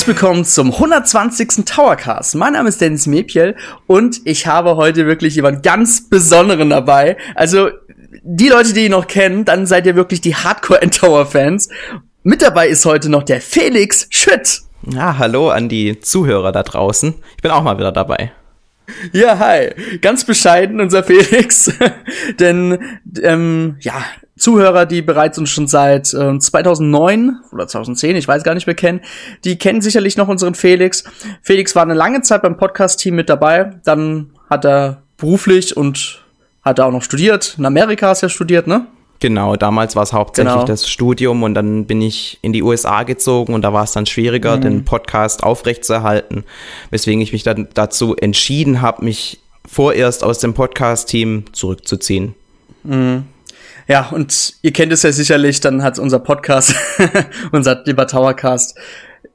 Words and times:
Herzlich 0.00 0.16
willkommen 0.16 0.46
zum 0.46 0.72
120. 0.72 1.66
Towercast. 1.66 2.34
Mein 2.34 2.54
Name 2.54 2.70
ist 2.70 2.80
Dennis 2.80 3.06
Mepiel 3.06 3.54
und 3.86 4.22
ich 4.24 4.46
habe 4.46 4.76
heute 4.76 5.04
wirklich 5.04 5.34
jemand 5.34 5.62
ganz 5.62 6.08
Besonderen 6.08 6.70
dabei. 6.70 7.18
Also 7.34 7.68
die 8.22 8.48
Leute, 8.48 8.72
die 8.72 8.86
ihn 8.86 8.92
noch 8.92 9.06
kennen, 9.06 9.44
dann 9.44 9.66
seid 9.66 9.84
ihr 9.84 9.96
wirklich 9.96 10.22
die 10.22 10.34
Hardcore-Tower-Fans. 10.34 11.68
Mit 12.22 12.40
dabei 12.40 12.68
ist 12.68 12.86
heute 12.86 13.10
noch 13.10 13.24
der 13.24 13.42
Felix 13.42 14.06
Schütt. 14.08 14.62
Ja, 14.90 15.18
hallo 15.18 15.50
an 15.50 15.68
die 15.68 16.00
Zuhörer 16.00 16.50
da 16.50 16.62
draußen. 16.62 17.16
Ich 17.36 17.42
bin 17.42 17.50
auch 17.50 17.62
mal 17.62 17.76
wieder 17.76 17.92
dabei. 17.92 18.32
Ja, 19.12 19.38
hi. 19.38 19.68
Ganz 20.00 20.24
bescheiden, 20.24 20.80
unser 20.80 21.04
Felix. 21.04 21.70
Denn, 22.40 22.98
ähm, 23.22 23.76
ja, 23.80 24.02
Zuhörer, 24.40 24.86
die 24.86 25.02
bereits 25.02 25.38
uns 25.38 25.50
schon 25.50 25.68
seit 25.68 26.14
äh, 26.14 26.38
2009 26.38 27.40
oder 27.52 27.68
2010, 27.68 28.16
ich 28.16 28.26
weiß 28.26 28.42
gar 28.42 28.54
nicht 28.54 28.66
mehr 28.66 28.74
kennen, 28.74 29.00
die 29.44 29.58
kennen 29.58 29.82
sicherlich 29.82 30.16
noch 30.16 30.28
unseren 30.28 30.54
Felix. 30.54 31.04
Felix 31.42 31.76
war 31.76 31.82
eine 31.82 31.94
lange 31.94 32.22
Zeit 32.22 32.40
beim 32.40 32.56
Podcast-Team 32.56 33.14
mit 33.14 33.28
dabei. 33.28 33.72
Dann 33.84 34.30
hat 34.48 34.64
er 34.64 35.02
beruflich 35.18 35.76
und 35.76 36.22
hat 36.62 36.78
er 36.78 36.86
auch 36.86 36.92
noch 36.92 37.02
studiert. 37.02 37.56
In 37.58 37.66
Amerika 37.66 38.08
hast 38.08 38.22
du 38.22 38.26
ja 38.26 38.30
studiert, 38.30 38.66
ne? 38.66 38.86
Genau, 39.20 39.56
damals 39.56 39.94
war 39.94 40.02
es 40.02 40.14
hauptsächlich 40.14 40.54
genau. 40.54 40.64
das 40.64 40.88
Studium 40.88 41.42
und 41.42 41.52
dann 41.52 41.84
bin 41.84 42.00
ich 42.00 42.38
in 42.40 42.54
die 42.54 42.62
USA 42.62 43.02
gezogen 43.02 43.52
und 43.52 43.60
da 43.60 43.74
war 43.74 43.84
es 43.84 43.92
dann 43.92 44.06
schwieriger, 44.06 44.56
mhm. 44.56 44.60
den 44.62 44.84
Podcast 44.86 45.42
aufrechtzuerhalten, 45.42 46.44
weswegen 46.88 47.20
ich 47.20 47.34
mich 47.34 47.42
dann 47.42 47.68
dazu 47.74 48.16
entschieden 48.16 48.80
habe, 48.80 49.04
mich 49.04 49.40
vorerst 49.66 50.24
aus 50.24 50.38
dem 50.38 50.54
Podcast-Team 50.54 51.44
zurückzuziehen. 51.52 52.34
Mhm. 52.82 53.24
Ja, 53.90 54.08
und 54.10 54.54
ihr 54.62 54.72
kennt 54.72 54.92
es 54.92 55.02
ja 55.02 55.10
sicherlich, 55.10 55.58
dann 55.60 55.82
hat 55.82 55.98
unser 55.98 56.20
Podcast, 56.20 56.76
unser 57.50 57.74
Debatauercast, 57.74 58.78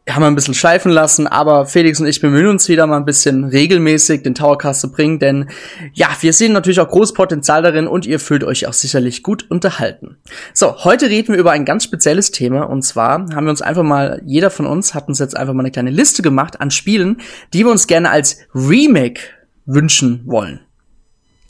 haben 0.09 0.21
wir 0.23 0.27
ein 0.27 0.35
bisschen 0.35 0.53
schleifen 0.53 0.93
lassen, 0.93 1.27
aber 1.27 1.65
Felix 1.65 1.99
und 1.99 2.07
ich 2.07 2.21
bemühen 2.21 2.47
uns 2.47 2.69
wieder 2.69 2.87
mal 2.87 2.95
ein 2.95 3.03
bisschen 3.03 3.43
regelmäßig 3.43 4.23
den 4.23 4.33
Towercast 4.33 4.79
zu 4.79 4.93
bringen, 4.93 5.19
denn 5.19 5.49
ja, 5.91 6.07
wir 6.21 6.31
sehen 6.31 6.53
natürlich 6.53 6.79
auch 6.79 6.87
großes 6.87 7.13
Potenzial 7.13 7.63
darin 7.63 7.85
und 7.85 8.05
ihr 8.05 8.17
fühlt 8.17 8.45
euch 8.45 8.65
auch 8.65 8.71
sicherlich 8.71 9.23
gut 9.23 9.45
unterhalten. 9.51 10.15
So, 10.53 10.85
heute 10.85 11.09
reden 11.09 11.33
wir 11.33 11.39
über 11.41 11.51
ein 11.51 11.65
ganz 11.65 11.83
spezielles 11.83 12.31
Thema 12.31 12.61
und 12.61 12.81
zwar 12.83 13.25
haben 13.35 13.45
wir 13.45 13.49
uns 13.49 13.61
einfach 13.61 13.83
mal, 13.83 14.21
jeder 14.25 14.51
von 14.51 14.67
uns 14.67 14.93
hat 14.93 15.09
uns 15.09 15.19
jetzt 15.19 15.35
einfach 15.35 15.53
mal 15.53 15.63
eine 15.63 15.71
kleine 15.71 15.91
Liste 15.91 16.21
gemacht 16.21 16.61
an 16.61 16.71
Spielen, 16.71 17.17
die 17.51 17.65
wir 17.65 17.71
uns 17.71 17.87
gerne 17.87 18.09
als 18.09 18.37
Remake 18.53 19.19
wünschen 19.65 20.21
wollen. 20.25 20.64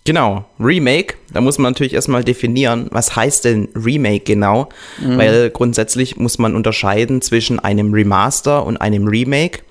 Genau, 0.06 0.46
Remake, 0.60 1.16
da 1.34 1.42
muss 1.42 1.58
man 1.58 1.74
natürlich 1.74 1.96
erstmal 1.96 2.24
definieren, 2.24 2.88
was 2.92 3.16
heißt 3.16 3.44
denn 3.44 3.70
Remake 3.76 4.20
genau, 4.20 4.70
mhm. 5.02 5.18
weil 5.18 5.50
grundsätzlich 5.50 6.18
muss 6.18 6.38
man 6.38 6.56
unterscheiden 6.56 7.24
zwischen 7.24 7.60
einem 7.60 7.92
Remaster 7.92 8.64
und 8.66 8.78
einem 8.78 9.08
Remake. 9.08 9.62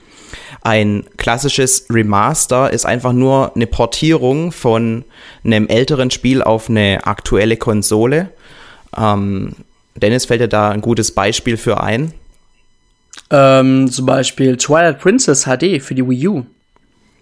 Ein 0.63 1.05
klassisches 1.19 1.87
Remaster 1.89 2.73
ist 2.73 2.85
einfach 2.85 3.13
nur 3.13 3.55
eine 3.55 3.69
Portierung 3.69 4.51
von 4.51 5.05
einem 5.45 5.69
älteren 5.69 6.11
Spiel 6.11 6.43
auf 6.43 6.69
eine 6.69 7.07
aktuelle 7.07 7.57
Konsole. 7.57 8.31
Ähm, 8.97 9.53
Dennis 9.95 10.25
fällt 10.25 10.41
dir 10.41 10.49
da 10.49 10.71
ein 10.71 10.81
gutes 10.81 11.13
Beispiel 11.13 11.57
für 11.57 11.81
ein. 11.81 12.13
Ähm, 13.31 13.89
zum 13.89 14.07
Beispiel 14.07 14.57
Twilight 14.57 14.99
Princess 14.99 15.45
HD 15.45 15.81
für 15.81 15.95
die 15.95 16.09
Wii 16.09 16.29
U. 16.29 16.47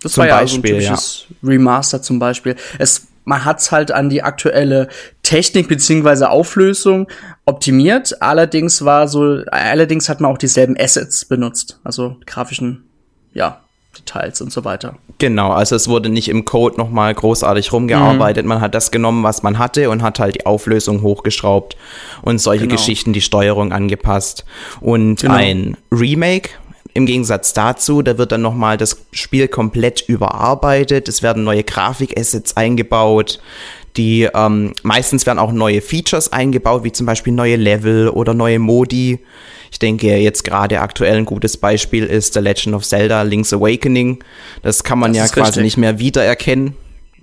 Das 0.02 0.12
zum 0.12 0.22
war 0.22 0.28
ja 0.28 0.40
Beispiel, 0.40 0.60
so 0.60 0.76
ein 0.76 0.80
typisches 0.80 1.26
ja. 1.28 1.48
Remaster 1.48 2.02
zum 2.02 2.18
Beispiel. 2.18 2.56
Es, 2.78 3.08
man 3.24 3.44
hat's 3.44 3.70
halt 3.70 3.92
an 3.92 4.10
die 4.10 4.22
aktuelle 4.22 4.88
Technik 5.22 5.68
beziehungsweise 5.68 6.30
Auflösung 6.30 7.08
optimiert. 7.44 8.20
Allerdings 8.20 8.84
war 8.84 9.08
so, 9.08 9.42
allerdings 9.50 10.08
hat 10.08 10.20
man 10.20 10.30
auch 10.30 10.38
dieselben 10.38 10.76
Assets 10.78 11.24
benutzt, 11.24 11.78
also 11.84 12.16
grafischen, 12.26 12.84
ja, 13.32 13.62
Details 13.96 14.40
und 14.40 14.52
so 14.52 14.64
weiter. 14.64 14.96
Genau, 15.18 15.52
also 15.52 15.76
es 15.76 15.86
wurde 15.86 16.08
nicht 16.08 16.28
im 16.28 16.44
Code 16.44 16.76
nochmal 16.78 17.14
großartig 17.14 17.72
rumgearbeitet. 17.72 18.44
Mhm. 18.44 18.48
Man 18.48 18.60
hat 18.60 18.74
das 18.74 18.90
genommen, 18.90 19.22
was 19.22 19.42
man 19.42 19.58
hatte 19.58 19.90
und 19.90 20.02
hat 20.02 20.18
halt 20.18 20.36
die 20.36 20.46
Auflösung 20.46 21.02
hochgeschraubt 21.02 21.76
und 22.22 22.40
solche 22.40 22.66
genau. 22.66 22.76
Geschichten, 22.76 23.12
die 23.12 23.20
Steuerung 23.20 23.72
angepasst. 23.72 24.44
Und 24.80 25.20
genau. 25.20 25.34
ein 25.34 25.76
Remake 25.92 26.50
im 26.94 27.06
Gegensatz 27.06 27.52
dazu, 27.54 28.02
da 28.02 28.18
wird 28.18 28.32
dann 28.32 28.42
nochmal 28.42 28.76
das 28.76 28.98
Spiel 29.12 29.48
komplett 29.48 30.04
überarbeitet. 30.06 31.08
Es 31.08 31.22
werden 31.22 31.44
neue 31.44 31.64
Grafikassets 31.64 32.56
eingebaut. 32.56 33.40
Die 33.96 34.28
ähm, 34.34 34.72
meistens 34.82 35.26
werden 35.26 35.38
auch 35.38 35.52
neue 35.52 35.80
Features 35.80 36.32
eingebaut, 36.32 36.84
wie 36.84 36.92
zum 36.92 37.06
Beispiel 37.06 37.32
neue 37.32 37.56
Level 37.56 38.08
oder 38.08 38.34
neue 38.34 38.58
Modi. 38.58 39.20
Ich 39.70 39.78
denke 39.78 40.16
jetzt 40.16 40.44
gerade 40.44 40.80
aktuell 40.80 41.16
ein 41.16 41.24
gutes 41.24 41.56
Beispiel 41.56 42.04
ist 42.04 42.34
The 42.34 42.40
Legend 42.40 42.74
of 42.74 42.84
Zelda 42.84 43.22
Link's 43.22 43.52
Awakening. 43.52 44.22
Das 44.62 44.84
kann 44.84 44.98
man 44.98 45.14
das 45.14 45.28
ja 45.30 45.34
quasi 45.34 45.46
richtig. 45.46 45.62
nicht 45.62 45.76
mehr 45.78 45.98
wiedererkennen 45.98 46.74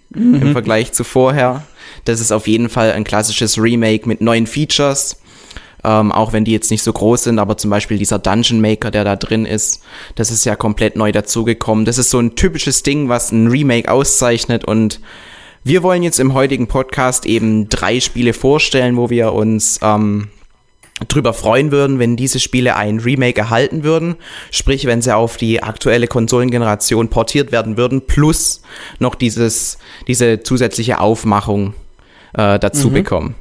mhm. 0.10 0.42
im 0.42 0.52
Vergleich 0.52 0.92
zu 0.92 1.04
vorher. 1.04 1.64
Das 2.06 2.20
ist 2.20 2.32
auf 2.32 2.48
jeden 2.48 2.70
Fall 2.70 2.92
ein 2.92 3.04
klassisches 3.04 3.62
Remake 3.62 4.08
mit 4.08 4.22
neuen 4.22 4.48
Features. 4.48 5.18
Ähm, 5.84 6.12
auch 6.12 6.34
wenn 6.34 6.44
die 6.44 6.52
jetzt 6.52 6.72
nicht 6.72 6.84
so 6.84 6.92
groß 6.92 7.24
sind, 7.24 7.40
aber 7.40 7.58
zum 7.58 7.70
Beispiel 7.70 7.98
dieser 7.98 8.20
Dungeon 8.20 8.60
Maker, 8.60 8.92
der 8.92 9.06
da 9.06 9.16
drin 9.16 9.46
ist, 9.46 9.82
das 10.16 10.30
ist 10.30 10.44
ja 10.46 10.56
komplett 10.56 10.98
neu 10.98 11.12
dazugekommen. 11.12 11.86
Das 11.86 11.98
ist 11.98 12.10
so 12.10 12.20
ein 12.20 12.36
typisches 12.36 12.84
Ding, 12.84 13.08
was 13.08 13.32
ein 13.32 13.48
Remake 13.48 13.90
auszeichnet 13.90 14.66
und 14.66 15.00
wir 15.64 15.84
wollen 15.84 16.04
jetzt 16.04 16.20
im 16.20 16.34
heutigen 16.34 16.68
Podcast 16.68 17.26
eben 17.26 17.68
drei 17.70 18.00
Spiele 18.00 18.34
vorstellen, 18.34 18.96
wo 18.96 19.10
wir 19.10 19.34
uns 19.34 19.80
ähm, 19.84 20.30
drüber 21.08 21.34
freuen 21.34 21.72
würden, 21.72 22.00
wenn 22.00 22.16
diese 22.16 22.40
Spiele 22.40 22.76
ein 22.76 23.00
Remake 23.00 23.40
erhalten 23.40 23.84
würden. 23.84 24.16
Sprich, 24.52 24.86
wenn 24.86 25.02
sie 25.02 25.16
auf 25.16 25.38
die 25.38 25.64
aktuelle 25.64 26.08
Konsolengeneration 26.08 27.10
portiert 27.10 27.52
werden 27.52 27.78
würden, 27.78 28.06
plus 28.06 28.62
noch 29.00 29.16
dieses, 29.16 29.78
diese 30.08 30.42
zusätzliche 30.44 31.00
Aufmachung 31.00 31.74
äh, 32.34 32.60
dazu 32.60 32.90
mhm. 32.90 32.94
bekommen. 32.94 33.36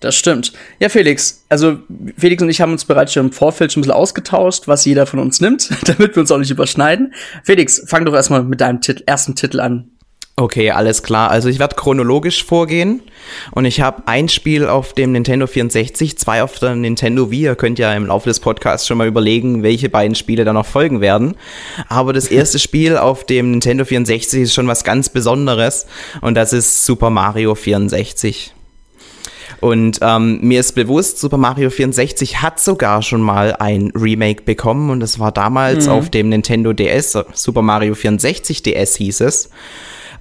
Das 0.00 0.14
stimmt. 0.14 0.52
Ja, 0.78 0.88
Felix, 0.88 1.44
also 1.48 1.78
Felix 2.16 2.42
und 2.42 2.48
ich 2.48 2.60
haben 2.60 2.72
uns 2.72 2.84
bereits 2.84 3.12
schon 3.12 3.26
im 3.26 3.32
Vorfeld 3.32 3.72
schon 3.72 3.80
ein 3.80 3.82
bisschen 3.82 3.94
ausgetauscht, 3.94 4.68
was 4.68 4.84
jeder 4.84 5.06
von 5.06 5.18
uns 5.18 5.40
nimmt, 5.40 5.70
damit 5.86 6.14
wir 6.14 6.20
uns 6.20 6.30
auch 6.30 6.38
nicht 6.38 6.50
überschneiden. 6.50 7.14
Felix, 7.44 7.82
fang 7.86 8.04
doch 8.04 8.14
erstmal 8.14 8.42
mit 8.42 8.60
deinem 8.60 8.80
Titel, 8.80 9.02
ersten 9.06 9.34
Titel 9.34 9.60
an. 9.60 9.90
Okay, 10.40 10.70
alles 10.70 11.02
klar. 11.02 11.32
Also 11.32 11.48
ich 11.48 11.58
werde 11.58 11.74
chronologisch 11.74 12.44
vorgehen 12.44 13.02
und 13.50 13.64
ich 13.64 13.80
habe 13.80 14.04
ein 14.06 14.28
Spiel 14.28 14.68
auf 14.68 14.92
dem 14.92 15.10
Nintendo 15.10 15.48
64, 15.48 16.16
zwei 16.16 16.44
auf 16.44 16.60
der 16.60 16.76
Nintendo 16.76 17.32
Wii. 17.32 17.42
Ihr 17.42 17.56
könnt 17.56 17.80
ja 17.80 17.92
im 17.92 18.06
Laufe 18.06 18.28
des 18.28 18.38
Podcasts 18.38 18.86
schon 18.86 18.98
mal 18.98 19.08
überlegen, 19.08 19.64
welche 19.64 19.88
beiden 19.88 20.14
Spiele 20.14 20.44
da 20.44 20.52
noch 20.52 20.64
folgen 20.64 21.00
werden. 21.00 21.34
Aber 21.88 22.12
das 22.12 22.28
erste 22.28 22.60
Spiel 22.60 22.96
auf 22.96 23.26
dem 23.26 23.50
Nintendo 23.50 23.84
64 23.84 24.42
ist 24.42 24.54
schon 24.54 24.68
was 24.68 24.84
ganz 24.84 25.08
Besonderes 25.08 25.86
und 26.20 26.36
das 26.36 26.52
ist 26.52 26.86
Super 26.86 27.10
Mario 27.10 27.56
64. 27.56 28.54
Und 29.60 29.98
ähm, 30.02 30.40
mir 30.40 30.60
ist 30.60 30.74
bewusst, 30.74 31.18
Super 31.18 31.36
Mario 31.36 31.70
64 31.70 32.42
hat 32.42 32.60
sogar 32.60 33.02
schon 33.02 33.20
mal 33.20 33.56
ein 33.56 33.92
Remake 33.94 34.42
bekommen 34.42 34.90
und 34.90 35.00
das 35.00 35.18
war 35.18 35.32
damals 35.32 35.86
mhm. 35.86 35.92
auf 35.92 36.10
dem 36.10 36.28
Nintendo 36.28 36.72
DS, 36.72 37.18
Super 37.34 37.62
Mario 37.62 37.94
64 37.94 38.62
DS 38.62 38.96
hieß 38.96 39.20
es. 39.22 39.50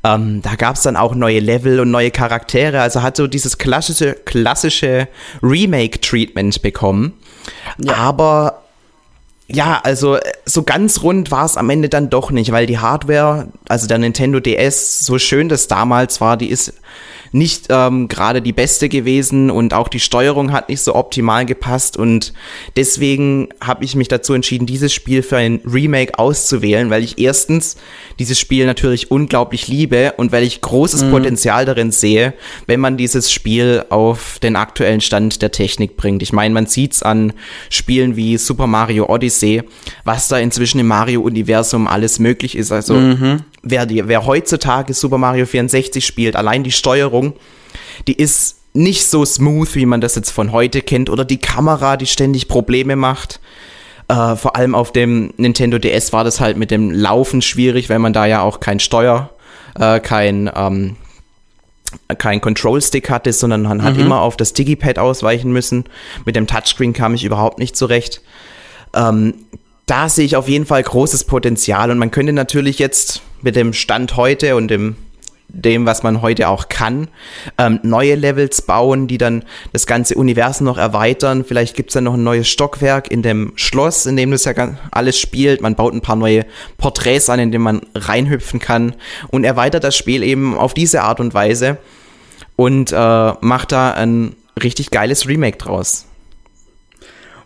Ähm, 0.04 0.42
da 0.42 0.56
gab 0.56 0.76
es 0.76 0.84
dann 0.84 0.96
auch 0.96 1.16
neue 1.16 1.40
Level 1.40 1.80
und 1.80 1.92
neue 1.92 2.12
Charaktere, 2.12 2.82
also 2.82 3.02
hat 3.02 3.18
so 3.18 3.28
dieses 3.28 3.58
klassische, 3.58 4.14
klassische 4.14 5.08
Remake-Treatment 5.44 6.62
bekommen. 6.62 7.14
Ja. 7.78 7.96
Aber 7.96 8.64
ja, 9.48 9.80
also 9.84 10.18
so 10.46 10.64
ganz 10.64 11.04
rund 11.04 11.32
war 11.32 11.46
es 11.46 11.58
am 11.58 11.70
Ende 11.70 11.90
dann 11.90 12.10
doch 12.10 12.32
nicht, 12.32 12.52
weil 12.52 12.66
die 12.66 12.80
Hardware, 12.80 13.48
also 13.70 13.88
der 13.88 13.98
Nintendo 13.98 14.40
DS, 14.40 15.06
so 15.06 15.18
schön 15.20 15.48
das 15.48 15.68
damals 15.68 16.20
war, 16.20 16.38
die 16.38 16.50
ist 16.50 16.74
nicht 17.32 17.68
ähm, 17.70 18.08
gerade 18.08 18.42
die 18.42 18.54
beste 18.54 18.90
gewesen 18.90 19.50
und 19.50 19.74
auch 19.74 19.88
die 19.88 20.00
Steuerung 20.00 20.52
hat 20.52 20.70
nicht 20.70 20.82
so 20.82 20.96
optimal 20.96 21.46
gepasst 21.46 21.98
und 21.98 22.34
deswegen 22.76 23.50
habe 23.62 23.84
ich 23.84 23.96
mich 23.96 24.08
dazu 24.08 24.34
entschieden, 24.34 24.66
dieses 24.66 24.94
Spiel 24.94 25.24
für 25.24 25.38
ein 25.38 25.62
Remake 25.66 26.18
auszuwählen, 26.18 26.90
weil 26.90 27.04
ich 27.04 27.20
erstens 27.20 27.78
dieses 28.20 28.40
Spiel 28.40 28.66
natürlich 28.66 29.12
unglaublich 29.12 29.68
liebe 29.68 30.14
und 30.18 30.32
weil 30.32 30.44
ich 30.44 30.62
großes 30.62 31.04
mhm. 31.06 31.12
Potenzial 31.12 31.66
darin 31.66 31.92
sehe, 31.92 32.34
wenn 32.66 32.80
man 32.80 32.98
dieses 32.98 33.32
Spiel 33.32 33.86
auf 33.90 34.40
den 34.40 34.56
aktuellen 34.56 35.02
Stand 35.02 35.42
der 35.42 35.52
Technik 35.52 35.98
bringt. 35.98 36.22
Ich 36.22 36.34
meine, 36.34 36.54
man 36.54 36.66
sieht's 36.66 37.04
an 37.04 37.34
Spielen 37.70 38.16
wie 38.16 38.38
Super 38.38 38.68
Mario 38.68 39.08
Odyssey, 39.08 39.64
was 40.04 40.28
da 40.28 40.38
inzwischen 40.38 40.80
im 40.80 40.88
Mario-Universum 40.88 41.88
alles 41.88 42.20
möglich 42.20 42.58
ist. 42.58 42.72
Also 42.72 42.96
mhm 42.96 43.44
wer, 43.70 43.86
die, 43.86 44.08
wer 44.08 44.26
heutzutage 44.26 44.94
Super 44.94 45.18
Mario 45.18 45.46
64 45.46 46.06
spielt, 46.06 46.36
allein 46.36 46.64
die 46.64 46.72
Steuerung, 46.72 47.34
die 48.08 48.14
ist 48.14 48.58
nicht 48.74 49.08
so 49.08 49.26
smooth, 49.26 49.74
wie 49.76 49.86
man 49.86 50.02
das 50.02 50.16
jetzt 50.16 50.32
von 50.32 50.52
heute 50.52 50.82
kennt, 50.82 51.10
oder 51.10 51.26
die 51.26 51.40
Kamera, 51.40 51.98
die 51.98 52.06
ständig 52.06 52.48
Probleme 52.48 52.96
macht. 52.96 53.40
Äh, 54.08 54.36
vor 54.36 54.56
allem 54.56 54.76
auf 54.76 54.92
dem 54.92 55.34
Nintendo 55.38 55.80
DS 55.80 56.14
war 56.14 56.24
das 56.24 56.40
halt 56.40 56.58
mit 56.58 56.72
dem 56.72 56.92
Laufen 56.92 57.42
schwierig, 57.42 57.90
weil 57.90 58.00
man 58.00 58.14
da 58.14 58.26
ja 58.26 58.42
auch 58.42 58.60
kein 58.60 58.80
Steuer, 58.80 59.32
äh, 59.80 60.00
kein, 60.00 60.50
ähm, 60.56 60.96
kein 62.18 62.40
Control-Stick 62.40 63.10
hatte, 63.10 63.34
sondern 63.34 63.64
man 63.64 63.80
mhm. 63.80 63.84
hat 63.84 63.98
immer 63.98 64.22
auf 64.22 64.38
das 64.38 64.54
Digipad 64.54 65.00
ausweichen 65.00 65.52
müssen. 65.52 65.86
Mit 66.26 66.36
dem 66.36 66.48
Touchscreen 66.48 66.94
kam 66.94 67.16
ich 67.16 67.24
überhaupt 67.24 67.60
nicht 67.60 67.76
zurecht. 67.76 68.22
Ähm, 68.94 69.34
da 69.88 70.10
sehe 70.10 70.26
ich 70.26 70.36
auf 70.36 70.48
jeden 70.48 70.66
Fall 70.66 70.84
großes 70.84 71.24
Potenzial 71.24 71.90
und 71.90 71.98
man 71.98 72.12
könnte 72.12 72.34
natürlich 72.34 72.78
jetzt 72.78 73.22
mit 73.42 73.56
dem 73.56 73.74
Stand 73.74 74.16
heute 74.16 74.56
und 74.56 74.68
dem 74.70 74.96
dem, 75.50 75.86
was 75.86 76.04
man 76.04 76.22
heute 76.22 76.50
auch 76.50 76.68
kann, 76.68 77.08
ähm, 77.58 77.80
neue 77.82 78.16
Levels 78.16 78.62
bauen, 78.62 79.08
die 79.08 79.18
dann 79.18 79.44
das 79.72 79.88
ganze 79.88 80.16
Universum 80.16 80.66
noch 80.66 80.78
erweitern. 80.78 81.46
Vielleicht 81.46 81.76
gibt's 81.76 81.94
dann 81.94 82.04
noch 82.04 82.16
ein 82.16 82.24
neues 82.24 82.50
Stockwerk 82.50 83.10
in 83.10 83.22
dem 83.22 83.54
Schloss, 83.56 84.06
in 84.06 84.18
dem 84.18 84.32
das 84.32 84.44
ja 84.44 84.54
alles 84.92 85.18
spielt. 85.18 85.62
Man 85.62 85.76
baut 85.76 85.94
ein 85.94 86.02
paar 86.02 86.18
neue 86.18 86.46
Porträts 86.78 87.30
an, 87.30 87.40
in 87.40 87.52
denen 87.52 87.64
man 87.64 87.82
reinhüpfen 87.96 88.60
kann 88.60 88.96
und 89.30 89.46
erweitert 89.46 89.86
das 89.86 89.96
Spiel 89.96 90.22
eben 90.22 90.58
auf 90.58 90.74
diese 90.74 91.02
Art 91.04 91.22
und 91.22 91.34
Weise 91.34 91.78
und 92.56 92.92
äh, 92.92 93.32
macht 93.40 93.72
da 93.72 93.92
ein 93.92 94.36
richtig 94.62 94.92
geiles 94.92 95.28
Remake 95.28 95.58
draus. 95.58 96.06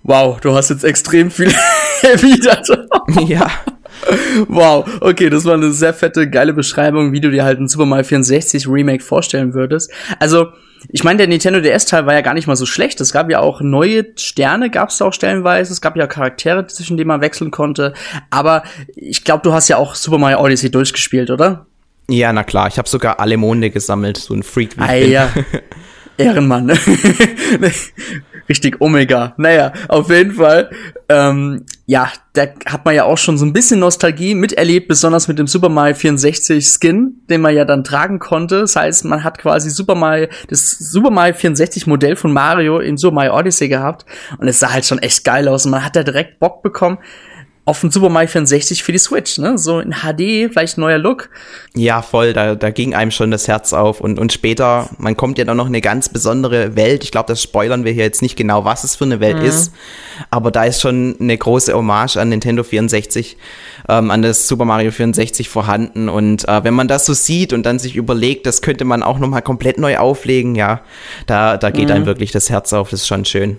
Wow, 0.03 0.39
du 0.39 0.53
hast 0.53 0.69
jetzt 0.69 0.83
extrem 0.83 1.31
viel 1.31 1.51
erwidert. 2.01 2.67
ja. 3.27 3.49
Wow, 4.47 4.85
okay, 5.01 5.29
das 5.29 5.45
war 5.45 5.53
eine 5.53 5.71
sehr 5.71 5.93
fette, 5.93 6.29
geile 6.29 6.53
Beschreibung, 6.53 7.11
wie 7.11 7.21
du 7.21 7.29
dir 7.29 7.43
halt 7.43 7.59
ein 7.59 7.67
Super 7.67 7.85
Mario 7.85 8.03
64 8.03 8.67
Remake 8.67 9.03
vorstellen 9.03 9.53
würdest. 9.53 9.91
Also, 10.19 10.47
ich 10.89 11.03
meine, 11.03 11.17
der 11.17 11.27
Nintendo 11.27 11.61
DS-Teil 11.61 12.07
war 12.07 12.13
ja 12.13 12.21
gar 12.21 12.33
nicht 12.33 12.47
mal 12.47 12.55
so 12.55 12.65
schlecht. 12.65 12.99
Es 13.01 13.13
gab 13.13 13.29
ja 13.29 13.39
auch 13.39 13.61
neue 13.61 14.05
Sterne, 14.17 14.71
gab 14.71 14.89
es 14.89 14.99
auch 15.01 15.13
stellenweise. 15.13 15.71
Es 15.71 15.81
gab 15.81 15.95
ja 15.95 16.07
Charaktere, 16.07 16.65
zwischen 16.65 16.97
denen 16.97 17.07
man 17.07 17.21
wechseln 17.21 17.51
konnte. 17.51 17.93
Aber 18.31 18.63
ich 18.95 19.23
glaube, 19.23 19.43
du 19.43 19.53
hast 19.53 19.67
ja 19.67 19.77
auch 19.77 19.93
Super 19.93 20.17
Mario 20.17 20.39
Odyssey 20.41 20.71
durchgespielt, 20.71 21.29
oder? 21.29 21.67
Ja, 22.09 22.33
na 22.33 22.43
klar. 22.43 22.67
Ich 22.67 22.79
habe 22.79 22.89
sogar 22.89 23.19
alle 23.19 23.37
Monde 23.37 23.69
gesammelt, 23.69 24.17
so 24.17 24.33
ein 24.33 24.41
Freak 24.41 24.75
wie 24.77 24.81
ah, 24.81 24.95
ja. 24.95 25.29
Ehrenmann. 26.17 26.71
Richtig 28.51 28.81
Omega. 28.81 29.33
Naja, 29.37 29.71
auf 29.87 30.09
jeden 30.09 30.33
Fall. 30.33 30.71
Ähm, 31.07 31.65
ja, 31.85 32.11
da 32.33 32.47
hat 32.65 32.83
man 32.83 32.93
ja 32.93 33.05
auch 33.05 33.17
schon 33.17 33.37
so 33.37 33.45
ein 33.45 33.53
bisschen 33.53 33.79
Nostalgie 33.79 34.35
miterlebt, 34.35 34.89
besonders 34.89 35.29
mit 35.29 35.39
dem 35.39 35.47
Super 35.47 35.69
Mario 35.69 35.95
64 35.95 36.67
Skin, 36.67 37.21
den 37.29 37.39
man 37.39 37.55
ja 37.55 37.63
dann 37.63 37.85
tragen 37.85 38.19
konnte. 38.19 38.59
Das 38.59 38.75
heißt, 38.75 39.05
man 39.05 39.23
hat 39.23 39.37
quasi 39.37 39.69
Super 39.69 39.95
Mario, 39.95 40.27
das 40.49 40.69
Super 40.71 41.11
Mario 41.11 41.33
64 41.33 41.87
Modell 41.87 42.17
von 42.17 42.33
Mario 42.33 42.79
in 42.79 42.97
Super 42.97 43.15
Mario 43.15 43.37
Odyssey 43.37 43.69
gehabt. 43.69 44.05
Und 44.37 44.49
es 44.49 44.59
sah 44.59 44.73
halt 44.73 44.85
schon 44.85 44.99
echt 44.99 45.23
geil 45.23 45.47
aus. 45.47 45.63
Und 45.63 45.71
man 45.71 45.85
hat 45.85 45.95
da 45.95 46.03
direkt 46.03 46.39
Bock 46.39 46.61
bekommen 46.61 46.97
auf 47.63 47.81
den 47.81 47.91
Super 47.91 48.09
Mario 48.09 48.27
64 48.27 48.81
für 48.81 48.91
die 48.91 48.97
Switch, 48.97 49.37
ne? 49.37 49.57
So 49.57 49.79
in 49.79 49.91
HD, 49.91 50.51
vielleicht 50.51 50.79
neuer 50.79 50.97
Look. 50.97 51.29
Ja, 51.75 52.01
voll, 52.01 52.33
da, 52.33 52.55
da 52.55 52.71
ging 52.71 52.95
einem 52.95 53.11
schon 53.11 53.29
das 53.29 53.47
Herz 53.47 53.71
auf. 53.71 54.01
Und, 54.01 54.17
und 54.17 54.33
später, 54.33 54.89
man 54.97 55.15
kommt 55.15 55.37
ja 55.37 55.45
dann 55.45 55.57
noch 55.57 55.67
eine 55.67 55.79
ganz 55.79 56.09
besondere 56.09 56.75
Welt. 56.75 57.03
Ich 57.03 57.11
glaube, 57.11 57.27
das 57.27 57.41
spoilern 57.41 57.85
wir 57.85 57.91
hier 57.91 58.03
jetzt 58.03 58.23
nicht 58.23 58.35
genau, 58.35 58.65
was 58.65 58.83
es 58.83 58.95
für 58.95 59.03
eine 59.03 59.19
Welt 59.19 59.37
mhm. 59.37 59.45
ist. 59.45 59.73
Aber 60.31 60.49
da 60.49 60.65
ist 60.65 60.81
schon 60.81 61.15
eine 61.19 61.37
große 61.37 61.73
Hommage 61.73 62.17
an 62.17 62.29
Nintendo 62.29 62.63
64, 62.63 63.37
ähm, 63.87 64.09
an 64.09 64.23
das 64.23 64.47
Super 64.47 64.65
Mario 64.65 64.89
64 64.89 65.47
vorhanden. 65.47 66.09
Und 66.09 66.47
äh, 66.47 66.63
wenn 66.63 66.73
man 66.73 66.87
das 66.87 67.05
so 67.05 67.13
sieht 67.13 67.53
und 67.53 67.63
dann 67.63 67.77
sich 67.77 67.95
überlegt, 67.95 68.47
das 68.47 68.63
könnte 68.63 68.85
man 68.85 69.03
auch 69.03 69.19
nochmal 69.19 69.43
komplett 69.43 69.77
neu 69.77 69.97
auflegen, 69.97 70.55
ja, 70.55 70.81
da, 71.27 71.57
da 71.57 71.69
geht 71.69 71.89
mhm. 71.89 71.95
einem 71.95 72.05
wirklich 72.07 72.31
das 72.31 72.49
Herz 72.49 72.73
auf. 72.73 72.89
Das 72.89 73.01
ist 73.01 73.07
schon 73.07 73.23
schön. 73.23 73.57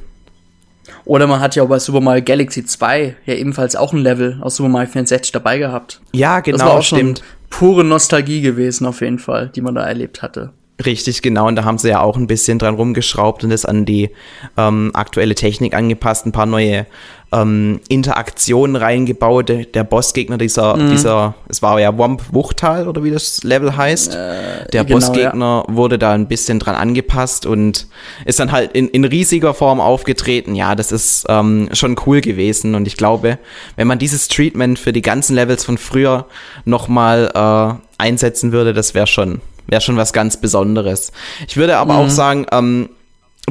Oder 1.04 1.26
man 1.26 1.40
hat 1.40 1.56
ja 1.56 1.62
auch 1.62 1.68
bei 1.68 1.78
Super 1.78 2.00
Mario 2.00 2.22
Galaxy 2.24 2.64
2 2.64 3.16
ja 3.26 3.34
ebenfalls 3.34 3.76
auch 3.76 3.92
ein 3.92 3.98
Level 3.98 4.38
aus 4.40 4.56
Super 4.56 4.68
Mario 4.68 4.90
64 4.90 5.32
dabei 5.32 5.58
gehabt. 5.58 6.00
Ja, 6.12 6.40
genau, 6.40 6.58
das 6.58 6.66
war 6.66 6.74
auch 6.74 6.82
stimmt. 6.82 7.22
pure 7.50 7.84
Nostalgie 7.84 8.40
gewesen 8.40 8.86
auf 8.86 9.00
jeden 9.00 9.18
Fall, 9.18 9.48
die 9.48 9.60
man 9.60 9.74
da 9.74 9.84
erlebt 9.84 10.22
hatte. 10.22 10.52
Richtig, 10.84 11.22
genau. 11.22 11.46
Und 11.46 11.56
da 11.56 11.64
haben 11.64 11.78
sie 11.78 11.90
ja 11.90 12.00
auch 12.00 12.16
ein 12.16 12.26
bisschen 12.26 12.58
dran 12.58 12.74
rumgeschraubt 12.74 13.44
und 13.44 13.50
es 13.50 13.64
an 13.64 13.84
die 13.84 14.10
ähm, 14.56 14.90
aktuelle 14.94 15.34
Technik 15.34 15.74
angepasst, 15.74 16.26
ein 16.26 16.32
paar 16.32 16.46
neue 16.46 16.86
ähm, 17.32 17.80
Interaktionen 17.88 18.76
reingebaut. 18.76 19.52
Der 19.74 19.84
Bossgegner 19.84 20.38
dieser, 20.38 20.76
mhm. 20.76 20.90
dieser, 20.90 21.34
es 21.48 21.62
war 21.62 21.78
ja 21.78 21.96
Womp 21.96 22.22
Wuchtal 22.32 22.88
oder 22.88 23.04
wie 23.04 23.10
das 23.10 23.44
Level 23.44 23.76
heißt. 23.76 24.14
Äh, 24.14 24.68
der 24.72 24.84
genau, 24.84 24.96
Bossgegner 24.96 25.64
ja. 25.68 25.74
wurde 25.74 25.98
da 25.98 26.12
ein 26.12 26.26
bisschen 26.26 26.58
dran 26.58 26.74
angepasst 26.74 27.46
und 27.46 27.86
ist 28.24 28.40
dann 28.40 28.50
halt 28.50 28.72
in, 28.72 28.88
in 28.88 29.04
riesiger 29.04 29.54
Form 29.54 29.80
aufgetreten. 29.80 30.54
Ja, 30.54 30.74
das 30.74 30.90
ist 30.90 31.26
ähm, 31.28 31.68
schon 31.72 31.96
cool 32.06 32.20
gewesen 32.22 32.74
und 32.74 32.86
ich 32.86 32.96
glaube, 32.96 33.38
wenn 33.76 33.86
man 33.86 33.98
dieses 33.98 34.28
Treatment 34.28 34.78
für 34.78 34.92
die 34.92 35.02
ganzen 35.02 35.34
Levels 35.34 35.64
von 35.64 35.78
früher 35.78 36.26
nochmal 36.64 37.30
äh, 37.34 38.02
einsetzen 38.02 38.52
würde, 38.52 38.72
das 38.72 38.94
wäre 38.94 39.06
schon, 39.06 39.40
wäre 39.66 39.80
schon 39.80 39.96
was 39.96 40.12
ganz 40.12 40.36
Besonderes. 40.36 41.12
Ich 41.46 41.56
würde 41.56 41.76
aber 41.76 41.94
mhm. 41.94 42.00
auch 42.00 42.10
sagen, 42.10 42.46
ähm, 42.52 42.88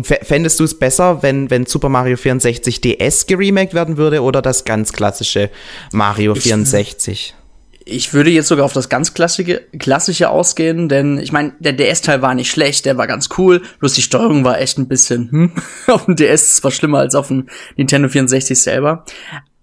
Fändest 0.02 0.58
du 0.58 0.64
es 0.64 0.80
besser, 0.80 1.22
wenn, 1.22 1.50
wenn 1.50 1.66
Super 1.66 1.90
Mario 1.90 2.16
64 2.16 2.80
DS 2.80 3.26
geremaked 3.26 3.74
werden 3.74 3.98
würde 3.98 4.24
oder 4.24 4.42
das 4.42 4.64
ganz 4.64 4.94
klassische 4.94 5.50
Mario 5.92 6.34
64? 6.34 7.36
Ich, 7.84 8.14
würde 8.14 8.30
jetzt 8.30 8.48
sogar 8.48 8.64
auf 8.64 8.72
das 8.72 8.88
ganz 8.88 9.14
klassische, 9.14 9.62
klassische 9.78 10.30
ausgehen, 10.30 10.88
denn 10.88 11.18
ich 11.18 11.34
meine, 11.34 11.54
der 11.60 11.74
DS-Teil 11.74 12.22
war 12.22 12.34
nicht 12.36 12.50
schlecht, 12.50 12.86
der 12.86 12.96
war 12.96 13.06
ganz 13.06 13.28
cool, 13.38 13.64
bloß 13.80 13.94
die 13.94 14.02
Steuerung 14.02 14.46
war 14.46 14.62
echt 14.62 14.78
ein 14.78 14.88
bisschen, 14.88 15.30
hm, 15.30 15.52
auf 15.88 16.06
dem 16.06 16.16
DS 16.16 16.64
war 16.64 16.72
schlimmer 16.72 17.00
als 17.00 17.14
auf 17.14 17.28
dem 17.28 17.50
Nintendo 17.76 18.08
64 18.08 18.58
selber. 18.58 19.04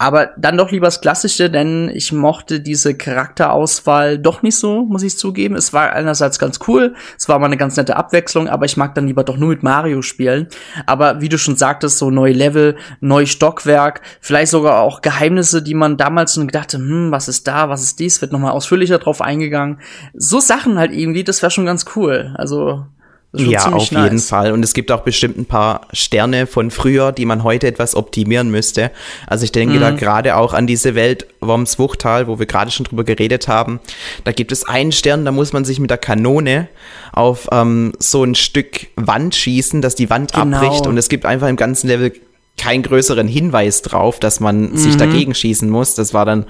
Aber 0.00 0.31
dann 0.37 0.56
doch 0.56 0.71
lieber 0.71 0.87
das 0.87 1.00
Klassische, 1.00 1.50
denn 1.50 1.91
ich 1.93 2.12
mochte 2.12 2.61
diese 2.61 2.95
Charakterauswahl 2.95 4.17
doch 4.17 4.43
nicht 4.43 4.56
so, 4.56 4.85
muss 4.85 5.03
ich 5.03 5.19
zugeben. 5.19 5.56
Es 5.56 5.73
war 5.73 5.93
einerseits 5.93 6.39
ganz 6.39 6.61
cool, 6.69 6.95
es 7.17 7.29
war 7.29 7.41
mal 7.41 7.47
eine 7.47 7.56
ganz 7.56 7.77
nette 7.77 7.97
Abwechslung, 7.97 8.49
aber 8.49 8.65
ich 8.65 8.77
mag 8.77 8.95
dann 8.95 9.09
lieber 9.09 9.25
doch 9.25 9.37
nur 9.37 9.49
mit 9.49 9.65
Mario 9.65 10.00
spielen. 10.03 10.47
Aber 10.87 11.21
wie 11.21 11.29
du 11.29 11.37
schon 11.37 11.56
sagtest, 11.56 11.99
so 11.99 12.11
neue 12.11 12.33
Level, 12.33 12.77
neu 13.00 13.27
Stockwerk, 13.27 14.03
vielleicht 14.21 14.53
sogar 14.53 14.83
auch 14.83 15.03
Geheimnisse, 15.03 15.62
die 15.62 15.75
man 15.75 15.97
damals 15.97 16.35
schon 16.35 16.47
gedacht 16.47 16.75
hat, 16.75 16.81
hm, 16.81 17.11
was 17.11 17.27
ist 17.27 17.49
da, 17.49 17.69
was 17.69 17.83
ist 17.83 17.99
dies, 17.99 18.21
wird 18.21 18.31
nochmal 18.31 18.53
ausführlicher 18.53 18.99
drauf 19.01 19.21
eingegangen. 19.21 19.81
So 20.15 20.39
Sachen 20.39 20.79
halt 20.79 20.93
irgendwie, 20.93 21.25
das 21.25 21.43
wäre 21.43 21.51
schon 21.51 21.67
ganz 21.67 21.87
cool. 21.97 22.35
Also 22.37 22.87
ja, 23.35 23.67
auf 23.73 23.91
nice. 23.93 24.05
jeden 24.05 24.19
Fall. 24.21 24.53
Und 24.53 24.65
es 24.65 24.73
gibt 24.73 24.91
auch 24.91 25.01
bestimmt 25.01 25.37
ein 25.37 25.45
paar 25.45 25.83
Sterne 25.93 26.47
von 26.47 26.71
früher, 26.71 27.13
die 27.13 27.27
man 27.27 27.45
heute 27.45 27.67
etwas 27.67 27.94
optimieren 27.94 28.51
müsste. 28.51 28.91
Also 29.27 29.44
ich 29.44 29.53
denke 29.53 29.77
mhm. 29.77 29.81
da 29.81 29.91
gerade 29.91 30.37
auch 30.37 30.55
an 30.55 30.67
diese 30.67 30.94
Welt 30.94 31.27
Worms 31.41 31.79
Wuchtal, 31.79 32.27
wo 32.27 32.39
wir 32.39 32.47
gerade 32.47 32.70
schon 32.70 32.85
drüber 32.85 33.05
geredet 33.05 33.47
haben. 33.47 33.81
Da 34.25 34.32
gibt 34.32 34.51
es 34.51 34.67
einen 34.67 34.93
Stern, 34.93 35.27
da 35.27 35.32
muss 35.32 35.53
man 35.53 35.67
sich 35.67 35.79
mit 35.79 35.91
der 35.91 35.99
Kanone 35.99 36.69
auf 37.13 37.49
ähm, 37.53 37.93
so 37.99 38.25
ein 38.25 38.35
Stück 38.35 38.87
Wand 38.97 39.35
schießen, 39.35 39.82
dass 39.82 39.94
die 39.94 40.08
Wand 40.08 40.32
genau. 40.32 40.56
abbricht. 40.56 40.87
Und 40.87 40.97
es 40.97 41.11
gibt 41.11 41.27
einfach 41.27 41.49
im 41.49 41.56
ganzen 41.56 41.89
Level 41.89 42.13
keinen 42.58 42.82
größeren 42.82 43.29
Hinweis 43.29 43.82
drauf, 43.82 44.20
dass 44.20 44.41
man 44.41 44.72
mhm. 44.72 44.77
sich 44.77 44.96
dagegen 44.96 45.34
schießen 45.34 45.69
muss. 45.70 45.94
Das 45.94 46.12
war 46.12 46.24
dann 46.24 46.44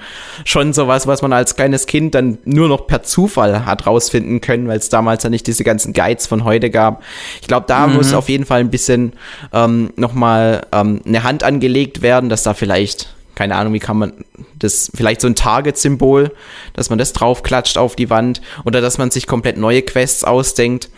schon 0.44 0.72
sowas, 0.72 1.06
was 1.06 1.22
man 1.22 1.32
als 1.32 1.56
kleines 1.56 1.86
Kind 1.86 2.14
dann 2.14 2.38
nur 2.44 2.68
noch 2.68 2.86
per 2.86 3.02
Zufall 3.02 3.66
hat 3.66 3.86
rausfinden 3.86 4.40
können, 4.40 4.66
weil 4.68 4.78
es 4.78 4.88
damals 4.88 5.22
ja 5.22 5.30
nicht 5.30 5.46
diese 5.46 5.64
ganzen 5.64 5.92
Guides 5.92 6.26
von 6.26 6.44
heute 6.44 6.70
gab. 6.70 7.02
Ich 7.40 7.48
glaube, 7.48 7.66
da 7.68 7.86
mhm. 7.86 7.94
muss 7.94 8.14
auf 8.14 8.28
jeden 8.28 8.46
Fall 8.46 8.60
ein 8.60 8.70
bisschen 8.70 9.12
ähm, 9.52 9.90
nochmal 9.96 10.66
ähm, 10.72 11.00
eine 11.06 11.22
Hand 11.22 11.44
angelegt 11.44 12.02
werden, 12.02 12.28
dass 12.28 12.42
da 12.42 12.54
vielleicht 12.54 13.14
keine 13.34 13.54
Ahnung, 13.54 13.72
wie 13.72 13.78
kann 13.78 13.96
man 13.96 14.12
das, 14.58 14.90
vielleicht 14.92 15.20
so 15.20 15.28
ein 15.28 15.36
Target-Symbol, 15.36 16.32
dass 16.72 16.90
man 16.90 16.98
das 16.98 17.12
draufklatscht 17.12 17.78
auf 17.78 17.94
die 17.94 18.10
Wand 18.10 18.42
oder 18.64 18.80
dass 18.80 18.98
man 18.98 19.12
sich 19.12 19.28
komplett 19.28 19.56
neue 19.56 19.82
Quests 19.82 20.24
ausdenkt. 20.24 20.90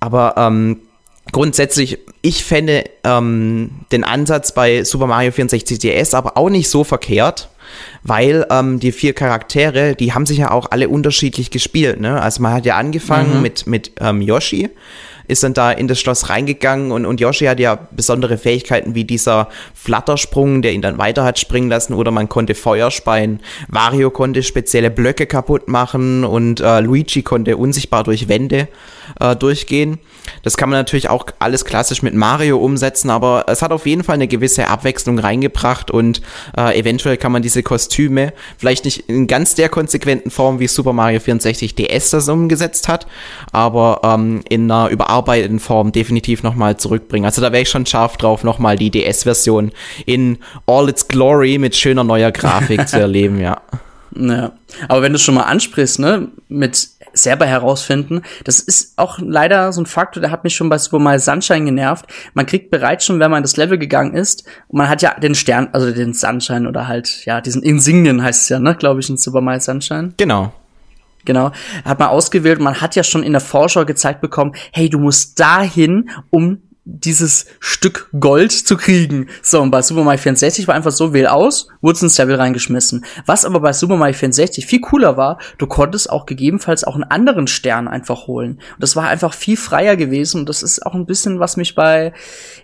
Aber 0.00 0.34
ähm, 0.38 0.80
grundsätzlich, 1.34 1.98
ich 2.22 2.44
fände 2.44 2.84
ähm, 3.02 3.70
den 3.90 4.04
Ansatz 4.04 4.54
bei 4.54 4.84
Super 4.84 5.08
Mario 5.08 5.32
64 5.32 5.80
DS 5.80 6.14
aber 6.14 6.38
auch 6.38 6.48
nicht 6.48 6.70
so 6.70 6.84
verkehrt, 6.84 7.50
weil 8.04 8.46
ähm, 8.50 8.78
die 8.78 8.92
vier 8.92 9.14
Charaktere, 9.14 9.96
die 9.96 10.12
haben 10.12 10.26
sich 10.26 10.38
ja 10.38 10.52
auch 10.52 10.70
alle 10.70 10.88
unterschiedlich 10.88 11.50
gespielt. 11.50 12.00
Ne? 12.00 12.22
Also 12.22 12.40
man 12.40 12.54
hat 12.54 12.66
ja 12.66 12.76
angefangen 12.76 13.36
mhm. 13.36 13.42
mit, 13.42 13.66
mit 13.66 13.90
ähm, 14.00 14.22
Yoshi, 14.22 14.70
ist 15.26 15.42
dann 15.42 15.54
da 15.54 15.72
in 15.72 15.88
das 15.88 15.98
Schloss 15.98 16.28
reingegangen 16.28 16.92
und, 16.92 17.04
und 17.04 17.20
Yoshi 17.20 17.46
hat 17.46 17.58
ja 17.58 17.80
besondere 17.90 18.38
Fähigkeiten 18.38 18.94
wie 18.94 19.04
dieser 19.04 19.48
Flattersprung, 19.74 20.62
der 20.62 20.72
ihn 20.72 20.82
dann 20.82 20.98
weiter 20.98 21.24
hat 21.24 21.40
springen 21.40 21.68
lassen 21.68 21.94
oder 21.94 22.12
man 22.12 22.28
konnte 22.28 22.54
Feuer 22.54 22.92
speien. 22.92 23.40
Wario 23.66 24.10
konnte 24.10 24.44
spezielle 24.44 24.90
Blöcke 24.90 25.26
kaputt 25.26 25.66
machen 25.66 26.24
und 26.24 26.60
äh, 26.60 26.78
Luigi 26.78 27.22
konnte 27.22 27.56
unsichtbar 27.56 28.04
durch 28.04 28.28
Wände 28.28 28.68
äh, 29.20 29.36
durchgehen. 29.36 29.98
Das 30.42 30.56
kann 30.56 30.70
man 30.70 30.78
natürlich 30.78 31.10
auch 31.10 31.26
alles 31.38 31.64
klassisch 31.64 32.02
mit 32.02 32.14
Mario 32.14 32.58
umsetzen, 32.58 33.10
aber 33.10 33.44
es 33.48 33.62
hat 33.62 33.72
auf 33.72 33.86
jeden 33.86 34.04
Fall 34.04 34.14
eine 34.14 34.28
gewisse 34.28 34.68
Abwechslung 34.68 35.18
reingebracht 35.18 35.90
und 35.90 36.22
äh, 36.56 36.78
eventuell 36.78 37.16
kann 37.16 37.32
man 37.32 37.42
diese 37.42 37.62
Kostüme 37.62 38.32
vielleicht 38.58 38.84
nicht 38.84 39.08
in 39.08 39.26
ganz 39.26 39.54
der 39.54 39.68
konsequenten 39.68 40.30
Form 40.30 40.60
wie 40.60 40.66
Super 40.66 40.92
Mario 40.92 41.20
64 41.20 41.74
DS 41.74 42.10
das 42.10 42.28
umgesetzt 42.28 42.88
hat, 42.88 43.06
aber 43.52 44.00
ähm, 44.04 44.42
in 44.48 44.70
einer 44.70 44.88
überarbeiteten 44.88 45.60
Form 45.60 45.92
definitiv 45.92 46.42
nochmal 46.42 46.76
zurückbringen. 46.76 47.26
Also 47.26 47.40
da 47.40 47.52
wäre 47.52 47.62
ich 47.62 47.70
schon 47.70 47.86
scharf 47.86 48.16
drauf, 48.16 48.44
nochmal 48.44 48.76
die 48.76 48.90
DS-Version 48.90 49.72
in 50.06 50.38
all 50.66 50.88
its 50.88 51.08
glory 51.08 51.58
mit 51.58 51.76
schöner 51.76 52.04
neuer 52.04 52.32
Grafik 52.32 52.88
zu 52.88 52.98
erleben, 53.00 53.40
ja. 53.40 53.60
Ja. 54.16 54.52
Aber 54.88 55.02
wenn 55.02 55.12
du 55.12 55.18
schon 55.18 55.34
mal 55.34 55.42
ansprichst, 55.42 55.98
ne, 55.98 56.28
mit 56.48 56.88
selber 57.14 57.46
herausfinden. 57.46 58.22
Das 58.44 58.60
ist 58.60 58.98
auch 58.98 59.18
leider 59.18 59.72
so 59.72 59.80
ein 59.82 59.86
Faktor, 59.86 60.20
der 60.20 60.30
hat 60.30 60.44
mich 60.44 60.54
schon 60.54 60.68
bei 60.68 60.78
Super 60.78 60.98
Mario 60.98 61.20
Sunshine 61.20 61.64
genervt. 61.64 62.06
Man 62.34 62.46
kriegt 62.46 62.70
bereits 62.70 63.06
schon, 63.06 63.20
wenn 63.20 63.30
man 63.30 63.42
das 63.42 63.56
Level 63.56 63.78
gegangen 63.78 64.14
ist, 64.14 64.44
und 64.68 64.78
man 64.78 64.88
hat 64.88 65.02
ja 65.02 65.14
den 65.14 65.34
Stern, 65.34 65.68
also 65.72 65.90
den 65.90 66.14
Sunshine 66.14 66.68
oder 66.68 66.88
halt, 66.88 67.24
ja, 67.24 67.40
diesen 67.40 67.62
Insignien 67.62 68.22
heißt 68.22 68.42
es 68.42 68.48
ja, 68.48 68.58
ne, 68.58 68.74
glaube 68.74 69.00
ich, 69.00 69.08
in 69.08 69.16
Super 69.16 69.40
Mario 69.40 69.60
Sunshine. 69.60 70.12
Genau. 70.16 70.52
Genau. 71.24 71.52
Hat 71.84 71.98
man 71.98 72.08
ausgewählt. 72.08 72.60
Man 72.60 72.80
hat 72.80 72.96
ja 72.96 73.02
schon 73.02 73.22
in 73.22 73.32
der 73.32 73.40
Vorschau 73.40 73.84
gezeigt 73.86 74.20
bekommen, 74.20 74.52
hey, 74.72 74.90
du 74.90 74.98
musst 74.98 75.40
dahin, 75.40 76.10
um 76.30 76.60
dieses 76.86 77.46
Stück 77.60 78.10
Gold 78.18 78.52
zu 78.52 78.76
kriegen. 78.76 79.28
So, 79.42 79.62
und 79.62 79.70
bei 79.70 79.80
Super 79.80 80.04
Mario 80.04 80.20
64 80.20 80.68
war 80.68 80.74
einfach 80.74 80.90
so, 80.90 81.14
wähl 81.14 81.26
aus, 81.26 81.68
wurde 81.80 82.00
ins 82.00 82.18
Level 82.18 82.34
reingeschmissen. 82.34 83.06
Was 83.24 83.46
aber 83.46 83.60
bei 83.60 83.72
Super 83.72 83.96
Mario 83.96 84.14
64 84.14 84.66
viel 84.66 84.80
cooler 84.80 85.16
war, 85.16 85.38
du 85.56 85.66
konntest 85.66 86.10
auch 86.10 86.26
gegebenenfalls 86.26 86.84
auch 86.84 86.94
einen 86.94 87.04
anderen 87.04 87.46
Stern 87.46 87.88
einfach 87.88 88.26
holen. 88.26 88.52
Und 88.52 88.80
das 88.80 88.96
war 88.96 89.08
einfach 89.08 89.32
viel 89.32 89.56
freier 89.56 89.96
gewesen 89.96 90.40
und 90.40 90.48
das 90.48 90.62
ist 90.62 90.84
auch 90.84 90.94
ein 90.94 91.06
bisschen, 91.06 91.40
was 91.40 91.56
mich 91.56 91.74
bei, 91.74 92.12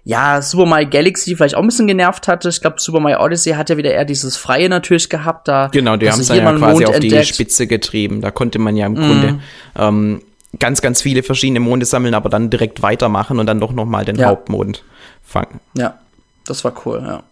ja, 0.05 0.43
Super 0.43 0.67
Mario 0.67 0.91
Galaxy 0.91 1.35
vielleicht 1.35 1.55
auch 1.55 1.62
ein 1.62 1.69
bisschen 1.69 1.87
genervt 1.87 2.29
hatte. 2.29 2.50
Ich 2.50 2.61
glaube, 2.61 2.77
Super 2.79 3.00
Mario 3.00 3.25
Odyssey 3.25 3.53
hat 3.55 3.71
ja 3.71 3.79
wieder 3.79 3.93
eher 3.93 4.05
dieses 4.05 4.37
Freie 4.37 4.69
natürlich 4.69 5.09
gehabt, 5.09 5.49
da. 5.49 5.69
Genau, 5.69 5.97
die 5.97 6.11
haben 6.11 6.21
es 6.21 6.29
ja 6.29 6.53
quasi 6.53 6.85
auf 6.85 6.95
entdeckt. 6.95 7.31
die 7.31 7.35
Spitze 7.35 7.67
getrieben. 7.67 8.21
Da 8.21 8.31
konnte 8.31 8.59
man 8.59 8.77
ja 8.77 8.85
im 8.85 8.93
mm. 8.93 8.97
Grunde, 8.97 9.41
ähm, 9.79 10.23
ganz, 10.59 10.80
ganz 10.80 11.00
viele 11.00 11.23
verschiedene 11.23 11.61
Monde 11.61 11.87
sammeln, 11.87 12.14
aber 12.14 12.28
dann 12.28 12.50
direkt 12.50 12.83
weitermachen 12.83 13.38
und 13.38 13.47
dann 13.47 13.61
doch 13.61 13.73
noch 13.73 13.87
mal 13.87 14.04
den 14.04 14.16
ja. 14.16 14.28
Hauptmond 14.28 14.85
fangen. 15.23 15.61
Ja, 15.75 15.99
das 16.47 16.64
war 16.64 16.75
cool, 16.85 17.02
ja. 17.04 17.23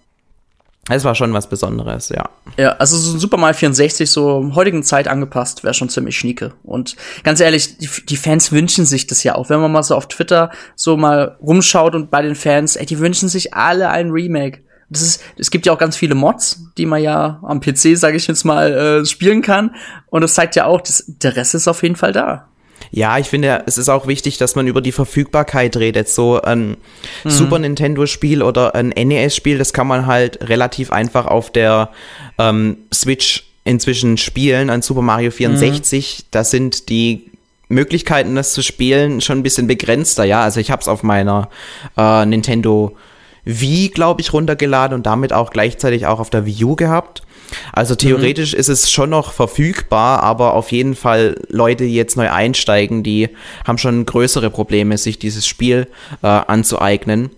Es 0.90 1.04
war 1.04 1.14
schon 1.14 1.34
was 1.34 1.48
Besonderes, 1.48 2.08
ja. 2.08 2.30
Ja, 2.56 2.70
also 2.72 2.96
so 2.96 3.14
ein 3.14 3.20
Super 3.20 3.36
Mario 3.36 3.54
64 3.54 4.10
so 4.10 4.52
heutigen 4.54 4.82
Zeit 4.82 5.06
angepasst 5.06 5.62
wäre 5.62 5.74
schon 5.74 5.90
ziemlich 5.90 6.16
schnieke. 6.16 6.54
Und 6.62 6.96
ganz 7.24 7.40
ehrlich, 7.40 7.76
die, 7.76 7.88
die, 8.08 8.16
Fans 8.16 8.52
wünschen 8.52 8.86
sich 8.86 9.06
das 9.06 9.22
ja 9.22 9.34
auch. 9.34 9.50
Wenn 9.50 9.60
man 9.60 9.70
mal 9.70 9.82
so 9.82 9.94
auf 9.94 10.08
Twitter 10.08 10.50
so 10.76 10.96
mal 10.96 11.36
rumschaut 11.42 11.94
und 11.94 12.10
bei 12.10 12.22
den 12.22 12.34
Fans, 12.34 12.76
ey, 12.76 12.86
die 12.86 12.98
wünschen 12.98 13.28
sich 13.28 13.52
alle 13.52 13.90
ein 13.90 14.10
Remake. 14.10 14.60
Das 14.88 15.02
ist, 15.02 15.22
es 15.36 15.50
gibt 15.50 15.66
ja 15.66 15.74
auch 15.74 15.78
ganz 15.78 15.96
viele 15.96 16.14
Mods, 16.14 16.62
die 16.78 16.86
man 16.86 17.02
ja 17.02 17.38
am 17.42 17.60
PC, 17.60 17.98
sage 17.98 18.16
ich 18.16 18.26
jetzt 18.26 18.44
mal, 18.44 18.72
äh, 18.72 19.04
spielen 19.04 19.42
kann. 19.42 19.74
Und 20.08 20.22
das 20.22 20.32
zeigt 20.32 20.56
ja 20.56 20.64
auch, 20.64 20.80
das, 20.80 21.04
der 21.06 21.36
Rest 21.36 21.54
ist 21.54 21.68
auf 21.68 21.82
jeden 21.82 21.96
Fall 21.96 22.12
da. 22.12 22.48
Ja, 22.90 23.18
ich 23.18 23.26
finde, 23.26 23.64
es 23.66 23.78
ist 23.78 23.88
auch 23.88 24.06
wichtig, 24.06 24.38
dass 24.38 24.54
man 24.54 24.66
über 24.66 24.80
die 24.80 24.92
Verfügbarkeit 24.92 25.76
redet. 25.76 26.08
So 26.08 26.40
ein 26.40 26.76
mhm. 27.24 27.30
Super 27.30 27.58
Nintendo-Spiel 27.58 28.42
oder 28.42 28.74
ein 28.74 28.88
NES-Spiel, 28.88 29.58
das 29.58 29.72
kann 29.72 29.86
man 29.86 30.06
halt 30.06 30.48
relativ 30.48 30.92
einfach 30.92 31.26
auf 31.26 31.50
der 31.50 31.90
ähm, 32.38 32.78
Switch 32.92 33.44
inzwischen 33.64 34.16
spielen. 34.16 34.70
Ein 34.70 34.82
Super 34.82 35.02
Mario 35.02 35.30
64, 35.30 36.18
mhm. 36.18 36.24
da 36.30 36.44
sind 36.44 36.88
die 36.88 37.30
Möglichkeiten, 37.68 38.34
das 38.34 38.54
zu 38.54 38.62
spielen, 38.62 39.20
schon 39.20 39.38
ein 39.38 39.42
bisschen 39.42 39.66
begrenzter. 39.66 40.24
Ja, 40.24 40.42
also 40.42 40.58
ich 40.58 40.70
habe 40.70 40.80
es 40.80 40.88
auf 40.88 41.02
meiner 41.02 41.50
äh, 41.96 42.24
Nintendo 42.24 42.96
Wii, 43.48 43.88
glaube 43.88 44.20
ich, 44.20 44.34
runtergeladen 44.34 44.94
und 44.94 45.06
damit 45.06 45.32
auch 45.32 45.48
gleichzeitig 45.50 46.06
auch 46.06 46.20
auf 46.20 46.28
der 46.28 46.44
Wii 46.44 46.64
U 46.64 46.76
gehabt. 46.76 47.22
Also 47.72 47.94
theoretisch 47.94 48.52
mhm. 48.52 48.60
ist 48.60 48.68
es 48.68 48.90
schon 48.90 49.08
noch 49.08 49.32
verfügbar, 49.32 50.22
aber 50.22 50.52
auf 50.52 50.70
jeden 50.70 50.94
Fall 50.94 51.34
Leute, 51.48 51.84
die 51.84 51.94
jetzt 51.94 52.18
neu 52.18 52.30
einsteigen, 52.30 53.02
die 53.02 53.30
haben 53.66 53.78
schon 53.78 54.04
größere 54.04 54.50
Probleme, 54.50 54.98
sich 54.98 55.18
dieses 55.18 55.46
Spiel 55.46 55.86
äh, 56.22 56.26
anzueignen. 56.26 57.30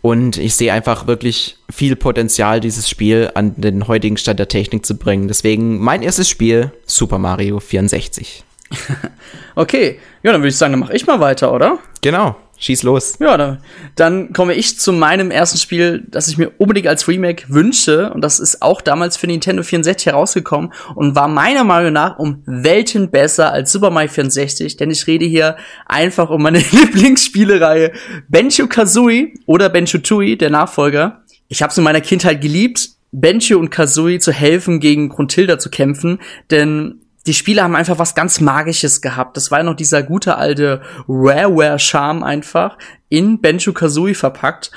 Und 0.00 0.36
ich 0.36 0.54
sehe 0.54 0.72
einfach 0.72 1.08
wirklich 1.08 1.56
viel 1.68 1.96
Potenzial, 1.96 2.60
dieses 2.60 2.88
Spiel 2.88 3.30
an 3.34 3.54
den 3.56 3.88
heutigen 3.88 4.16
Stand 4.16 4.38
der 4.38 4.48
Technik 4.48 4.86
zu 4.86 4.96
bringen. 4.96 5.26
Deswegen 5.26 5.78
mein 5.78 6.02
erstes 6.02 6.28
Spiel, 6.28 6.70
Super 6.86 7.18
Mario 7.18 7.58
64. 7.58 8.44
okay, 9.56 9.98
ja, 10.22 10.30
dann 10.30 10.40
würde 10.40 10.50
ich 10.50 10.56
sagen, 10.56 10.72
dann 10.72 10.80
mache 10.80 10.94
ich 10.94 11.06
mal 11.06 11.18
weiter, 11.18 11.52
oder? 11.52 11.78
Genau. 12.00 12.36
Schieß 12.60 12.82
los. 12.82 13.14
Ja, 13.20 13.36
dann, 13.36 13.58
dann 13.94 14.32
komme 14.32 14.54
ich 14.54 14.80
zu 14.80 14.92
meinem 14.92 15.30
ersten 15.30 15.58
Spiel, 15.58 16.04
das 16.08 16.26
ich 16.26 16.38
mir 16.38 16.50
unbedingt 16.58 16.88
als 16.88 17.06
Remake 17.06 17.44
wünsche. 17.48 18.12
Und 18.12 18.20
das 18.20 18.40
ist 18.40 18.62
auch 18.62 18.80
damals 18.80 19.16
für 19.16 19.28
Nintendo 19.28 19.62
64 19.62 20.06
herausgekommen 20.06 20.72
und 20.96 21.14
war 21.14 21.28
meiner 21.28 21.62
Meinung 21.62 21.92
nach 21.92 22.18
um 22.18 22.42
Welten 22.46 23.10
besser 23.10 23.52
als 23.52 23.70
Super 23.70 23.90
Mario 23.90 24.10
64. 24.10 24.76
Denn 24.76 24.90
ich 24.90 25.06
rede 25.06 25.24
hier 25.24 25.56
einfach 25.86 26.30
um 26.30 26.42
meine 26.42 26.58
Lieblingsspielereihe 26.72 27.92
Benjo 28.28 28.66
Kazooie 28.66 29.34
oder 29.46 29.68
Benjo 29.68 29.98
Tui, 29.98 30.36
der 30.36 30.50
Nachfolger. 30.50 31.22
Ich 31.46 31.62
habe 31.62 31.70
es 31.70 31.78
in 31.78 31.84
meiner 31.84 32.00
Kindheit 32.00 32.40
geliebt, 32.40 32.90
Benjo 33.12 33.58
und 33.58 33.70
Kazooie 33.70 34.18
zu 34.18 34.32
helfen, 34.32 34.80
gegen 34.80 35.08
Gruntilda 35.10 35.60
zu 35.60 35.70
kämpfen. 35.70 36.18
Denn 36.50 37.02
die 37.26 37.34
Spiele 37.34 37.62
haben 37.62 37.76
einfach 37.76 37.98
was 37.98 38.14
ganz 38.14 38.40
Magisches 38.40 39.00
gehabt. 39.00 39.36
Das 39.36 39.50
war 39.50 39.58
ja 39.58 39.64
noch 39.64 39.74
dieser 39.74 40.02
gute 40.02 40.36
alte 40.36 40.80
Rareware-Charme 41.08 42.22
einfach 42.22 42.78
in 43.08 43.40
Benjo 43.40 43.72
Kazooie 43.72 44.14
verpackt. 44.14 44.70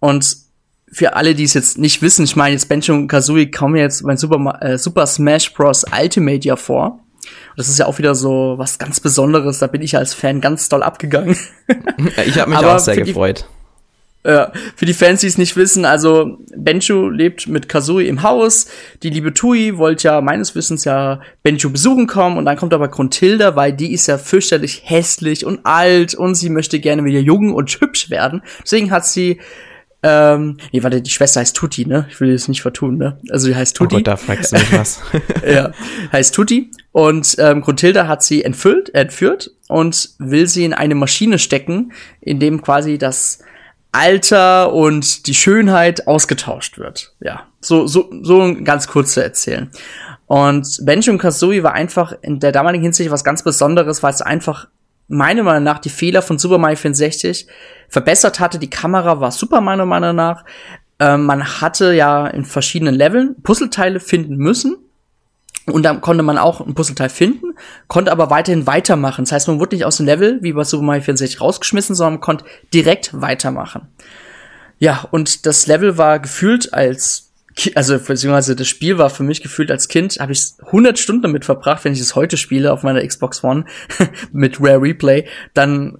Und 0.00 0.36
für 0.90 1.16
alle, 1.16 1.34
die 1.34 1.44
es 1.44 1.54
jetzt 1.54 1.76
nicht 1.78 2.00
wissen, 2.00 2.24
ich 2.24 2.36
meine, 2.36 2.54
jetzt 2.54 2.68
Benjo 2.68 3.06
Kazooie 3.06 3.50
kommen 3.50 3.76
jetzt 3.76 4.04
beim 4.04 4.16
Super, 4.16 4.58
äh, 4.62 4.78
Super 4.78 5.06
Smash 5.06 5.52
Bros. 5.52 5.84
Ultimate 5.92 6.46
ja 6.46 6.56
vor. 6.56 7.00
Das 7.56 7.68
ist 7.68 7.78
ja 7.78 7.86
auch 7.86 7.98
wieder 7.98 8.14
so 8.14 8.54
was 8.56 8.78
ganz 8.78 9.00
Besonderes. 9.00 9.58
Da 9.58 9.66
bin 9.66 9.82
ich 9.82 9.96
als 9.96 10.14
Fan 10.14 10.40
ganz 10.40 10.68
doll 10.68 10.82
abgegangen. 10.82 11.36
ich 12.26 12.38
habe 12.38 12.50
mich 12.50 12.58
auch 12.58 12.78
sehr 12.78 12.96
gefreut. 12.96 13.46
Ja, 14.24 14.52
für 14.74 14.84
die 14.84 14.94
Fans, 14.94 15.20
die 15.20 15.28
es 15.28 15.38
nicht 15.38 15.56
wissen, 15.56 15.84
also 15.84 16.38
Benchu 16.54 17.08
lebt 17.08 17.46
mit 17.46 17.68
Kazui 17.68 18.08
im 18.08 18.22
Haus. 18.22 18.66
Die 19.02 19.10
liebe 19.10 19.32
Tui 19.32 19.78
wollte 19.78 20.08
ja 20.08 20.20
meines 20.20 20.54
Wissens 20.54 20.84
ja 20.84 21.20
Benchu 21.42 21.70
besuchen 21.70 22.06
kommen 22.06 22.36
und 22.36 22.44
dann 22.44 22.56
kommt 22.56 22.74
aber 22.74 22.88
Gruntilda, 22.88 23.54
weil 23.54 23.72
die 23.72 23.92
ist 23.92 24.06
ja 24.08 24.18
fürchterlich 24.18 24.82
hässlich 24.84 25.46
und 25.46 25.64
alt 25.64 26.14
und 26.14 26.34
sie 26.34 26.50
möchte 26.50 26.80
gerne 26.80 27.04
wieder 27.04 27.20
jung 27.20 27.54
und 27.54 27.70
hübsch 27.80 28.10
werden. 28.10 28.42
Deswegen 28.64 28.90
hat 28.90 29.06
sie 29.06 29.38
ähm, 30.02 30.58
nee, 30.72 30.82
warte, 30.82 31.02
die 31.02 31.10
Schwester 31.10 31.40
heißt 31.40 31.56
Tutti, 31.56 31.84
ne? 31.84 32.06
Ich 32.08 32.20
will 32.20 32.32
das 32.32 32.46
nicht 32.46 32.62
vertun, 32.62 32.98
ne? 32.98 33.18
Also 33.30 33.48
die 33.48 33.56
heißt 33.56 33.76
Tutti. 33.76 33.96
Oh 33.96 33.98
Gott, 33.98 34.06
da 34.06 34.16
fragst 34.16 34.52
du 34.52 34.56
mich 34.56 34.72
was. 34.72 35.00
ja, 35.46 35.72
heißt 36.12 36.34
Tutti. 36.34 36.70
Und 36.92 37.34
ähm, 37.38 37.62
Gruntilda 37.62 38.06
hat 38.06 38.22
sie 38.22 38.44
entfüllt, 38.44 38.94
entführt 38.94 39.50
und 39.66 40.10
will 40.18 40.46
sie 40.46 40.64
in 40.64 40.72
eine 40.72 40.94
Maschine 40.94 41.38
stecken, 41.40 41.92
in 42.20 42.38
dem 42.38 42.62
quasi 42.62 42.96
das 42.96 43.40
Alter 43.92 44.72
und 44.72 45.26
die 45.26 45.34
Schönheit 45.34 46.06
ausgetauscht 46.06 46.78
wird. 46.78 47.14
Ja, 47.20 47.46
so, 47.60 47.86
so, 47.86 48.10
so 48.22 48.56
ganz 48.62 48.86
kurz 48.88 49.14
zu 49.14 49.22
erzählen. 49.22 49.70
Und 50.26 50.80
Benjamin 50.82 51.18
Kazooie 51.18 51.62
war 51.62 51.72
einfach 51.72 52.12
in 52.20 52.38
der 52.38 52.52
damaligen 52.52 52.84
Hinsicht 52.84 53.10
was 53.10 53.24
ganz 53.24 53.42
Besonderes, 53.42 54.02
weil 54.02 54.12
es 54.12 54.22
einfach 54.22 54.68
meiner 55.08 55.42
Meinung 55.42 55.64
nach 55.64 55.78
die 55.78 55.88
Fehler 55.88 56.20
von 56.20 56.38
Super 56.38 56.58
Mario 56.58 56.76
64 56.76 57.46
verbessert 57.88 58.40
hatte. 58.40 58.58
Die 58.58 58.70
Kamera 58.70 59.20
war 59.20 59.32
super 59.32 59.62
meiner 59.62 59.86
Meinung 59.86 60.14
nach. 60.14 60.44
Ähm, 60.98 61.24
man 61.24 61.60
hatte 61.60 61.94
ja 61.94 62.26
in 62.26 62.44
verschiedenen 62.44 62.94
Leveln 62.94 63.36
Puzzleteile 63.42 64.00
finden 64.00 64.36
müssen 64.36 64.76
und 65.70 65.82
dann 65.82 66.00
konnte 66.00 66.22
man 66.22 66.38
auch 66.38 66.60
ein 66.60 66.74
Puzzleteil 66.74 67.08
finden, 67.08 67.54
konnte 67.86 68.12
aber 68.12 68.30
weiterhin 68.30 68.66
weitermachen. 68.66 69.24
Das 69.24 69.32
heißt, 69.32 69.48
man 69.48 69.60
wurde 69.60 69.76
nicht 69.76 69.84
aus 69.84 69.96
dem 69.96 70.06
Level 70.06 70.38
wie 70.42 70.52
bei 70.52 70.64
Super 70.64 70.84
Mario 70.84 71.02
64 71.02 71.40
rausgeschmissen, 71.40 71.94
sondern 71.94 72.14
man 72.14 72.20
konnte 72.20 72.44
direkt 72.72 73.10
weitermachen. 73.20 73.88
Ja, 74.78 75.06
und 75.10 75.46
das 75.46 75.66
Level 75.66 75.98
war 75.98 76.20
gefühlt 76.20 76.72
als 76.72 77.28
also 77.74 77.98
beziehungsweise 77.98 78.54
das 78.54 78.68
Spiel 78.68 78.98
war 78.98 79.10
für 79.10 79.22
mich 79.22 79.42
gefühlt 79.42 79.70
als 79.70 79.88
Kind, 79.88 80.18
habe 80.20 80.32
ich 80.32 80.52
100 80.66 80.98
Stunden 80.98 81.22
damit 81.22 81.44
verbracht, 81.44 81.84
wenn 81.84 81.92
ich 81.92 82.00
es 82.00 82.14
heute 82.14 82.36
spiele 82.36 82.72
auf 82.72 82.82
meiner 82.82 83.04
Xbox 83.04 83.42
One 83.42 83.64
mit 84.32 84.60
Rare 84.60 84.80
Replay, 84.80 85.26
dann 85.54 85.98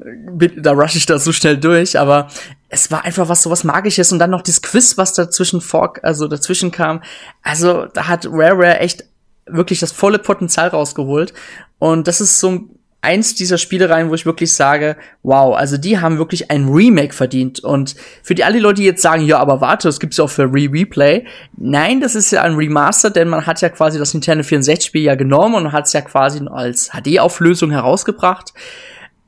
da 0.57 0.73
rush 0.73 0.97
ich 0.97 1.07
da 1.07 1.19
so 1.19 1.33
schnell 1.33 1.57
durch, 1.57 1.99
aber 1.99 2.29
es 2.69 2.91
war 2.91 3.05
einfach 3.05 3.29
was 3.29 3.43
so 3.43 3.51
was 3.51 3.65
Magisches 3.65 4.13
und 4.13 4.19
dann 4.19 4.31
noch 4.31 4.43
dieses 4.43 4.63
Quiz, 4.63 4.99
was 4.99 5.15
dazwischen 5.15 5.61
Fork, 5.61 6.01
also 6.03 6.29
dazwischen 6.29 6.71
kam. 6.71 7.03
Also 7.43 7.87
da 7.87 8.07
hat 8.07 8.27
Rare 8.27 8.59
Rare 8.59 8.79
echt 8.79 9.05
wirklich 9.51 9.81
das 9.81 9.93
volle 9.93 10.19
Potenzial 10.19 10.69
rausgeholt. 10.69 11.33
Und 11.79 12.09
das 12.09 12.21
ist 12.21 12.41
so 12.41 12.69
eins 13.01 13.35
dieser 13.35 13.59
Spielereien, 13.59 14.11
wo 14.11 14.15
ich 14.15 14.27
wirklich 14.27 14.53
sage, 14.53 14.97
wow, 15.23 15.57
also 15.57 15.77
die 15.77 15.99
haben 15.99 16.19
wirklich 16.19 16.51
ein 16.51 16.69
Remake 16.69 17.15
verdient. 17.15 17.61
Und 17.61 17.95
für 18.23 18.35
die 18.35 18.45
alle 18.45 18.59
Leute, 18.59 18.81
die 18.81 18.87
jetzt 18.87 19.03
sagen, 19.03 19.25
ja, 19.25 19.39
aber 19.39 19.61
warte, 19.61 19.89
das 19.89 20.01
gibt's 20.01 20.17
ja 20.17 20.25
auch 20.25 20.31
für 20.31 20.45
Re-Replay. 20.53 21.25
Nein, 21.57 22.01
das 22.01 22.15
ist 22.15 22.31
ja 22.33 22.43
ein 22.43 22.55
Remaster, 22.55 23.11
denn 23.11 23.29
man 23.29 23.47
hat 23.47 23.61
ja 23.61 23.69
quasi 23.69 23.99
das 23.99 24.15
Nintendo 24.15 24.43
64-Spiel 24.45 25.03
ja 25.03 25.15
genommen 25.15 25.55
und 25.55 25.73
hat 25.73 25.87
es 25.87 25.93
ja 25.93 26.01
quasi 26.01 26.45
als 26.49 26.91
HD-Auflösung 26.91 27.71
herausgebracht. 27.71 28.53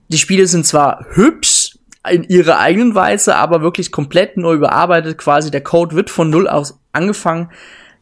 Die 0.08 0.18
Spiele 0.18 0.46
sind 0.48 0.66
zwar 0.66 1.06
hübsch 1.10 1.78
in 2.08 2.24
ihrer 2.24 2.58
eigenen 2.58 2.94
Weise, 2.94 3.36
aber 3.36 3.62
wirklich 3.62 3.92
komplett 3.92 4.36
neu 4.36 4.54
überarbeitet. 4.54 5.18
Quasi 5.18 5.50
der 5.52 5.62
Code 5.62 5.94
wird 5.94 6.10
von 6.10 6.28
null 6.28 6.48
aus 6.48 6.80
angefangen. 6.92 7.50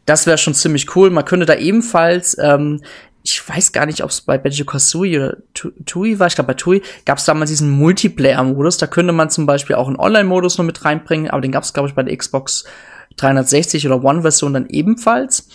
Das 0.09 0.27
wäre 0.27 0.39
schon 0.39 0.55
ziemlich 0.55 0.97
cool. 0.97 1.11
Man 1.11 1.27
könnte 1.27 1.45
da 1.45 1.55
ebenfalls, 1.55 2.35
ähm, 2.41 2.81
ich 3.23 3.47
weiß 3.47 3.73
gar 3.73 3.85
nicht, 3.85 4.03
ob 4.03 4.09
es 4.09 4.23
bei 4.23 4.39
Banjo 4.39 4.65
Kazooie 4.65 5.19
oder 5.19 5.37
Tui 5.85 6.19
war. 6.19 6.29
Ich 6.29 6.35
glaube, 6.35 6.49
bei 6.49 6.55
Tui 6.55 6.83
gab 7.05 7.19
es 7.19 7.27
damals 7.27 7.51
diesen 7.51 7.69
Multiplayer-Modus. 7.69 8.79
Da 8.79 8.87
könnte 8.87 9.13
man 9.13 9.29
zum 9.29 9.45
Beispiel 9.45 9.77
auch 9.77 9.87
einen 9.87 9.99
Online-Modus 9.99 10.57
noch 10.57 10.65
mit 10.65 10.83
reinbringen, 10.83 11.31
aber 11.31 11.43
den 11.43 11.53
gab 11.53 11.63
es, 11.63 11.75
glaube 11.75 11.91
ich, 11.91 11.95
bei 11.95 12.03
der 12.03 12.17
Xbox 12.17 12.65
360 13.17 13.87
oder 13.87 14.03
One-Version 14.03 14.55
dann 14.55 14.67
ebenfalls. 14.71 15.49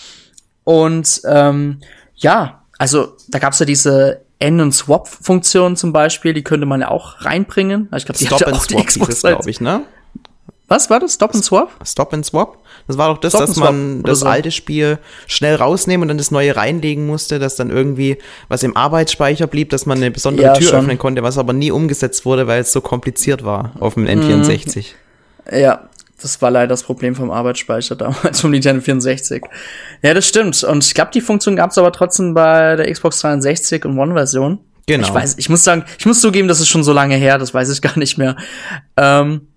Und 0.64 1.22
ähm, 1.26 1.80
ja, 2.16 2.64
also 2.78 3.18
da 3.30 3.40
gab 3.40 3.54
es 3.54 3.60
ja 3.60 3.66
diese 3.66 4.22
End- 4.38 4.62
und 4.62 4.72
Swap-Funktion 4.72 5.78
zum 5.78 5.94
Beispiel, 5.94 6.34
die 6.34 6.44
könnte 6.44 6.68
man 6.68 6.82
ja 6.82 6.92
auch 6.92 7.26
reinbringen. 7.26 7.90
Ich 7.96 8.06
glaube, 8.06 8.20
die 8.20 8.28
Stop 8.28 8.42
hatte 8.42 8.54
auch 8.54 8.68
die 8.68 8.76
Xbox 8.76 9.22
glaube 9.22 9.50
ich, 9.50 9.62
ne? 9.62 9.82
Was 10.68 10.90
war 10.90 11.00
das? 11.00 11.14
Stop 11.16 11.36
and 11.36 11.44
Swap? 11.44 11.72
Stop 11.86 12.14
and 12.14 12.26
Swap? 12.26 12.58
Das 12.88 12.98
war 12.98 13.10
doch 13.14 13.20
das, 13.20 13.34
Stop 13.34 13.46
dass 13.48 13.56
man 13.58 14.02
das 14.04 14.22
so. 14.22 14.26
alte 14.26 14.50
Spiel 14.52 14.98
schnell 15.28 15.56
rausnehmen 15.56 16.04
und 16.04 16.08
dann 16.10 16.18
das 16.18 16.32
neue 16.32 16.56
reinlegen 16.56 17.06
musste, 17.06 17.38
dass 17.40 17.56
dann 17.56 17.70
irgendwie 17.70 18.18
was 18.48 18.64
im 18.64 18.76
Arbeitsspeicher 18.76 19.48
blieb, 19.48 19.70
dass 19.70 19.86
man 19.86 19.98
eine 19.98 20.10
besondere 20.12 20.48
Ja, 20.48 20.54
Tür 20.54 20.70
schon. 20.70 20.80
öffnen 20.80 20.98
konnte, 20.98 21.22
was 21.24 21.38
aber 21.38 21.54
nie 21.54 21.72
umgesetzt 21.72 22.26
wurde, 22.26 22.48
weil 22.48 22.62
es 22.62 22.72
so 22.72 22.82
kompliziert 22.82 23.44
war 23.44 23.74
auf 23.80 23.96
Mhm. 23.98 24.06
dem 24.06 24.20
N64. 24.22 24.86
Ja, 25.52 25.90
das 26.22 26.42
war 26.42 26.50
leider 26.52 26.68
das 26.68 26.84
Problem 26.84 27.16
vom 27.16 27.30
Arbeitsspeicher 27.32 27.96
damals 27.98 28.40
vom 28.42 28.52
Nintendo 28.52 28.82
64. 28.82 29.44
Ja, 30.02 30.14
das 30.14 30.28
stimmt. 30.28 30.64
Und 30.64 30.84
ich 30.86 30.94
glaube, 30.94 31.12
die 31.14 31.22
Funktion 31.22 31.56
gab 31.58 31.72
es 31.72 31.78
aber 31.78 31.92
trotzdem 31.92 32.34
bei 32.34 32.78
der 32.78 32.92
Xbox 32.92 33.20
360 33.20 33.84
und 33.86 33.98
One-Version. 34.00 34.60
Genau. 34.88 35.08
Ich 35.08 35.14
weiß, 35.14 35.36
ich 35.38 35.50
muss 35.50 35.64
sagen, 35.64 35.86
ich 35.98 36.06
muss 36.06 36.20
zugeben, 36.22 36.48
das 36.48 36.60
ist 36.60 36.68
schon 36.70 36.84
so 36.84 36.92
lange 36.94 37.16
her, 37.16 37.38
das 37.38 37.54
weiß 37.54 37.70
ich 37.70 37.82
gar 37.82 37.98
nicht 37.98 38.18
mehr. 38.18 38.36
Ähm, 38.98 39.48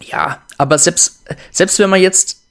ja, 0.00 0.42
aber 0.58 0.78
selbst, 0.78 1.24
selbst 1.50 1.78
wenn 1.78 1.90
man 1.90 2.00
jetzt 2.00 2.44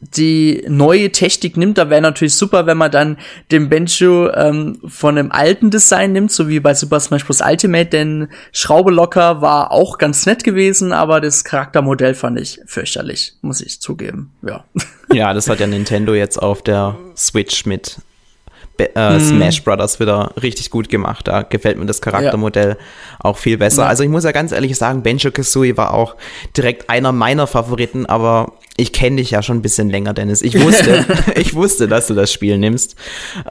die 0.00 0.64
neue 0.66 1.12
Technik 1.12 1.58
nimmt, 1.58 1.76
da 1.76 1.90
wäre 1.90 2.00
natürlich 2.00 2.34
super, 2.34 2.64
wenn 2.64 2.78
man 2.78 2.90
dann 2.90 3.18
den 3.50 3.68
Benjo 3.68 4.30
ähm, 4.30 4.80
von 4.86 5.16
dem 5.16 5.30
alten 5.30 5.70
Design 5.70 6.12
nimmt, 6.12 6.32
so 6.32 6.48
wie 6.48 6.58
bei 6.58 6.72
Super 6.72 7.00
Smash 7.00 7.26
Bros. 7.26 7.42
Ultimate, 7.42 7.90
denn 7.90 8.28
Schraube 8.52 8.90
locker 8.90 9.42
war 9.42 9.72
auch 9.72 9.98
ganz 9.98 10.24
nett 10.24 10.42
gewesen, 10.42 10.92
aber 10.92 11.20
das 11.20 11.44
Charaktermodell 11.44 12.14
fand 12.14 12.40
ich 12.40 12.60
fürchterlich, 12.64 13.34
muss 13.42 13.60
ich 13.60 13.80
zugeben. 13.80 14.32
Ja. 14.42 14.64
Ja, 15.12 15.34
das 15.34 15.48
hat 15.50 15.60
ja 15.60 15.66
Nintendo 15.66 16.14
jetzt 16.14 16.38
auf 16.38 16.62
der 16.62 16.96
Switch 17.16 17.66
mit 17.66 17.96
Be 18.80 18.90
Mhm. 18.94 19.00
äh, 19.00 19.20
Smash 19.20 19.62
Brothers 19.62 20.00
wieder 20.00 20.32
richtig 20.42 20.70
gut 20.70 20.88
gemacht. 20.88 21.28
Da 21.28 21.42
gefällt 21.42 21.78
mir 21.78 21.86
das 21.86 22.00
Charaktermodell 22.00 22.76
auch 23.18 23.36
viel 23.36 23.58
besser. 23.58 23.82
Ja. 23.82 23.88
Also 23.88 24.02
ich 24.02 24.08
muss 24.08 24.24
ja 24.24 24.32
ganz 24.32 24.52
ehrlich 24.52 24.76
sagen, 24.76 25.02
Benjo 25.02 25.30
Kazooie 25.30 25.76
war 25.76 25.92
auch 25.92 26.16
direkt 26.56 26.88
einer 26.88 27.12
meiner 27.12 27.46
Favoriten, 27.46 28.06
aber 28.06 28.52
ich 28.76 28.92
kenne 28.94 29.16
dich 29.16 29.32
ja 29.32 29.42
schon 29.42 29.58
ein 29.58 29.62
bisschen 29.62 29.90
länger, 29.90 30.14
Dennis. 30.14 30.40
Ich 30.40 30.58
wusste, 30.58 31.04
ich 31.34 31.54
wusste, 31.54 31.88
dass 31.88 32.06
du 32.06 32.14
das 32.14 32.32
Spiel 32.32 32.56
nimmst. 32.56 32.96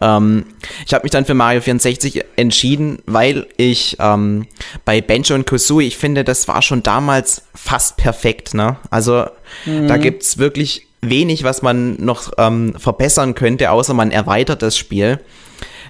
Ähm, 0.02 0.46
ich 0.88 0.94
habe 0.94 1.04
mich 1.04 1.12
dann 1.12 1.26
für 1.26 1.36
Mario 1.36 1.62
64 1.62 2.26
entschieden, 2.36 3.00
weil 3.06 3.46
ich 3.58 3.98
ähm, 4.00 4.48
bei 4.86 5.02
Benjo 5.02 5.36
und 5.36 5.46
Kazooie, 5.46 5.86
ich 5.86 5.98
finde, 5.98 6.24
das 6.24 6.48
war 6.48 6.62
schon 6.64 6.82
damals 6.82 7.44
fast 7.54 7.98
perfekt. 7.98 8.54
Ne? 8.56 8.78
Also 8.90 9.26
da 9.66 9.98
gibt's 9.98 10.38
wirklich 10.40 10.88
wenig, 11.02 11.44
was 11.44 11.62
man 11.62 11.96
noch 12.04 12.32
ähm, 12.38 12.74
verbessern 12.78 13.36
könnte, 13.36 13.72
außer 13.72 13.94
man 13.94 14.12
erweitert 14.12 14.62
das 14.62 14.78
Spiel. 14.78 15.20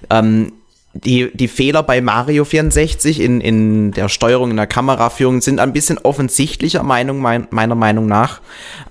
Ähm, 0.10 0.54
die, 0.94 1.30
die 1.36 1.48
Fehler 1.48 1.84
bei 1.84 2.02
Mario 2.02 2.46
64 2.46 3.22
in, 3.22 3.42
in 3.42 3.92
der 3.92 4.10
Steuerung, 4.10 4.50
in 4.50 4.58
der 4.58 4.66
Kameraführung 4.66 5.40
sind 5.40 5.60
ein 5.60 5.72
bisschen 5.72 6.00
offensichtlicher 6.00 6.82
Meinung, 6.82 7.20
mein, 7.20 7.48
meiner 7.52 7.76
Meinung 7.76 8.08
nach. 8.08 8.42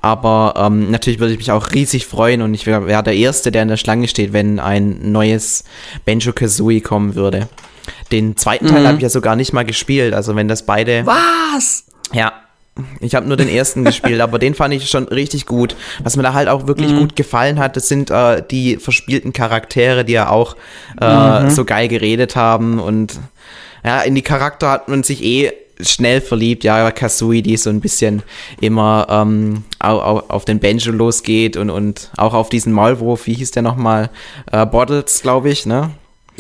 Aber 0.00 0.54
ähm, 0.56 0.90
natürlich 0.90 1.18
würde 1.18 1.32
ich 1.32 1.38
mich 1.38 1.50
auch 1.50 1.72
riesig 1.72 2.06
freuen 2.06 2.42
und 2.42 2.54
ich 2.54 2.66
wäre 2.66 2.87
wär 2.87 3.02
der 3.02 3.16
Erste, 3.16 3.50
der 3.50 3.62
in 3.62 3.68
der 3.68 3.76
Schlange 3.76 4.06
steht, 4.06 4.32
wenn 4.32 4.60
ein 4.60 5.10
neues 5.10 5.64
Benjo 6.04 6.32
Kazooie 6.32 6.80
kommen 6.80 7.16
würde. 7.16 7.48
Den 8.12 8.37
zweiten 8.37 8.68
Teil 8.68 8.87
habe 8.87 8.96
ich 8.96 9.02
ja 9.02 9.08
sogar 9.08 9.34
nicht 9.34 9.52
mal 9.52 9.64
gespielt. 9.64 10.14
Also 10.14 10.37
wenn 10.37 10.46
das 10.46 10.64
beide. 10.64 11.04
Was? 11.04 11.84
Ja, 12.12 12.32
ich 13.00 13.14
habe 13.14 13.26
nur 13.26 13.37
den 13.37 13.49
ersten 13.49 13.85
gespielt, 13.85 14.20
aber 14.20 14.38
den 14.38 14.54
fand 14.54 14.75
ich 14.75 14.88
schon 14.88 15.04
richtig 15.08 15.47
gut. 15.47 15.76
Was 16.02 16.16
mir 16.16 16.23
da 16.23 16.32
halt 16.35 16.49
auch 16.49 16.66
wirklich 16.66 16.92
Mhm. 16.92 16.99
gut 16.99 17.16
gefallen 17.16 17.58
hat, 17.58 17.76
das 17.76 17.88
sind 17.88 18.11
äh, 18.11 18.42
die 18.50 18.76
verspielten 18.76 19.33
Charaktere, 19.33 20.05
die 20.05 20.12
ja 20.14 20.29
auch 20.31 20.57
äh, 21.00 21.44
Mhm. 21.44 21.50
so 21.50 21.64
geil 21.64 21.88
geredet 21.88 22.37
haben 22.37 22.79
und 22.79 23.18
ja, 23.85 24.00
in 24.02 24.14
die 24.14 24.22
Charakter 24.22 24.70
hat 24.70 24.88
man 24.88 25.02
sich 25.05 25.22
eh 25.22 25.52
schnell 25.81 26.20
verliebt. 26.20 26.64
Ja, 26.64 26.90
Kasui, 26.90 27.40
die 27.42 27.57
so 27.57 27.70
ein 27.70 27.81
bisschen 27.81 28.24
immer 28.61 29.07
ähm, 29.09 29.62
au, 29.79 30.00
au, 30.00 30.22
auf 30.29 30.44
den 30.44 30.59
Banjo 30.59 30.90
losgeht 30.90 31.57
und, 31.57 31.70
und 31.70 32.11
auch 32.16 32.35
auf 32.35 32.48
diesen 32.48 32.72
Maulwurf, 32.72 33.26
wie 33.29 33.35
hieß 33.35 33.52
der 33.52 33.62
nochmal? 33.62 34.11
Äh, 34.50 34.66
Bottles, 34.66 35.22
glaube 35.22 35.50
ich, 35.50 35.66
ne? 35.66 35.90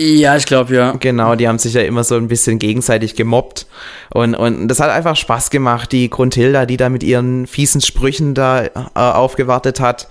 Ja, 0.00 0.36
ich 0.36 0.46
glaube 0.46 0.76
ja. 0.76 0.92
Genau, 0.92 1.34
die 1.34 1.48
haben 1.48 1.58
sich 1.58 1.74
ja 1.74 1.82
immer 1.82 2.04
so 2.04 2.14
ein 2.14 2.28
bisschen 2.28 2.60
gegenseitig 2.60 3.16
gemobbt. 3.16 3.66
Und, 4.10 4.36
und 4.36 4.68
das 4.68 4.78
hat 4.78 4.90
einfach 4.90 5.16
Spaß 5.16 5.50
gemacht. 5.50 5.90
Die 5.90 6.08
Grundhilda, 6.08 6.66
die 6.66 6.76
da 6.76 6.88
mit 6.88 7.02
ihren 7.02 7.48
fiesen 7.48 7.80
Sprüchen 7.80 8.32
da 8.32 8.66
äh, 8.66 8.70
aufgewartet 8.94 9.80
hat. 9.80 10.06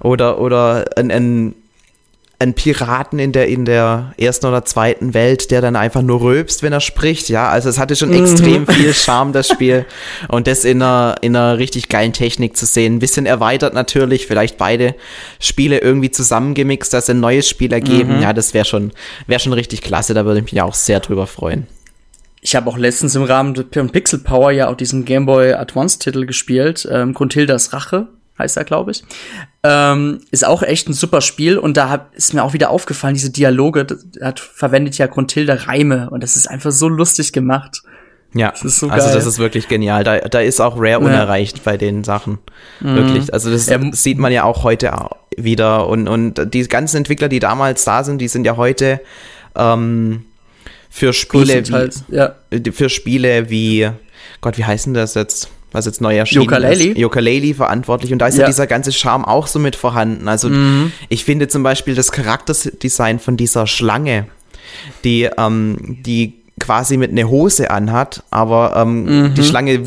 Oder, 0.00 0.40
oder 0.40 0.86
ein, 0.96 1.12
ein, 1.12 1.54
ein 2.40 2.54
Piraten 2.54 3.18
in 3.18 3.32
der, 3.32 3.48
in 3.48 3.64
der 3.64 4.12
ersten 4.16 4.46
oder 4.46 4.64
zweiten 4.64 5.12
Welt, 5.12 5.50
der 5.50 5.60
dann 5.60 5.74
einfach 5.74 6.02
nur 6.02 6.20
rülpst, 6.20 6.62
wenn 6.62 6.72
er 6.72 6.80
spricht. 6.80 7.28
Ja, 7.28 7.48
also 7.48 7.68
es 7.68 7.78
hatte 7.78 7.96
schon 7.96 8.12
extrem 8.12 8.64
viel 8.66 8.94
Charme, 8.94 9.32
das 9.32 9.48
Spiel. 9.48 9.86
Und 10.28 10.46
das 10.46 10.64
in 10.64 10.80
einer, 10.80 11.16
in 11.20 11.34
einer 11.34 11.58
richtig 11.58 11.88
geilen 11.88 12.12
Technik 12.12 12.56
zu 12.56 12.64
sehen. 12.64 12.96
Ein 12.96 12.98
bisschen 13.00 13.26
erweitert 13.26 13.74
natürlich, 13.74 14.28
vielleicht 14.28 14.56
beide 14.56 14.94
Spiele 15.40 15.78
irgendwie 15.78 16.12
zusammengemixt, 16.12 16.92
dass 16.92 17.10
ein 17.10 17.18
neues 17.18 17.48
Spiel 17.48 17.72
ergeben. 17.72 18.22
Ja, 18.22 18.32
das 18.32 18.54
wäre 18.54 18.64
schon, 18.64 18.92
wäre 19.26 19.40
schon 19.40 19.52
richtig 19.52 19.82
klasse. 19.82 20.14
Da 20.14 20.24
würde 20.24 20.38
ich 20.38 20.52
mich 20.52 20.62
auch 20.62 20.74
sehr 20.74 21.00
drüber 21.00 21.26
freuen. 21.26 21.66
Ich 22.40 22.54
habe 22.54 22.70
auch 22.70 22.78
letztens 22.78 23.16
im 23.16 23.24
Rahmen 23.24 23.56
von 23.72 23.90
Pixel 23.90 24.20
Power 24.20 24.52
ja 24.52 24.68
auch 24.68 24.76
diesen 24.76 25.04
Game 25.04 25.26
Boy 25.26 25.54
Advance 25.54 25.98
Titel 25.98 26.24
gespielt. 26.24 26.88
Ähm, 26.88 27.14
Grundhildas 27.14 27.72
Rache 27.72 28.06
heißt 28.38 28.56
er, 28.56 28.64
glaube 28.64 28.90
ich. 28.92 29.04
Ähm, 29.62 30.20
ist 30.30 30.46
auch 30.46 30.62
echt 30.62 30.88
ein 30.88 30.92
super 30.94 31.20
Spiel 31.20 31.58
und 31.58 31.76
da 31.76 31.88
hab, 31.88 32.14
ist 32.14 32.34
mir 32.34 32.42
auch 32.44 32.52
wieder 32.52 32.70
aufgefallen, 32.70 33.14
diese 33.14 33.30
Dialoge, 33.30 33.84
das 33.84 34.04
hat 34.22 34.40
verwendet 34.40 34.96
ja 34.98 35.06
Grundhilda 35.06 35.54
Reime 35.54 36.08
und 36.10 36.22
das 36.22 36.36
ist 36.36 36.48
einfach 36.48 36.72
so 36.72 36.88
lustig 36.88 37.32
gemacht. 37.32 37.82
Ja, 38.34 38.52
Das 38.62 38.78
so 38.78 38.88
also 38.90 39.12
das 39.12 39.24
ist 39.24 39.38
wirklich 39.38 39.68
genial. 39.68 40.04
Da, 40.04 40.18
da 40.18 40.40
ist 40.40 40.60
auch 40.60 40.74
Rare 40.78 40.98
unerreicht 41.00 41.64
bei 41.64 41.78
den 41.78 42.04
Sachen. 42.04 42.38
Wirklich. 42.80 43.32
Also 43.32 43.50
das 43.50 43.66
Ja, 43.66 43.76
m- 43.76 43.94
sieht 43.94 44.18
man 44.18 44.30
ja 44.32 44.44
auch 44.44 44.64
heute 44.64 44.92
wieder. 45.36 45.86
Und, 45.88 46.08
und 46.08 46.52
die 46.52 46.68
ganzen 46.68 46.98
Entwickler, 46.98 47.28
die 47.30 47.38
damals 47.40 47.84
da 47.84 48.04
sind, 48.04 48.18
die 48.18 48.28
sind 48.28 48.44
ja 48.44 48.58
heute 48.58 49.00
ähm, 49.56 50.26
für 50.90 51.14
Spiele 51.14 51.44
Größtenteils, 51.62 52.04
ja. 52.08 52.34
wie, 52.50 52.70
für 52.70 52.90
Spiele 52.90 53.48
wie, 53.48 53.88
Gott, 54.42 54.58
wie 54.58 54.64
heißen 54.66 54.92
das 54.92 55.14
jetzt? 55.14 55.48
Was 55.72 55.84
jetzt 55.84 56.00
neu 56.00 56.16
erschienen 56.16 56.44
Yooka-Laylee? 56.44 56.92
ist? 56.92 56.98
Yooka-Laylee 56.98 57.54
verantwortlich. 57.54 58.12
Und 58.12 58.20
da 58.20 58.26
ist 58.26 58.36
ja. 58.36 58.42
Ja. 58.42 58.46
dieser 58.46 58.66
ganze 58.66 58.92
Charme 58.92 59.24
auch 59.24 59.46
so 59.46 59.58
mit 59.58 59.76
vorhanden. 59.76 60.28
Also 60.28 60.50
ich 61.08 61.24
finde 61.24 61.48
zum 61.48 61.62
Beispiel 61.62 61.94
das 61.94 62.10
Charakterdesign 62.10 63.18
von 63.18 63.36
dieser 63.36 63.66
Schlange, 63.66 64.26
die, 65.04 65.28
ähm, 65.36 65.98
die 66.00 66.34
quasi 66.58 66.96
mit 66.96 67.10
eine 67.10 67.28
Hose 67.28 67.70
anhat, 67.70 68.22
aber 68.30 68.74
ähm, 68.76 69.34
die 69.36 69.44
Schlange 69.44 69.82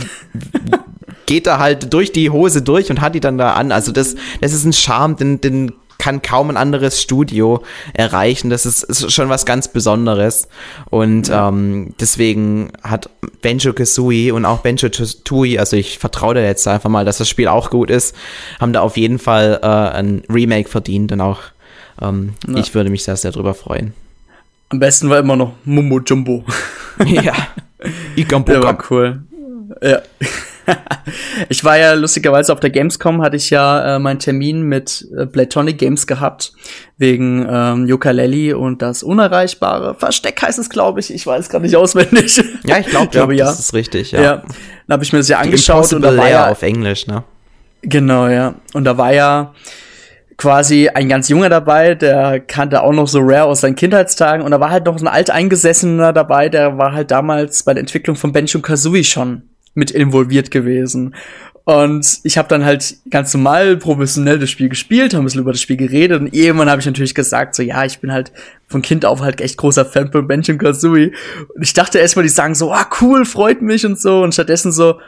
geht 1.25 1.47
da 1.47 1.59
halt 1.59 1.93
durch 1.93 2.11
die 2.11 2.29
Hose 2.29 2.61
durch 2.61 2.89
und 2.89 3.01
hat 3.01 3.15
die 3.15 3.19
dann 3.19 3.37
da 3.37 3.53
an. 3.53 3.71
Also 3.71 3.91
das, 3.91 4.15
das 4.41 4.53
ist 4.53 4.65
ein 4.65 4.73
Charme, 4.73 5.15
den, 5.15 5.41
den 5.41 5.71
kann 6.01 6.23
kaum 6.23 6.49
ein 6.49 6.57
anderes 6.57 6.99
Studio 6.99 7.61
erreichen. 7.93 8.49
Das 8.49 8.65
ist, 8.65 8.81
ist 8.81 9.13
schon 9.13 9.29
was 9.29 9.45
ganz 9.45 9.67
Besonderes. 9.67 10.47
Und 10.89 11.29
ähm, 11.31 11.93
deswegen 11.99 12.71
hat 12.81 13.07
Benjo 13.43 13.71
Kazooie 13.71 14.31
und 14.31 14.43
auch 14.45 14.61
Benjo 14.61 14.89
Tui, 14.89 15.59
also 15.59 15.77
ich 15.77 15.99
vertraue 15.99 16.33
da 16.33 16.41
jetzt 16.41 16.67
einfach 16.67 16.89
mal, 16.89 17.05
dass 17.05 17.19
das 17.19 17.29
Spiel 17.29 17.47
auch 17.47 17.69
gut 17.69 17.91
ist, 17.91 18.15
haben 18.59 18.73
da 18.73 18.81
auf 18.81 18.97
jeden 18.97 19.19
Fall 19.19 19.59
äh, 19.61 19.67
ein 19.67 20.23
Remake 20.27 20.69
verdient 20.69 21.11
und 21.11 21.21
auch 21.21 21.39
ähm, 22.01 22.33
Ja. 22.47 22.57
ich 22.57 22.73
würde 22.73 22.89
mich 22.89 23.03
sehr, 23.03 23.15
sehr 23.15 23.31
drüber 23.31 23.53
freuen. 23.53 23.93
Am 24.69 24.79
besten 24.79 25.07
war 25.07 25.19
immer 25.19 25.35
noch 25.35 25.53
Mumbo 25.65 25.99
Jumbo. 25.99 26.43
ja. 27.05 27.33
Igam 28.15 28.43
Der 28.45 28.63
war 28.63 28.77
cool. 28.89 29.21
Ja. 29.83 30.01
ich 31.49 31.63
war 31.63 31.77
ja 31.77 31.93
lustigerweise 31.93 32.53
auf 32.53 32.59
der 32.59 32.69
Gamescom, 32.69 33.21
hatte 33.21 33.37
ich 33.37 33.49
ja 33.49 33.95
äh, 33.95 33.99
meinen 33.99 34.19
Termin 34.19 34.63
mit 34.63 35.07
äh, 35.17 35.25
Platonic 35.25 35.77
Games 35.77 36.07
gehabt, 36.07 36.53
wegen 36.97 37.45
ähm, 37.49 37.87
Yooka-Laylee 37.87 38.53
und 38.53 38.81
das 38.81 39.03
unerreichbare 39.03 39.95
Versteck 39.95 40.41
heißt 40.41 40.59
es, 40.59 40.69
glaube 40.69 40.99
ich. 40.99 41.13
Ich 41.13 41.25
weiß 41.25 41.49
gar 41.49 41.59
nicht 41.59 41.75
auswendig. 41.75 42.43
Ja, 42.63 42.77
ich 42.77 42.87
glaube, 42.87 43.07
glaube, 43.07 43.33
ja, 43.33 43.39
ja. 43.39 43.45
das 43.45 43.59
ist 43.59 43.73
richtig, 43.73 44.11
ja. 44.11 44.21
ja. 44.21 44.35
Dann 44.87 44.93
habe 44.93 45.03
ich 45.03 45.11
mir 45.11 45.19
das 45.19 45.27
ja 45.27 45.39
angeschaut 45.39 45.91
und 45.93 46.01
da 46.01 46.15
war 46.15 46.29
ja, 46.29 46.49
auf 46.49 46.61
Englisch, 46.61 47.07
ne? 47.07 47.23
Genau, 47.81 48.27
ja. 48.27 48.55
Und 48.73 48.83
da 48.83 48.97
war 48.97 49.13
ja 49.13 49.53
quasi 50.37 50.89
ein 50.89 51.09
ganz 51.09 51.29
junger 51.29 51.49
dabei, 51.49 51.95
der 51.95 52.39
kannte 52.39 52.83
auch 52.83 52.93
noch 52.93 53.07
so 53.07 53.19
Rare 53.21 53.45
aus 53.45 53.61
seinen 53.61 53.75
Kindheitstagen 53.75 54.45
und 54.45 54.51
da 54.51 54.59
war 54.59 54.69
halt 54.69 54.85
noch 54.85 54.99
ein 54.99 55.07
alteingesessener 55.07 56.13
dabei, 56.13 56.49
der 56.49 56.77
war 56.77 56.93
halt 56.93 57.11
damals 57.11 57.63
bei 57.63 57.73
der 57.73 57.81
Entwicklung 57.81 58.15
von 58.15 58.31
Benjo 58.31 58.59
Kazooie 58.59 59.03
schon 59.03 59.50
mit 59.73 59.91
involviert 59.91 60.51
gewesen. 60.51 61.15
Und 61.63 62.19
ich 62.23 62.37
habe 62.37 62.47
dann 62.47 62.65
halt 62.65 62.95
ganz 63.11 63.33
normal 63.33 63.77
professionell 63.77 64.39
das 64.39 64.49
Spiel 64.49 64.67
gespielt, 64.67 65.13
haben 65.13 65.21
ein 65.21 65.25
bisschen 65.25 65.41
über 65.41 65.51
das 65.51 65.61
Spiel 65.61 65.77
geredet 65.77 66.19
und 66.19 66.33
irgendwann 66.33 66.69
habe 66.69 66.81
ich 66.81 66.87
natürlich 66.87 67.13
gesagt, 67.13 67.53
so 67.53 67.61
ja, 67.61 67.85
ich 67.85 67.99
bin 67.99 68.11
halt 68.11 68.31
von 68.67 68.81
Kind 68.81 69.05
auf 69.05 69.21
halt 69.21 69.41
echt 69.41 69.57
großer 69.57 69.85
Fan 69.85 70.11
von 70.11 70.27
Benjo 70.27 70.57
Kazooie. 70.57 71.11
Und 71.55 71.61
ich 71.61 71.73
dachte 71.73 71.99
erstmal, 71.99 72.23
die 72.23 72.29
sagen 72.29 72.55
so, 72.55 72.73
ah 72.73 72.87
cool, 72.99 73.25
freut 73.25 73.61
mich 73.61 73.85
und 73.85 73.99
so 73.99 74.23
und 74.23 74.33
stattdessen 74.33 74.71
so, 74.71 74.99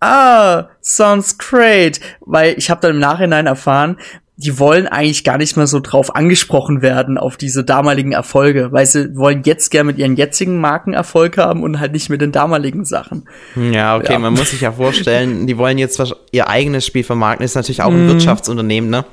ah, 0.00 0.68
sounds 0.80 1.36
great, 1.36 2.00
weil 2.20 2.54
ich 2.56 2.70
habe 2.70 2.80
dann 2.80 2.92
im 2.92 3.00
Nachhinein 3.00 3.46
erfahren, 3.46 3.98
die 4.40 4.56
wollen 4.60 4.86
eigentlich 4.86 5.24
gar 5.24 5.36
nicht 5.36 5.56
mehr 5.56 5.66
so 5.66 5.80
drauf 5.80 6.14
angesprochen 6.14 6.80
werden 6.80 7.18
auf 7.18 7.36
diese 7.36 7.64
damaligen 7.64 8.12
Erfolge, 8.12 8.70
weil 8.70 8.86
sie 8.86 9.16
wollen 9.16 9.42
jetzt 9.44 9.70
gern 9.72 9.86
mit 9.86 9.98
ihren 9.98 10.14
jetzigen 10.14 10.60
Marken 10.60 10.92
Erfolg 10.92 11.36
haben 11.38 11.64
und 11.64 11.80
halt 11.80 11.92
nicht 11.92 12.08
mit 12.08 12.20
den 12.20 12.30
damaligen 12.30 12.84
Sachen. 12.84 13.28
Ja, 13.56 13.96
okay, 13.96 14.12
ja. 14.12 14.18
man 14.20 14.34
muss 14.34 14.50
sich 14.50 14.60
ja 14.60 14.70
vorstellen, 14.70 15.48
die 15.48 15.58
wollen 15.58 15.76
jetzt 15.76 16.00
ihr 16.30 16.48
eigenes 16.48 16.86
Spiel 16.86 17.02
vermarkten, 17.02 17.44
ist 17.44 17.56
natürlich 17.56 17.82
auch 17.82 17.90
ein 17.90 18.06
mm. 18.06 18.10
Wirtschaftsunternehmen, 18.10 18.88
ne? 18.88 19.04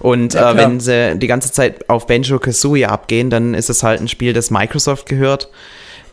Und 0.00 0.34
ja, 0.34 0.52
äh, 0.52 0.56
wenn 0.58 0.80
sie 0.80 1.16
die 1.16 1.28
ganze 1.28 1.50
Zeit 1.50 1.88
auf 1.88 2.06
Banjo 2.06 2.38
Kazooie 2.38 2.84
abgehen, 2.84 3.30
dann 3.30 3.54
ist 3.54 3.70
es 3.70 3.82
halt 3.82 4.02
ein 4.02 4.08
Spiel, 4.08 4.34
das 4.34 4.50
Microsoft 4.50 5.08
gehört. 5.08 5.48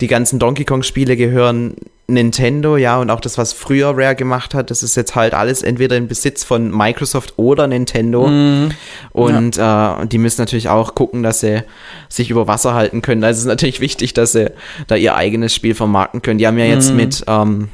Die 0.02 0.08
ganzen 0.08 0.40
Donkey 0.40 0.66
Kong 0.66 0.84
Spiele 0.84 1.16
gehören 1.18 1.76
Nintendo, 2.08 2.78
ja, 2.78 3.00
und 3.00 3.10
auch 3.10 3.20
das, 3.20 3.38
was 3.40 3.52
früher 3.52 3.98
Rare 3.98 4.16
gemacht 4.16 4.54
hat, 4.54 4.70
das 4.70 4.84
ist 4.84 4.96
jetzt 4.96 5.16
halt 5.16 5.34
alles 5.34 5.64
entweder 5.64 5.98
im 5.98 6.08
Besitz 6.08 6.44
von 6.44 6.70
Microsoft 6.70 7.34
oder 7.38 7.66
Nintendo. 7.66 8.28
Mm, 8.28 8.70
und 9.12 9.58
ja. 9.58 10.04
äh, 10.04 10.08
die 10.08 10.20
müssen 10.20 10.42
natürlich 10.42 10.70
auch 10.70 10.94
gucken, 10.94 11.24
dass 11.24 11.40
sie 11.40 11.64
sich 12.08 12.30
über 12.30 12.48
Wasser 12.48 12.76
halten 12.76 13.02
können. 13.02 13.24
Also 13.24 13.40
es 13.40 13.42
ist 13.46 13.48
natürlich 13.48 13.80
wichtig, 13.80 14.14
dass 14.14 14.34
sie 14.34 14.52
da 14.86 14.96
ihr 14.96 15.16
eigenes 15.16 15.56
Spiel 15.56 15.74
vermarkten 15.74 16.22
können. 16.22 16.38
Die 16.38 16.46
haben 16.46 16.60
ja 16.60 16.66
jetzt 16.66 16.94
mm. 16.94 16.96
mit, 16.96 17.24
ähm, 17.28 17.70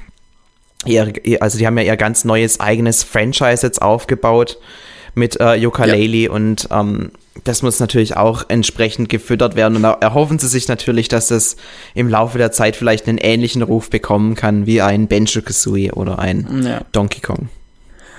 ihr, 0.86 1.12
also 1.41 1.57
die 1.57 1.67
haben 1.67 1.77
ja 1.77 1.84
ihr 1.84 1.97
ganz 1.97 2.23
neues 2.23 2.62
eigenes 2.62 3.03
Franchise 3.03 3.67
jetzt 3.67 3.81
aufgebaut 3.81 4.60
mit 5.13 5.39
äh, 5.39 5.65
Ukulele 5.65 6.17
ja. 6.17 6.32
und 6.32 6.67
ähm, 6.71 7.12
das 7.43 7.63
muss 7.63 7.80
natürlich 7.80 8.17
auch 8.17 8.43
entsprechend 8.50 9.10
gefüttert 9.10 9.56
werden 9.56 9.78
und 9.78 9.84
da 9.84 9.93
erhoffen 9.93 10.38
sie 10.38 10.47
sich 10.47 10.67
natürlich, 10.67 11.08
dass 11.08 11.32
es 11.32 11.56
im 11.93 12.10
Laufe 12.10 12.38
der 12.38 12.52
Zeit 12.52 12.76
vielleicht 12.76 13.08
einen 13.08 13.17
ähnlichen 13.17 13.62
Ruf 13.62 13.89
bekommen 13.89 14.36
kann 14.36 14.65
wie 14.65 14.82
ein 14.82 15.08
Banjo-Kazooie 15.08 15.91
oder 15.93 16.19
ein 16.19 16.63
ja. 16.63 16.82
Donkey 16.91 17.21
Kong. 17.21 17.50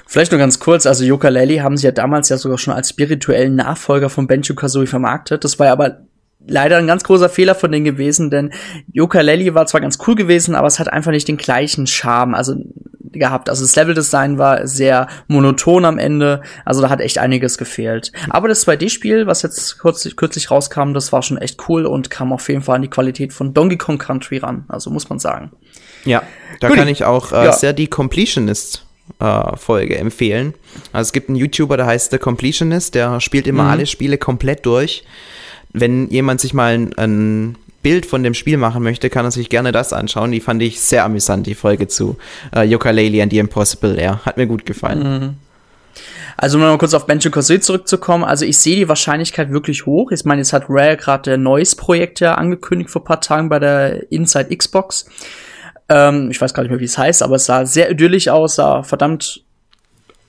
Vielleicht 0.06 0.32
nur 0.32 0.38
ganz 0.38 0.58
kurz, 0.58 0.86
also 0.86 1.04
Yooka-Laylee 1.04 1.60
haben 1.60 1.76
sie 1.76 1.86
ja 1.86 1.92
damals 1.92 2.28
ja 2.28 2.36
sogar 2.36 2.58
schon 2.58 2.74
als 2.74 2.90
spirituellen 2.90 3.56
Nachfolger 3.56 4.10
von 4.10 4.26
Banjo-Kazooie 4.26 4.86
vermarktet. 4.86 5.44
Das 5.44 5.58
war 5.58 5.66
ja 5.66 5.72
aber 5.72 6.00
leider 6.46 6.76
ein 6.76 6.86
ganz 6.86 7.04
großer 7.04 7.28
Fehler 7.28 7.54
von 7.54 7.72
denen 7.72 7.84
gewesen, 7.84 8.30
denn 8.30 8.52
Yooka-Laylee 8.92 9.54
war 9.54 9.66
zwar 9.66 9.80
ganz 9.80 9.98
cool 10.06 10.14
gewesen, 10.14 10.54
aber 10.54 10.66
es 10.66 10.78
hat 10.78 10.92
einfach 10.92 11.12
nicht 11.12 11.28
den 11.28 11.36
gleichen 11.36 11.86
Charme. 11.86 12.34
Also 12.34 12.56
gehabt. 13.12 13.48
Also 13.48 13.64
das 13.64 13.74
Leveldesign 13.76 14.38
war 14.38 14.66
sehr 14.66 15.08
monoton 15.28 15.84
am 15.84 15.98
Ende. 15.98 16.42
Also 16.64 16.82
da 16.82 16.90
hat 16.90 17.00
echt 17.00 17.18
einiges 17.18 17.58
gefehlt. 17.58 18.12
Aber 18.30 18.48
das 18.48 18.66
2D-Spiel, 18.66 19.26
was 19.26 19.42
jetzt 19.42 19.78
kürzlich, 19.78 20.16
kürzlich 20.16 20.50
rauskam, 20.50 20.92
das 20.94 21.12
war 21.12 21.22
schon 21.22 21.38
echt 21.38 21.68
cool 21.68 21.86
und 21.86 22.10
kam 22.10 22.32
auf 22.32 22.48
jeden 22.48 22.62
Fall 22.62 22.76
an 22.76 22.82
die 22.82 22.88
Qualität 22.88 23.32
von 23.32 23.54
Donkey 23.54 23.76
Kong 23.76 23.98
Country 23.98 24.38
ran. 24.38 24.64
Also 24.68 24.90
muss 24.90 25.08
man 25.08 25.18
sagen. 25.18 25.52
Ja, 26.04 26.22
da 26.60 26.68
Gut. 26.68 26.76
kann 26.76 26.88
ich 26.88 27.04
auch 27.04 27.32
äh, 27.32 27.44
ja. 27.46 27.52
sehr 27.52 27.72
die 27.72 27.86
Completionist 27.86 28.84
äh, 29.18 29.56
Folge 29.56 29.96
empfehlen. 29.98 30.54
Also 30.92 31.08
es 31.08 31.12
gibt 31.12 31.28
einen 31.28 31.36
YouTuber, 31.36 31.76
der 31.76 31.86
heißt 31.86 32.10
The 32.10 32.18
Completionist, 32.18 32.94
der 32.94 33.20
spielt 33.20 33.46
immer 33.46 33.64
mhm. 33.64 33.70
alle 33.70 33.86
Spiele 33.86 34.18
komplett 34.18 34.66
durch. 34.66 35.04
Wenn 35.72 36.08
jemand 36.08 36.40
sich 36.40 36.54
mal 36.54 36.74
ein, 36.74 36.94
ein 36.94 37.56
Bild 37.82 38.06
von 38.06 38.22
dem 38.22 38.34
Spiel 38.34 38.56
machen 38.56 38.82
möchte, 38.82 39.10
kann 39.10 39.24
er 39.24 39.30
sich 39.30 39.48
gerne 39.48 39.72
das 39.72 39.92
anschauen. 39.92 40.32
Die 40.32 40.40
fand 40.40 40.62
ich 40.62 40.80
sehr 40.80 41.04
amüsant, 41.04 41.46
die 41.46 41.54
Folge 41.54 41.88
zu 41.88 42.16
äh, 42.54 42.62
Yooka-Laylee 42.62 43.22
and 43.22 43.32
the 43.32 43.38
Impossible 43.38 43.98
Air. 43.98 44.24
Hat 44.24 44.36
mir 44.36 44.46
gut 44.46 44.66
gefallen. 44.66 45.02
Mhm. 45.02 45.34
Also 46.36 46.58
um 46.58 46.64
mal 46.64 46.78
kurz 46.78 46.94
auf 46.94 47.06
Banjo 47.06 47.30
Kazooie 47.30 47.60
zurückzukommen, 47.60 48.24
also 48.24 48.44
ich 48.44 48.58
sehe 48.58 48.76
die 48.76 48.88
Wahrscheinlichkeit 48.88 49.50
wirklich 49.50 49.86
hoch. 49.86 50.10
Ich 50.10 50.24
meine, 50.24 50.40
jetzt 50.40 50.52
hat 50.52 50.64
Rare 50.68 50.96
gerade 50.96 51.22
der 51.22 51.38
neues 51.38 51.76
Projekt 51.76 52.20
ja 52.20 52.34
angekündigt 52.34 52.90
vor 52.90 53.04
paar 53.04 53.20
Tagen 53.20 53.48
bei 53.48 53.58
der 53.58 54.10
Inside 54.10 54.56
Xbox. 54.56 55.06
Ähm, 55.88 56.30
ich 56.30 56.40
weiß 56.40 56.54
gar 56.54 56.62
nicht 56.62 56.70
mehr, 56.70 56.80
wie 56.80 56.84
es 56.86 56.96
heißt, 56.96 57.22
aber 57.22 57.36
es 57.36 57.46
sah 57.46 57.66
sehr 57.66 57.90
idyllisch 57.90 58.28
aus, 58.28 58.56
sah 58.56 58.82
verdammt 58.82 59.42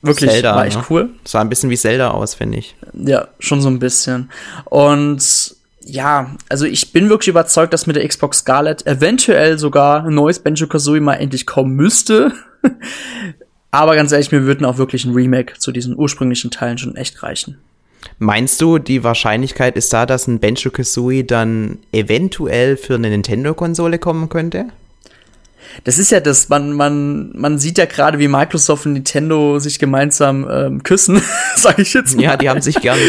wirklich 0.01 0.29
Zelda, 0.29 0.55
war 0.55 0.65
echt 0.65 0.77
ne? 0.77 0.85
cool. 0.89 1.09
Sah 1.23 1.41
ein 1.41 1.49
bisschen 1.49 1.69
wie 1.69 1.77
Zelda 1.77 2.11
aus, 2.11 2.35
finde 2.35 2.57
ich. 2.57 2.75
Ja, 2.93 3.29
schon 3.39 3.61
so 3.61 3.69
ein 3.69 3.79
bisschen. 3.79 4.29
Und 4.65 5.55
ja, 5.85 6.35
also 6.49 6.65
ich 6.65 6.91
bin 6.91 7.09
wirklich 7.09 7.27
überzeugt, 7.27 7.73
dass 7.73 7.87
mit 7.87 7.95
der 7.95 8.07
Xbox 8.07 8.39
Scarlet 8.39 8.85
eventuell 8.87 9.57
sogar 9.57 10.05
ein 10.05 10.15
neues 10.15 10.39
Banjo-Kazooie 10.39 11.01
mal 11.01 11.15
endlich 11.15 11.45
kommen 11.45 11.75
müsste. 11.75 12.33
Aber 13.71 13.95
ganz 13.95 14.11
ehrlich, 14.11 14.31
mir 14.31 14.43
würden 14.43 14.65
auch 14.65 14.77
wirklich 14.77 15.03
ein 15.05 15.13
Remake 15.13 15.57
zu 15.57 15.71
diesen 15.71 15.97
ursprünglichen 15.97 16.51
Teilen 16.51 16.77
schon 16.77 16.95
echt 16.95 17.23
reichen. 17.23 17.57
Meinst 18.19 18.61
du, 18.61 18.77
die 18.77 19.03
Wahrscheinlichkeit 19.03 19.75
ist 19.75 19.91
da, 19.91 20.05
dass 20.05 20.27
ein 20.27 20.39
Banjo-Kazooie 20.39 21.23
dann 21.23 21.79
eventuell 21.91 22.77
für 22.77 22.95
eine 22.95 23.09
Nintendo-Konsole 23.09 23.99
kommen 23.99 24.29
könnte? 24.29 24.67
Das 25.85 25.97
ist 25.97 26.11
ja 26.11 26.19
das, 26.19 26.49
man, 26.49 26.73
man, 26.73 27.31
man 27.35 27.57
sieht 27.57 27.77
ja 27.77 27.85
gerade, 27.85 28.19
wie 28.19 28.27
Microsoft 28.27 28.85
und 28.85 28.93
Nintendo 28.93 29.59
sich 29.59 29.79
gemeinsam 29.79 30.47
ähm, 30.49 30.83
küssen, 30.83 31.21
sag 31.55 31.79
ich 31.79 31.93
jetzt 31.93 32.15
mal. 32.15 32.23
Ja, 32.23 32.37
die 32.37 32.49
haben 32.49 32.61
sich 32.61 32.79
gern. 32.79 32.99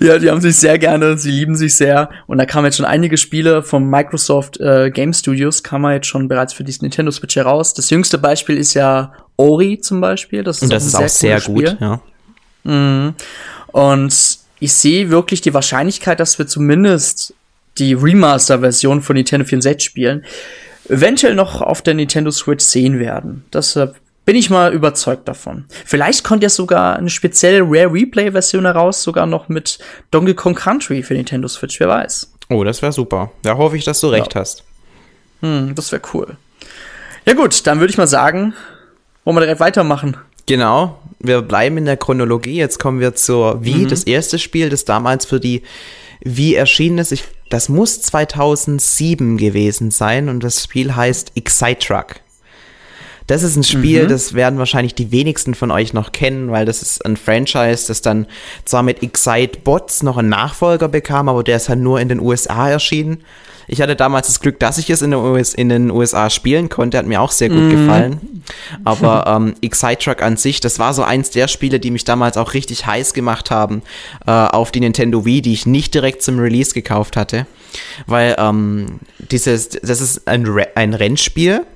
Ja, 0.00 0.18
die 0.18 0.30
haben 0.30 0.40
sich 0.40 0.56
sehr 0.56 0.78
gerne, 0.78 1.16
sie 1.18 1.30
lieben 1.30 1.56
sich 1.56 1.74
sehr. 1.74 2.10
Und 2.26 2.38
da 2.38 2.46
kamen 2.46 2.66
jetzt 2.66 2.76
schon 2.76 2.86
einige 2.86 3.16
Spiele 3.16 3.62
vom 3.62 3.88
Microsoft 3.88 4.60
äh, 4.60 4.90
Game 4.90 5.12
Studios, 5.12 5.62
kam 5.62 5.88
jetzt 5.90 6.06
schon 6.06 6.28
bereits 6.28 6.52
für 6.52 6.64
die 6.64 6.74
Nintendo 6.80 7.10
Switch 7.10 7.36
heraus. 7.36 7.74
Das 7.74 7.90
jüngste 7.90 8.18
Beispiel 8.18 8.56
ist 8.56 8.74
ja 8.74 9.12
Ori 9.36 9.80
zum 9.80 10.00
Beispiel. 10.00 10.42
Das 10.42 10.58
ist, 10.58 10.62
Und 10.64 10.72
das 10.72 10.86
ist 10.86 10.94
auch 10.94 11.08
sehr 11.08 11.40
gut, 11.40 11.76
ja. 11.80 12.00
Mhm. 12.64 13.14
Und 13.68 14.38
ich 14.60 14.72
sehe 14.72 15.10
wirklich 15.10 15.40
die 15.40 15.54
Wahrscheinlichkeit, 15.54 16.20
dass 16.20 16.38
wir 16.38 16.46
zumindest 16.46 17.34
die 17.78 17.94
Remaster-Version 17.94 19.02
von 19.02 19.14
Nintendo 19.14 19.46
64 19.46 19.84
spielen, 19.84 20.24
eventuell 20.88 21.34
noch 21.34 21.62
auf 21.62 21.82
der 21.82 21.94
Nintendo 21.94 22.30
Switch 22.30 22.64
sehen 22.64 22.98
werden. 22.98 23.44
Deshalb 23.52 23.96
bin 24.28 24.36
ich 24.36 24.50
mal 24.50 24.74
überzeugt 24.74 25.26
davon. 25.26 25.64
Vielleicht 25.86 26.22
kommt 26.22 26.42
ja 26.42 26.50
sogar 26.50 26.96
eine 26.96 27.08
spezielle 27.08 27.62
Rare 27.62 27.90
Replay 27.90 28.30
Version 28.32 28.66
heraus, 28.66 29.02
sogar 29.02 29.24
noch 29.24 29.48
mit 29.48 29.78
Donkey 30.10 30.34
Kong 30.34 30.54
Country 30.54 31.02
für 31.02 31.14
Nintendo 31.14 31.48
Switch, 31.48 31.80
wer 31.80 31.88
weiß. 31.88 32.30
Oh, 32.50 32.62
das 32.62 32.82
wäre 32.82 32.92
super. 32.92 33.30
Da 33.42 33.56
hoffe 33.56 33.78
ich, 33.78 33.86
dass 33.86 34.00
du 34.00 34.08
recht 34.08 34.34
ja. 34.34 34.42
hast. 34.42 34.64
Hm, 35.40 35.74
das 35.74 35.92
wäre 35.92 36.02
cool. 36.12 36.36
Ja 37.24 37.32
gut, 37.32 37.66
dann 37.66 37.80
würde 37.80 37.90
ich 37.90 37.96
mal 37.96 38.06
sagen, 38.06 38.52
wollen 39.24 39.38
wir 39.38 39.40
direkt 39.40 39.60
weitermachen. 39.60 40.18
Genau, 40.44 40.98
wir 41.20 41.40
bleiben 41.40 41.78
in 41.78 41.86
der 41.86 41.96
Chronologie. 41.96 42.56
Jetzt 42.56 42.78
kommen 42.78 43.00
wir 43.00 43.14
zur 43.14 43.64
Wii, 43.64 43.84
mhm. 43.84 43.88
das 43.88 44.04
erste 44.04 44.38
Spiel, 44.38 44.68
das 44.68 44.84
damals 44.84 45.24
für 45.24 45.40
die 45.40 45.62
Wii 46.20 46.54
erschienen 46.54 46.98
ist. 46.98 47.12
Ich, 47.12 47.24
das 47.48 47.70
muss 47.70 48.02
2007 48.02 49.38
gewesen 49.38 49.90
sein 49.90 50.28
und 50.28 50.44
das 50.44 50.64
Spiel 50.64 50.94
heißt 50.94 51.32
Excite 51.34 51.78
Truck. 51.78 52.16
Das 53.28 53.42
ist 53.42 53.56
ein 53.56 53.62
Spiel, 53.62 54.04
mhm. 54.04 54.08
das 54.08 54.32
werden 54.32 54.58
wahrscheinlich 54.58 54.94
die 54.94 55.12
wenigsten 55.12 55.54
von 55.54 55.70
euch 55.70 55.92
noch 55.92 56.12
kennen, 56.12 56.50
weil 56.50 56.64
das 56.64 56.80
ist 56.80 57.04
ein 57.04 57.18
Franchise, 57.18 57.86
das 57.86 58.00
dann 58.00 58.26
zwar 58.64 58.82
mit 58.82 59.02
Excite 59.02 59.60
Bots 59.62 60.02
noch 60.02 60.16
einen 60.16 60.30
Nachfolger 60.30 60.88
bekam, 60.88 61.28
aber 61.28 61.44
der 61.44 61.58
ist 61.58 61.68
halt 61.68 61.78
nur 61.78 62.00
in 62.00 62.08
den 62.08 62.20
USA 62.20 62.70
erschienen. 62.70 63.18
Ich 63.70 63.82
hatte 63.82 63.96
damals 63.96 64.28
das 64.28 64.40
Glück, 64.40 64.58
dass 64.58 64.78
ich 64.78 64.88
es 64.88 65.02
in 65.02 65.10
den, 65.10 65.20
US, 65.20 65.52
in 65.52 65.68
den 65.68 65.90
USA 65.90 66.30
spielen 66.30 66.70
konnte, 66.70 66.96
hat 66.96 67.04
mir 67.04 67.20
auch 67.20 67.30
sehr 67.30 67.50
gut 67.50 67.64
mhm. 67.64 67.70
gefallen. 67.70 68.42
Aber 68.84 69.26
ähm, 69.26 69.54
Excite 69.60 69.98
Truck 69.98 70.22
an 70.22 70.38
sich, 70.38 70.60
das 70.60 70.78
war 70.78 70.94
so 70.94 71.02
eins 71.02 71.28
der 71.28 71.48
Spiele, 71.48 71.78
die 71.78 71.90
mich 71.90 72.04
damals 72.04 72.38
auch 72.38 72.54
richtig 72.54 72.86
heiß 72.86 73.12
gemacht 73.12 73.50
haben 73.50 73.82
äh, 74.26 74.30
auf 74.30 74.72
die 74.72 74.80
Nintendo 74.80 75.26
Wii, 75.26 75.42
die 75.42 75.52
ich 75.52 75.66
nicht 75.66 75.92
direkt 75.92 76.22
zum 76.22 76.38
Release 76.38 76.72
gekauft 76.72 77.14
hatte. 77.14 77.46
Weil 78.06 78.36
ähm, 78.38 79.00
dieses, 79.18 79.68
das 79.68 80.00
ist 80.00 80.26
ein, 80.26 80.46
Re 80.46 80.68
ein 80.74 80.94
Rennspiel 80.94 81.66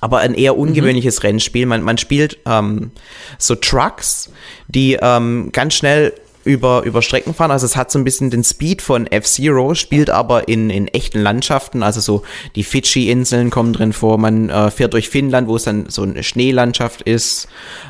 aber 0.00 0.18
ein 0.18 0.34
eher 0.34 0.54
mhm. 0.54 0.60
ungewöhnliches 0.60 1.18
mhm. 1.18 1.26
Rennspiel. 1.26 1.66
Man, 1.66 1.82
man 1.82 1.98
spielt 1.98 2.38
ähm, 2.46 2.90
so 3.38 3.54
Trucks, 3.54 4.30
die 4.68 4.98
ähm, 5.00 5.50
ganz 5.52 5.74
schnell 5.74 6.12
über, 6.44 6.82
über 6.84 7.02
Strecken 7.02 7.34
fahren. 7.34 7.50
Also 7.50 7.66
es 7.66 7.76
hat 7.76 7.90
so 7.90 7.98
ein 7.98 8.04
bisschen 8.04 8.30
den 8.30 8.44
Speed 8.44 8.80
von 8.80 9.06
F-Zero, 9.06 9.74
spielt 9.74 10.10
aber 10.10 10.48
in, 10.48 10.70
in 10.70 10.88
echten 10.88 11.20
Landschaften. 11.20 11.82
Also 11.82 12.00
so 12.00 12.22
die 12.54 12.64
Fidschi-Inseln 12.64 13.50
kommen 13.50 13.72
drin 13.72 13.92
vor. 13.92 14.18
Man 14.18 14.48
äh, 14.48 14.70
fährt 14.70 14.94
durch 14.94 15.08
Finnland, 15.08 15.48
wo 15.48 15.56
es 15.56 15.64
dann 15.64 15.88
so 15.88 16.02
eine 16.02 16.22
Schneelandschaft 16.22 17.02
ist. 17.02 17.48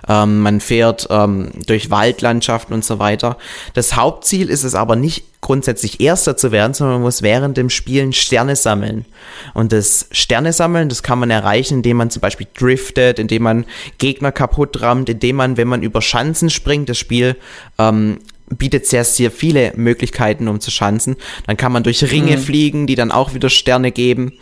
Ähm, 0.09 0.41
man 0.41 0.61
fährt 0.61 1.07
ähm, 1.11 1.51
durch 1.67 1.91
Waldlandschaften 1.91 2.75
und 2.75 2.85
so 2.85 2.99
weiter. 2.99 3.37
Das 3.75 3.95
Hauptziel 3.95 4.51
ist 4.51 4.65
es 4.65 4.75
aber 4.75 4.97
nicht 4.97 5.25
grundsätzlich 5.41 6.01
Erster 6.01 6.37
zu 6.37 6.53
werden, 6.53 6.75
sondern 6.75 6.97
man 6.97 7.03
muss 7.03 7.23
während 7.23 7.57
dem 7.57 7.71
Spielen 7.71 8.13
Sterne 8.13 8.57
sammeln. 8.57 9.07
Und 9.55 9.73
das 9.73 10.07
Sterne 10.13 10.53
sammeln, 10.53 10.89
das 10.89 11.03
kann 11.03 11.19
man 11.19 11.31
erreichen, 11.31 11.79
indem 11.79 11.97
man 11.97 12.11
zum 12.11 12.21
Beispiel 12.21 12.47
driftet, 12.55 13.19
indem 13.19 13.45
man 13.45 13.65
Gegner 13.99 14.33
kaputt 14.33 14.83
rammt, 14.83 15.09
indem 15.09 15.37
man, 15.37 15.57
wenn 15.57 15.69
man 15.69 15.83
über 15.83 16.03
Schanzen 16.03 16.51
springt, 16.51 16.89
das 16.89 16.99
Spiel 16.99 17.37
ähm, 17.79 18.19
bietet 18.51 18.87
sehr, 18.87 19.05
sehr 19.05 19.31
viele 19.31 19.73
Möglichkeiten, 19.77 20.49
um 20.49 20.61
zu 20.61 20.71
schanzen. 20.71 21.17
Dann 21.47 21.57
kann 21.57 21.73
man 21.73 21.83
durch 21.83 22.11
Ringe 22.11 22.37
mhm. 22.37 22.41
fliegen, 22.41 22.87
die 22.87 22.97
dann 22.97 23.13
auch 23.13 23.35
wieder 23.35 23.49
Sterne 23.49 23.93
geben. 23.93 24.33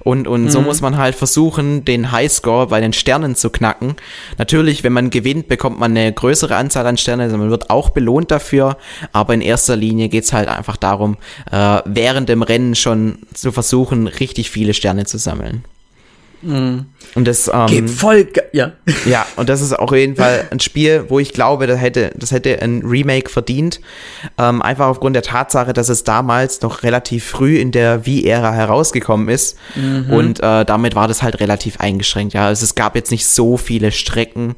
Und, 0.00 0.28
und 0.28 0.44
mhm. 0.44 0.50
so 0.50 0.60
muss 0.60 0.80
man 0.80 0.96
halt 0.96 1.14
versuchen, 1.16 1.84
den 1.84 2.12
Highscore 2.12 2.68
bei 2.68 2.80
den 2.80 2.92
Sternen 2.92 3.34
zu 3.34 3.50
knacken. 3.50 3.96
Natürlich, 4.38 4.84
wenn 4.84 4.92
man 4.92 5.10
gewinnt, 5.10 5.48
bekommt 5.48 5.78
man 5.78 5.96
eine 5.96 6.12
größere 6.12 6.54
Anzahl 6.54 6.86
an 6.86 6.96
Sternen. 6.96 7.22
Also 7.22 7.36
man 7.36 7.50
wird 7.50 7.70
auch 7.70 7.90
belohnt 7.90 8.30
dafür. 8.30 8.78
Aber 9.12 9.34
in 9.34 9.40
erster 9.40 9.76
Linie 9.76 10.08
geht's 10.08 10.32
halt 10.32 10.45
einfach 10.54 10.76
darum, 10.76 11.16
äh, 11.50 11.80
während 11.84 12.28
dem 12.28 12.42
Rennen 12.42 12.74
schon 12.74 13.18
zu 13.34 13.52
versuchen, 13.52 14.06
richtig 14.06 14.50
viele 14.50 14.74
Sterne 14.74 15.06
zu 15.06 15.18
sammeln. 15.18 15.64
Mhm. 16.46 16.86
Und 17.14 17.26
das 17.26 17.50
ähm, 17.52 17.66
Geht 17.66 17.90
voll, 17.90 18.28
ja. 18.52 18.72
Ja, 19.06 19.26
und 19.36 19.48
das 19.48 19.60
ist 19.60 19.78
auch 19.78 19.90
auf 19.90 19.96
jeden 19.96 20.16
Fall 20.16 20.46
ein 20.50 20.60
Spiel, 20.60 21.06
wo 21.08 21.18
ich 21.18 21.32
glaube, 21.32 21.66
das 21.66 21.80
hätte, 21.80 22.12
das 22.16 22.30
hätte 22.30 22.60
ein 22.62 22.82
Remake 22.84 23.30
verdient. 23.30 23.80
Ähm, 24.38 24.62
einfach 24.62 24.86
aufgrund 24.86 25.16
der 25.16 25.22
Tatsache, 25.22 25.72
dass 25.72 25.88
es 25.88 26.04
damals 26.04 26.60
noch 26.62 26.82
relativ 26.82 27.24
früh 27.24 27.58
in 27.58 27.72
der 27.72 28.06
Wii-Ära 28.06 28.52
herausgekommen 28.52 29.28
ist. 29.28 29.56
Mhm. 29.74 30.10
Und 30.10 30.40
äh, 30.40 30.64
damit 30.64 30.94
war 30.94 31.08
das 31.08 31.22
halt 31.22 31.40
relativ 31.40 31.80
eingeschränkt. 31.80 32.34
Ja, 32.34 32.46
also 32.46 32.64
es 32.64 32.74
gab 32.74 32.94
jetzt 32.94 33.10
nicht 33.10 33.26
so 33.26 33.56
viele 33.56 33.92
Strecken. 33.92 34.54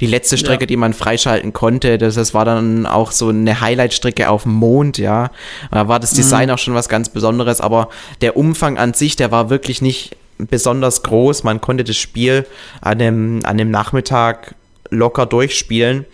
Die 0.00 0.06
letzte 0.06 0.38
Strecke, 0.38 0.64
ja. 0.64 0.66
die 0.66 0.76
man 0.76 0.92
freischalten 0.92 1.52
konnte, 1.52 1.98
das, 1.98 2.14
das 2.14 2.34
war 2.34 2.44
dann 2.44 2.86
auch 2.86 3.10
so 3.10 3.28
eine 3.28 3.60
Highlight-Strecke 3.60 4.28
auf 4.28 4.44
dem 4.44 4.52
Mond, 4.52 4.98
ja. 4.98 5.30
Da 5.70 5.88
war 5.88 5.98
das 5.98 6.12
Design 6.12 6.48
mhm. 6.48 6.54
auch 6.54 6.58
schon 6.58 6.74
was 6.74 6.88
ganz 6.88 7.08
Besonderes, 7.08 7.60
aber 7.60 7.88
der 8.20 8.36
Umfang 8.36 8.78
an 8.78 8.94
sich, 8.94 9.16
der 9.16 9.30
war 9.30 9.50
wirklich 9.50 9.82
nicht 9.82 10.16
besonders 10.38 11.02
groß. 11.02 11.44
Man 11.44 11.60
konnte 11.60 11.84
das 11.84 11.96
Spiel 11.96 12.46
an 12.80 12.98
dem, 12.98 13.40
an 13.44 13.58
dem 13.58 13.70
Nachmittag 13.70 14.54
locker 14.90 15.26
durchspielen. 15.26 16.06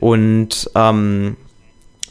Und 0.00 0.70
ähm, 0.74 1.36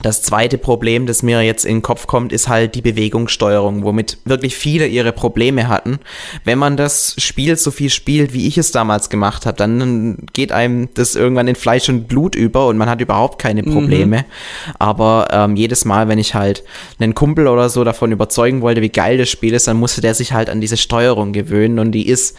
das 0.01 0.21
zweite 0.21 0.57
Problem, 0.57 1.05
das 1.05 1.23
mir 1.23 1.41
jetzt 1.41 1.65
in 1.65 1.77
den 1.77 1.81
Kopf 1.81 2.07
kommt, 2.07 2.31
ist 2.31 2.47
halt 2.47 2.75
die 2.75 2.81
Bewegungssteuerung, 2.81 3.83
womit 3.83 4.17
wirklich 4.25 4.55
viele 4.55 4.87
ihre 4.87 5.11
Probleme 5.11 5.67
hatten. 5.67 5.99
Wenn 6.43 6.59
man 6.59 6.77
das 6.77 7.15
Spiel 7.17 7.55
so 7.55 7.71
viel 7.71 7.89
spielt, 7.89 8.33
wie 8.33 8.47
ich 8.47 8.57
es 8.57 8.71
damals 8.71 9.09
gemacht 9.09 9.45
habe, 9.45 9.57
dann 9.57 10.17
geht 10.33 10.51
einem 10.51 10.89
das 10.93 11.15
irgendwann 11.15 11.47
in 11.47 11.55
Fleisch 11.55 11.87
und 11.89 12.07
Blut 12.07 12.35
über 12.35 12.67
und 12.67 12.77
man 12.77 12.89
hat 12.89 13.01
überhaupt 13.01 13.41
keine 13.41 13.63
mhm. 13.63 13.73
Probleme. 13.73 14.17
Mhm. 14.17 14.73
Aber 14.79 15.27
ähm, 15.31 15.55
jedes 15.55 15.85
Mal, 15.85 16.07
wenn 16.07 16.19
ich 16.19 16.35
halt 16.35 16.63
einen 16.99 17.15
Kumpel 17.15 17.47
oder 17.47 17.69
so 17.69 17.83
davon 17.83 18.11
überzeugen 18.11 18.61
wollte, 18.61 18.81
wie 18.81 18.89
geil 18.89 19.17
das 19.17 19.29
Spiel 19.29 19.53
ist, 19.53 19.67
dann 19.67 19.77
musste 19.77 20.01
der 20.01 20.13
sich 20.13 20.33
halt 20.33 20.49
an 20.49 20.61
diese 20.61 20.77
Steuerung 20.77 21.31
gewöhnen 21.31 21.79
und 21.79 21.91
die 21.93 22.07
ist 22.07 22.37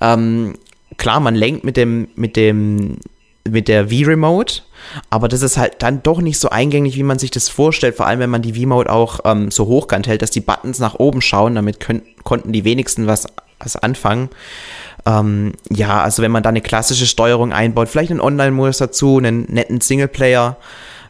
ähm, 0.00 0.56
klar, 0.98 1.20
man 1.20 1.34
lenkt 1.34 1.64
mit 1.64 1.76
dem 1.76 2.08
mit 2.14 2.36
dem 2.36 2.98
mit 3.48 3.68
der 3.68 3.88
V-Remote, 3.88 4.62
aber 5.10 5.28
das 5.28 5.42
ist 5.42 5.56
halt 5.56 5.76
dann 5.80 6.02
doch 6.02 6.20
nicht 6.20 6.38
so 6.38 6.50
eingängig, 6.50 6.96
wie 6.96 7.02
man 7.02 7.18
sich 7.18 7.30
das 7.30 7.48
vorstellt, 7.48 7.96
vor 7.96 8.06
allem 8.06 8.20
wenn 8.20 8.30
man 8.30 8.42
die 8.42 8.54
V-Mode 8.54 8.90
auch 8.90 9.20
ähm, 9.24 9.50
so 9.50 9.66
hochkant 9.66 10.06
hält, 10.06 10.22
dass 10.22 10.30
die 10.30 10.40
Buttons 10.40 10.78
nach 10.78 10.94
oben 10.94 11.20
schauen, 11.20 11.54
damit 11.54 11.80
können, 11.80 12.02
konnten 12.24 12.52
die 12.52 12.64
wenigsten 12.64 13.06
was, 13.06 13.26
was 13.58 13.76
anfangen. 13.76 14.30
Ähm, 15.06 15.52
ja, 15.70 16.02
also 16.02 16.22
wenn 16.22 16.32
man 16.32 16.42
da 16.42 16.48
eine 16.48 16.60
klassische 16.60 17.06
Steuerung 17.06 17.52
einbaut, 17.52 17.88
vielleicht 17.88 18.10
einen 18.10 18.20
Online-Modus 18.20 18.78
dazu, 18.78 19.18
einen 19.18 19.46
netten 19.48 19.80
Singleplayer, 19.80 20.56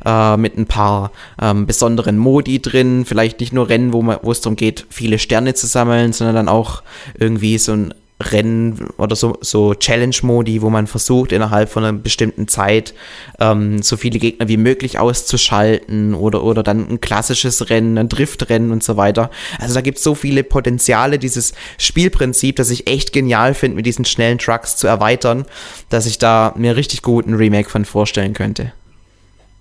äh, 0.04 0.36
mit 0.36 0.56
ein 0.56 0.66
paar 0.66 1.10
ähm, 1.40 1.66
besonderen 1.66 2.18
Modi 2.18 2.60
drin, 2.62 3.04
vielleicht 3.04 3.40
nicht 3.40 3.52
nur 3.52 3.68
Rennen, 3.68 3.92
wo, 3.92 4.04
wo 4.22 4.30
es 4.30 4.40
darum 4.40 4.56
geht, 4.56 4.86
viele 4.90 5.18
Sterne 5.18 5.54
zu 5.54 5.66
sammeln, 5.66 6.12
sondern 6.12 6.36
dann 6.36 6.48
auch 6.48 6.82
irgendwie 7.18 7.58
so 7.58 7.72
ein 7.72 7.94
Rennen 8.20 8.88
oder 8.96 9.14
so, 9.14 9.38
so 9.40 9.74
Challenge-Modi, 9.74 10.60
wo 10.60 10.70
man 10.70 10.86
versucht, 10.88 11.30
innerhalb 11.30 11.68
von 11.68 11.84
einer 11.84 11.96
bestimmten 11.96 12.48
Zeit 12.48 12.92
ähm, 13.38 13.80
so 13.82 13.96
viele 13.96 14.18
Gegner 14.18 14.48
wie 14.48 14.56
möglich 14.56 14.98
auszuschalten 14.98 16.14
oder, 16.14 16.42
oder 16.42 16.64
dann 16.64 16.88
ein 16.88 17.00
klassisches 17.00 17.70
Rennen, 17.70 17.96
ein 17.96 18.08
Driftrennen 18.08 18.72
und 18.72 18.82
so 18.82 18.96
weiter. 18.96 19.30
Also 19.60 19.74
da 19.74 19.82
gibt 19.82 19.98
es 19.98 20.04
so 20.04 20.16
viele 20.16 20.42
Potenziale, 20.42 21.18
dieses 21.18 21.52
Spielprinzip, 21.78 22.56
das 22.56 22.70
ich 22.70 22.88
echt 22.88 23.12
genial 23.12 23.54
finde, 23.54 23.76
mit 23.76 23.86
diesen 23.86 24.04
schnellen 24.04 24.38
Trucks 24.38 24.76
zu 24.76 24.88
erweitern, 24.88 25.44
dass 25.88 26.06
ich 26.06 26.18
da 26.18 26.52
mir 26.56 26.74
richtig 26.74 27.02
gut 27.02 27.26
ein 27.26 27.34
Remake 27.34 27.70
von 27.70 27.84
vorstellen 27.84 28.32
könnte. 28.32 28.72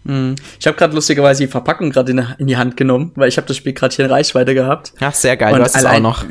Hm. 0.06 0.36
Ich 0.60 0.65
habe 0.65 0.78
gerade 0.78 0.96
lustigerweise 0.96 1.43
die 1.43 1.52
Verpackung 1.52 1.91
gerade 1.91 2.12
in, 2.12 2.26
in, 2.39 2.48
die 2.48 2.58
Hand 2.58 2.78
genommen, 2.78 3.12
weil 3.15 3.28
ich 3.28 3.38
habe 3.38 3.46
das 3.46 3.58
Spiel 3.58 3.74
gerade 3.74 3.93
hier 3.93 4.06
in 4.06 4.12
Reichweite 4.12 4.56
gehabt. 4.56 4.93
Ach, 5.00 5.13
sehr 5.13 5.38
geil, 5.38 5.54
und 5.54 5.60
du 5.60 5.65
hast 5.65 5.76
es 5.76 5.86
auch 5.86 6.00
noch. 6.00 6.26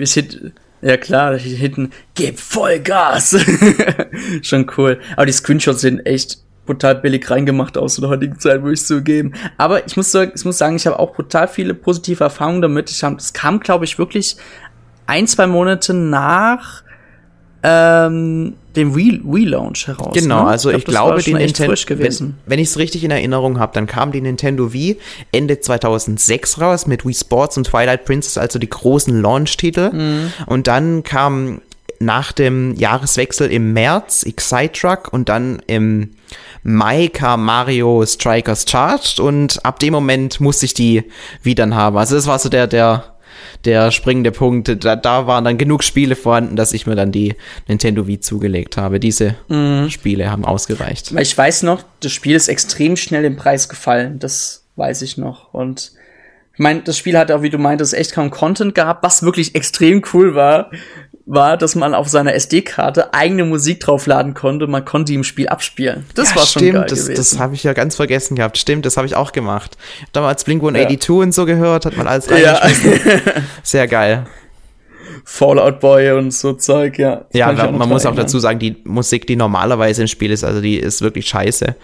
Ja 0.86 0.96
klar, 0.96 1.36
hinten, 1.36 1.90
gib 2.14 2.38
Vollgas. 2.38 3.36
Schon 4.42 4.70
cool. 4.76 5.00
Aber 5.16 5.26
die 5.26 5.32
Screenshots 5.32 5.80
sehen 5.80 5.98
echt 6.06 6.38
brutal 6.64 6.94
billig 6.94 7.28
reingemacht 7.28 7.76
aus 7.76 7.98
in 7.98 8.02
der 8.02 8.10
heutigen 8.10 8.38
Zeit, 8.38 8.62
würde 8.62 8.74
ich 8.74 8.84
zugeben. 8.84 9.32
Aber 9.58 9.84
ich 9.84 9.96
muss, 9.96 10.14
ich 10.14 10.44
muss 10.44 10.58
sagen, 10.58 10.76
ich 10.76 10.86
habe 10.86 11.00
auch 11.00 11.12
brutal 11.12 11.48
viele 11.48 11.74
positive 11.74 12.22
Erfahrungen 12.22 12.62
damit. 12.62 12.88
Ich 12.88 13.02
hab, 13.02 13.18
es 13.18 13.32
kam, 13.32 13.58
glaube 13.58 13.84
ich, 13.84 13.98
wirklich 13.98 14.36
ein, 15.06 15.26
zwei 15.26 15.48
Monate 15.48 15.92
nach 15.92 16.84
ähm, 17.64 18.54
dem 18.76 18.94
Wii-Launch 18.94 19.88
heraus. 19.88 20.14
Genau, 20.14 20.44
ne? 20.44 20.50
also 20.50 20.70
ich, 20.70 20.84
glaub, 20.84 21.18
ich 21.18 21.24
glaube, 21.24 21.40
die 21.40 21.44
Nintendo, 21.44 21.74
wenn, 22.00 22.34
wenn 22.46 22.58
ich 22.58 22.68
es 22.68 22.78
richtig 22.78 23.04
in 23.04 23.10
Erinnerung 23.10 23.58
habe, 23.58 23.72
dann 23.74 23.86
kam 23.86 24.12
die 24.12 24.20
Nintendo 24.20 24.72
Wii 24.72 24.98
Ende 25.32 25.60
2006 25.60 26.60
raus 26.60 26.86
mit 26.86 27.04
Wii 27.06 27.14
Sports 27.14 27.56
und 27.56 27.66
Twilight 27.66 28.04
Princess, 28.04 28.38
also 28.38 28.58
die 28.58 28.70
großen 28.70 29.20
Launch-Titel. 29.20 29.90
Mhm. 29.92 30.32
Und 30.46 30.66
dann 30.66 31.02
kam 31.02 31.60
nach 31.98 32.32
dem 32.32 32.74
Jahreswechsel 32.74 33.50
im 33.50 33.72
März 33.72 34.22
Excite 34.22 34.72
Truck 34.72 35.12
und 35.12 35.28
dann 35.28 35.62
im 35.66 36.10
Mai 36.62 37.08
kam 37.08 37.44
Mario 37.44 38.04
Strikers 38.04 38.66
Charged 38.68 39.20
und 39.20 39.64
ab 39.64 39.78
dem 39.78 39.92
Moment 39.92 40.40
musste 40.40 40.66
ich 40.66 40.74
die 40.74 41.04
wieder 41.42 41.68
haben. 41.70 41.96
Also 41.96 42.16
das 42.16 42.26
war 42.26 42.38
so 42.38 42.48
der, 42.48 42.66
der 42.66 43.15
der 43.64 43.90
springende 43.90 44.32
Punkt. 44.32 44.84
Da, 44.84 44.96
da 44.96 45.26
waren 45.26 45.44
dann 45.44 45.58
genug 45.58 45.84
Spiele 45.84 46.16
vorhanden, 46.16 46.56
dass 46.56 46.72
ich 46.72 46.86
mir 46.86 46.94
dann 46.96 47.12
die 47.12 47.34
Nintendo 47.68 48.06
Wii 48.06 48.20
zugelegt 48.20 48.76
habe. 48.76 49.00
Diese 49.00 49.36
mhm. 49.48 49.90
Spiele 49.90 50.30
haben 50.30 50.44
ausgereicht. 50.44 51.14
Weil 51.14 51.22
ich 51.22 51.36
weiß 51.36 51.62
noch, 51.62 51.82
das 52.00 52.12
Spiel 52.12 52.36
ist 52.36 52.48
extrem 52.48 52.96
schnell 52.96 53.24
im 53.24 53.36
Preis 53.36 53.68
gefallen. 53.68 54.18
Das 54.18 54.64
weiß 54.76 55.02
ich 55.02 55.16
noch. 55.16 55.52
Und 55.52 55.92
ich 56.56 56.60
meine, 56.60 56.80
das 56.80 56.96
Spiel 56.96 57.18
hat 57.18 57.30
auch, 57.30 57.42
wie 57.42 57.50
du 57.50 57.58
meintest, 57.58 57.92
echt 57.92 58.12
kaum 58.12 58.30
Content 58.30 58.74
gehabt, 58.74 59.02
was 59.02 59.22
wirklich 59.22 59.54
extrem 59.54 60.02
cool 60.14 60.34
war 60.34 60.70
war, 61.26 61.56
dass 61.56 61.74
man 61.74 61.92
auf 61.92 62.08
seiner 62.08 62.34
SD-Karte 62.34 63.12
eigene 63.12 63.44
Musik 63.44 63.80
draufladen 63.80 64.32
konnte. 64.32 64.68
Man 64.68 64.84
konnte 64.84 65.10
die 65.10 65.16
im 65.16 65.24
Spiel 65.24 65.48
abspielen. 65.48 66.06
Das 66.14 66.30
ja, 66.30 66.36
war 66.36 66.46
schon 66.46 66.62
stimmt, 66.62 66.74
geil 66.74 66.86
das, 66.88 67.00
gewesen. 67.00 67.16
das 67.16 67.38
habe 67.40 67.54
ich 67.54 67.64
ja 67.64 67.72
ganz 67.72 67.96
vergessen 67.96 68.36
gehabt. 68.36 68.56
Stimmt, 68.58 68.86
das 68.86 68.96
habe 68.96 69.08
ich 69.08 69.16
auch 69.16 69.32
gemacht. 69.32 69.76
Damals 70.12 70.44
Blink 70.44 70.62
182 70.62 71.08
ja. 71.08 71.22
und 71.22 71.34
so 71.34 71.44
gehört, 71.44 71.84
hat 71.84 71.96
man 71.96 72.06
alles. 72.06 72.28
Ja. 72.28 72.60
Sehr 73.64 73.88
geil. 73.88 74.26
Fallout 75.24 75.80
Boy 75.80 76.12
und 76.12 76.32
so 76.32 76.52
Zeug, 76.52 76.98
ja. 76.98 77.24
Ja, 77.32 77.52
man, 77.52 77.76
man 77.76 77.88
muss 77.88 78.06
auch 78.06 78.14
dazu 78.14 78.38
sagen, 78.38 78.60
die 78.60 78.76
Musik, 78.84 79.26
die 79.26 79.34
normalerweise 79.34 80.02
im 80.02 80.08
Spiel 80.08 80.30
ist, 80.30 80.44
also 80.44 80.60
die 80.60 80.76
ist 80.76 81.02
wirklich 81.02 81.26
scheiße. 81.26 81.74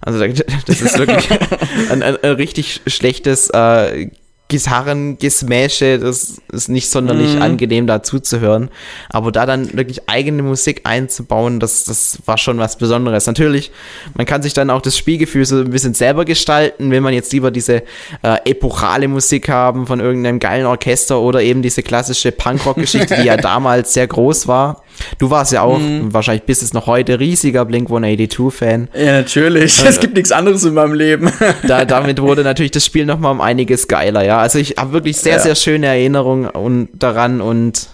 Also 0.00 0.18
das 0.66 0.80
ist 0.80 0.98
wirklich 0.98 1.28
ein, 1.90 2.02
ein, 2.02 2.16
ein 2.22 2.32
richtig 2.32 2.80
schlechtes 2.86 3.50
äh, 3.50 4.08
Gitarrengesmäsche, 4.48 5.98
das 5.98 6.40
ist 6.50 6.68
nicht 6.70 6.88
sonderlich 6.88 7.36
mm. 7.36 7.42
angenehm 7.42 7.86
dazu 7.86 8.18
zu 8.18 8.40
hören. 8.40 8.70
Aber 9.10 9.30
da 9.30 9.44
dann 9.44 9.76
wirklich 9.76 10.08
eigene 10.08 10.42
Musik 10.42 10.80
einzubauen, 10.84 11.60
das, 11.60 11.84
das 11.84 12.18
war 12.24 12.38
schon 12.38 12.58
was 12.58 12.78
Besonderes. 12.78 13.26
Natürlich, 13.26 13.70
man 14.14 14.24
kann 14.24 14.42
sich 14.42 14.54
dann 14.54 14.70
auch 14.70 14.80
das 14.80 14.96
Spielgefühl 14.96 15.44
so 15.44 15.56
ein 15.58 15.70
bisschen 15.70 15.92
selber 15.92 16.24
gestalten, 16.24 16.90
wenn 16.90 17.02
man 17.02 17.12
jetzt 17.12 17.30
lieber 17.34 17.50
diese 17.50 17.82
äh, 18.22 18.38
epochale 18.46 19.06
Musik 19.06 19.50
haben 19.50 19.86
von 19.86 20.00
irgendeinem 20.00 20.38
geilen 20.38 20.64
Orchester 20.64 21.20
oder 21.20 21.42
eben 21.42 21.60
diese 21.60 21.82
klassische 21.82 22.32
Punkrock-Geschichte, 22.32 23.16
die 23.20 23.26
ja 23.26 23.36
damals 23.48 23.92
sehr 23.92 24.06
groß 24.06 24.48
war. 24.48 24.82
Du 25.18 25.30
warst 25.30 25.52
ja 25.52 25.62
auch, 25.62 25.78
mm. 25.78 26.12
wahrscheinlich 26.12 26.44
bist 26.44 26.62
es 26.62 26.72
noch 26.72 26.86
heute, 26.86 27.20
riesiger 27.20 27.64
Blink-182-Fan. 27.66 28.88
Ja, 28.94 29.12
natürlich. 29.12 29.84
es 29.86 30.00
gibt 30.00 30.14
nichts 30.14 30.32
anderes 30.32 30.64
in 30.64 30.74
meinem 30.74 30.94
Leben. 30.94 31.30
da, 31.66 31.84
damit 31.98 32.20
wurde 32.20 32.42
natürlich 32.42 32.72
das 32.72 32.84
Spiel 32.86 33.04
nochmal 33.04 33.32
um 33.32 33.40
einiges 33.40 33.88
geiler, 33.88 34.24
ja. 34.24 34.37
Also 34.40 34.58
ich 34.58 34.76
habe 34.78 34.92
wirklich 34.92 35.16
sehr, 35.16 35.34
ja. 35.34 35.38
sehr 35.40 35.54
schöne 35.54 35.86
Erinnerungen 35.86 36.48
und, 36.48 36.88
daran 36.94 37.40
und 37.40 37.88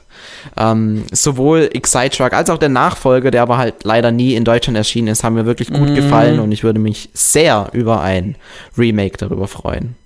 ähm, 0.56 1.04
sowohl 1.12 1.70
Excite 1.72 2.16
Truck 2.16 2.32
als 2.32 2.50
auch 2.50 2.58
der 2.58 2.68
Nachfolger, 2.68 3.30
der 3.30 3.42
aber 3.42 3.58
halt 3.58 3.84
leider 3.84 4.10
nie 4.10 4.34
in 4.34 4.44
Deutschland 4.44 4.76
erschienen 4.76 5.08
ist, 5.08 5.24
haben 5.24 5.34
mir 5.34 5.46
wirklich 5.46 5.68
gut 5.72 5.90
mm. 5.90 5.94
gefallen 5.94 6.40
und 6.40 6.52
ich 6.52 6.64
würde 6.64 6.78
mich 6.78 7.08
sehr 7.12 7.68
über 7.72 8.00
ein 8.00 8.36
Remake 8.76 9.16
darüber 9.16 9.48
freuen. 9.48 9.96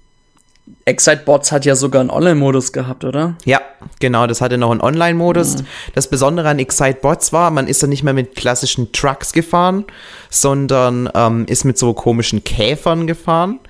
Excite-Bots 0.85 1.53
hat 1.53 1.65
ja 1.65 1.77
sogar 1.77 2.01
einen 2.01 2.11
Online-Modus 2.11 2.73
gehabt, 2.73 3.05
oder? 3.05 3.37
Ja, 3.45 3.61
genau, 4.01 4.27
das 4.27 4.41
hatte 4.41 4.57
noch 4.57 4.71
einen 4.71 4.81
Online-Modus. 4.81 5.59
Mhm. 5.59 5.67
Das 5.95 6.09
Besondere 6.09 6.49
an 6.49 6.59
Excite-Bots 6.59 7.33
war, 7.33 7.51
man 7.51 7.69
ist 7.69 7.83
dann 7.83 7.91
nicht 7.91 8.03
mehr 8.03 8.15
mit 8.15 8.35
klassischen 8.35 8.93
Trucks 8.93 9.33
gefahren, 9.33 9.85
sondern 10.31 11.11
ähm, 11.15 11.47
ist 11.47 11.65
mit 11.65 11.79
so 11.79 11.93
komischen 11.93 12.43
Käfern 12.43 13.07
gefahren. 13.07 13.61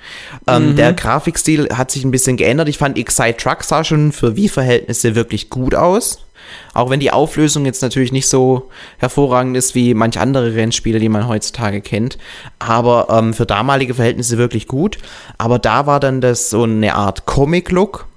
Ähm, 0.47 0.71
mhm. 0.71 0.77
Der 0.77 0.93
Grafikstil 0.93 1.69
hat 1.75 1.91
sich 1.91 2.05
ein 2.05 2.11
bisschen 2.11 2.37
geändert. 2.37 2.69
Ich 2.69 2.79
fand 2.79 2.97
Excite-Truck 2.97 3.65
sah 3.65 3.83
schon 3.85 4.13
für 4.13 4.37
Wie-Verhältnisse 4.37 5.15
wirklich 5.15 5.51
gut 5.51 5.75
aus. 5.75 6.21
Auch 6.75 6.91
wenn 6.91 7.01
die 7.01 7.11
Auflösung 7.11 7.65
jetzt 7.65 7.83
natürlich 7.83 8.13
nicht 8.13 8.29
so 8.29 8.69
hervorragend 8.99 9.57
ist 9.57 9.75
wie 9.75 9.95
manch 9.95 10.19
andere 10.19 10.55
Rennspiele, 10.55 10.99
die 10.99 11.09
man 11.09 11.29
heutzutage 11.29 11.81
kennt. 11.81 12.19
Aber 12.59 13.09
ähm, 13.11 13.35
für 13.35 13.47
damalige 13.47 13.95
Verhältnisse 13.95 14.39
wirklich 14.39 14.67
gut. 14.67 14.99
Aber 15.39 15.59
da 15.59 15.87
war 15.87 16.01
dann 16.01 16.21
das 16.21 16.51
so 16.51 16.65
eine 16.65 16.95
Art 16.95 17.27
Comic-Look 17.27 18.09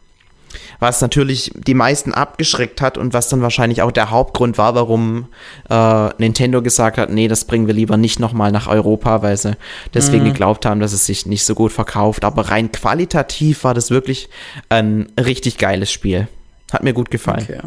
was 0.82 1.00
natürlich 1.00 1.52
die 1.56 1.76
meisten 1.76 2.12
abgeschreckt 2.12 2.82
hat 2.82 2.98
und 2.98 3.14
was 3.14 3.30
dann 3.30 3.44
wahrscheinlich 3.44 3.84
auch 3.84 3.92
der 3.92 4.10
Hauptgrund 4.10 4.58
war, 4.58 4.74
warum 4.74 5.28
äh, 5.70 6.10
Nintendo 6.18 6.64
gesagt 6.64 6.98
hat, 6.98 7.12
nee, 7.12 7.28
das 7.28 7.46
bringen 7.46 7.68
wir 7.68 7.76
lieber 7.76 7.98
nicht 7.98 8.20
nochmal 8.20 8.52
nach 8.52 8.68
Europa, 8.68 9.22
weil 9.22 9.38
sie 9.38 9.56
deswegen 9.94 10.24
mhm. 10.24 10.30
geglaubt 10.30 10.66
haben, 10.66 10.80
dass 10.80 10.92
es 10.92 11.06
sich 11.06 11.28
nicht 11.28 11.46
so 11.46 11.54
gut 11.54 11.72
verkauft. 11.72 12.26
Aber 12.26 12.50
rein 12.50 12.72
qualitativ 12.72 13.64
war 13.64 13.76
das 13.76 13.92
wirklich 13.92 14.28
ein 14.70 15.12
richtig 15.24 15.60
geiles 15.60 15.92
Spiel. 15.92 16.28
Hat 16.74 16.84
mir 16.84 16.94
gut 16.94 17.12
gefallen. 17.12 17.46
Okay. 17.48 17.60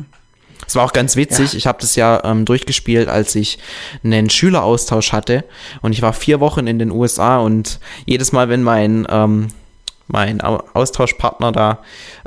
Es 0.66 0.76
war 0.76 0.84
auch 0.84 0.92
ganz 0.92 1.16
witzig. 1.16 1.52
Ja. 1.52 1.58
Ich 1.58 1.66
habe 1.66 1.78
das 1.80 1.96
ja 1.96 2.22
ähm, 2.24 2.44
durchgespielt, 2.44 3.08
als 3.08 3.34
ich 3.34 3.58
einen 4.02 4.30
Schüleraustausch 4.30 5.12
hatte. 5.12 5.44
Und 5.82 5.92
ich 5.92 6.02
war 6.02 6.12
vier 6.12 6.40
Wochen 6.40 6.66
in 6.66 6.78
den 6.78 6.90
USA 6.90 7.38
und 7.38 7.80
jedes 8.06 8.32
Mal, 8.32 8.48
wenn 8.48 8.62
mein 8.62 9.06
ähm, 9.10 9.48
mein 10.06 10.40
Austauschpartner 10.40 11.52
da 11.52 11.78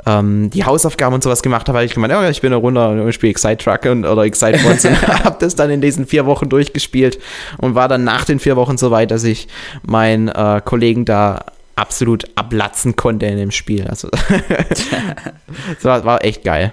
ähm, 0.04 0.50
die 0.50 0.64
Hausaufgaben 0.64 1.14
und 1.14 1.22
sowas 1.22 1.42
gemacht 1.42 1.68
hat, 1.68 1.74
habe 1.74 1.84
ich 1.84 1.94
gemeint, 1.94 2.12
ja, 2.12 2.28
ich 2.28 2.40
bin 2.40 2.50
da 2.50 2.56
runter 2.56 2.90
und 2.90 3.12
spiele 3.12 3.30
Excite 3.30 3.58
Truck 3.58 3.84
und, 3.84 4.04
oder 4.04 4.22
Excite 4.22 4.58
Bots 4.58 4.84
und 4.84 5.00
habe 5.24 5.36
das 5.38 5.54
dann 5.54 5.70
in 5.70 5.80
diesen 5.80 6.06
vier 6.06 6.26
Wochen 6.26 6.48
durchgespielt 6.48 7.20
und 7.58 7.74
war 7.74 7.88
dann 7.88 8.04
nach 8.04 8.24
den 8.24 8.40
vier 8.40 8.56
Wochen 8.56 8.78
so 8.78 8.90
weit, 8.90 9.10
dass 9.10 9.24
ich 9.24 9.48
meinen 9.82 10.28
äh, 10.28 10.60
Kollegen 10.64 11.04
da 11.04 11.44
absolut 11.76 12.24
ablatzen 12.34 12.96
konnte 12.96 13.26
in 13.26 13.36
dem 13.36 13.52
Spiel. 13.52 13.86
Also 13.86 14.08
das 15.74 15.84
war, 15.84 16.04
war 16.04 16.24
echt 16.24 16.42
geil. 16.42 16.72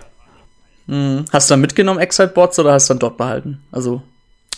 Mhm. 0.88 1.26
Hast 1.32 1.50
du 1.50 1.54
dann 1.54 1.62
mitgenommen 1.62 2.00
Excite 2.00 2.30
Bots 2.30 2.60
oder 2.60 2.74
hast 2.74 2.90
du 2.90 2.94
dann 2.94 3.00
dort 3.00 3.18
behalten? 3.18 3.62
Also 3.72 4.02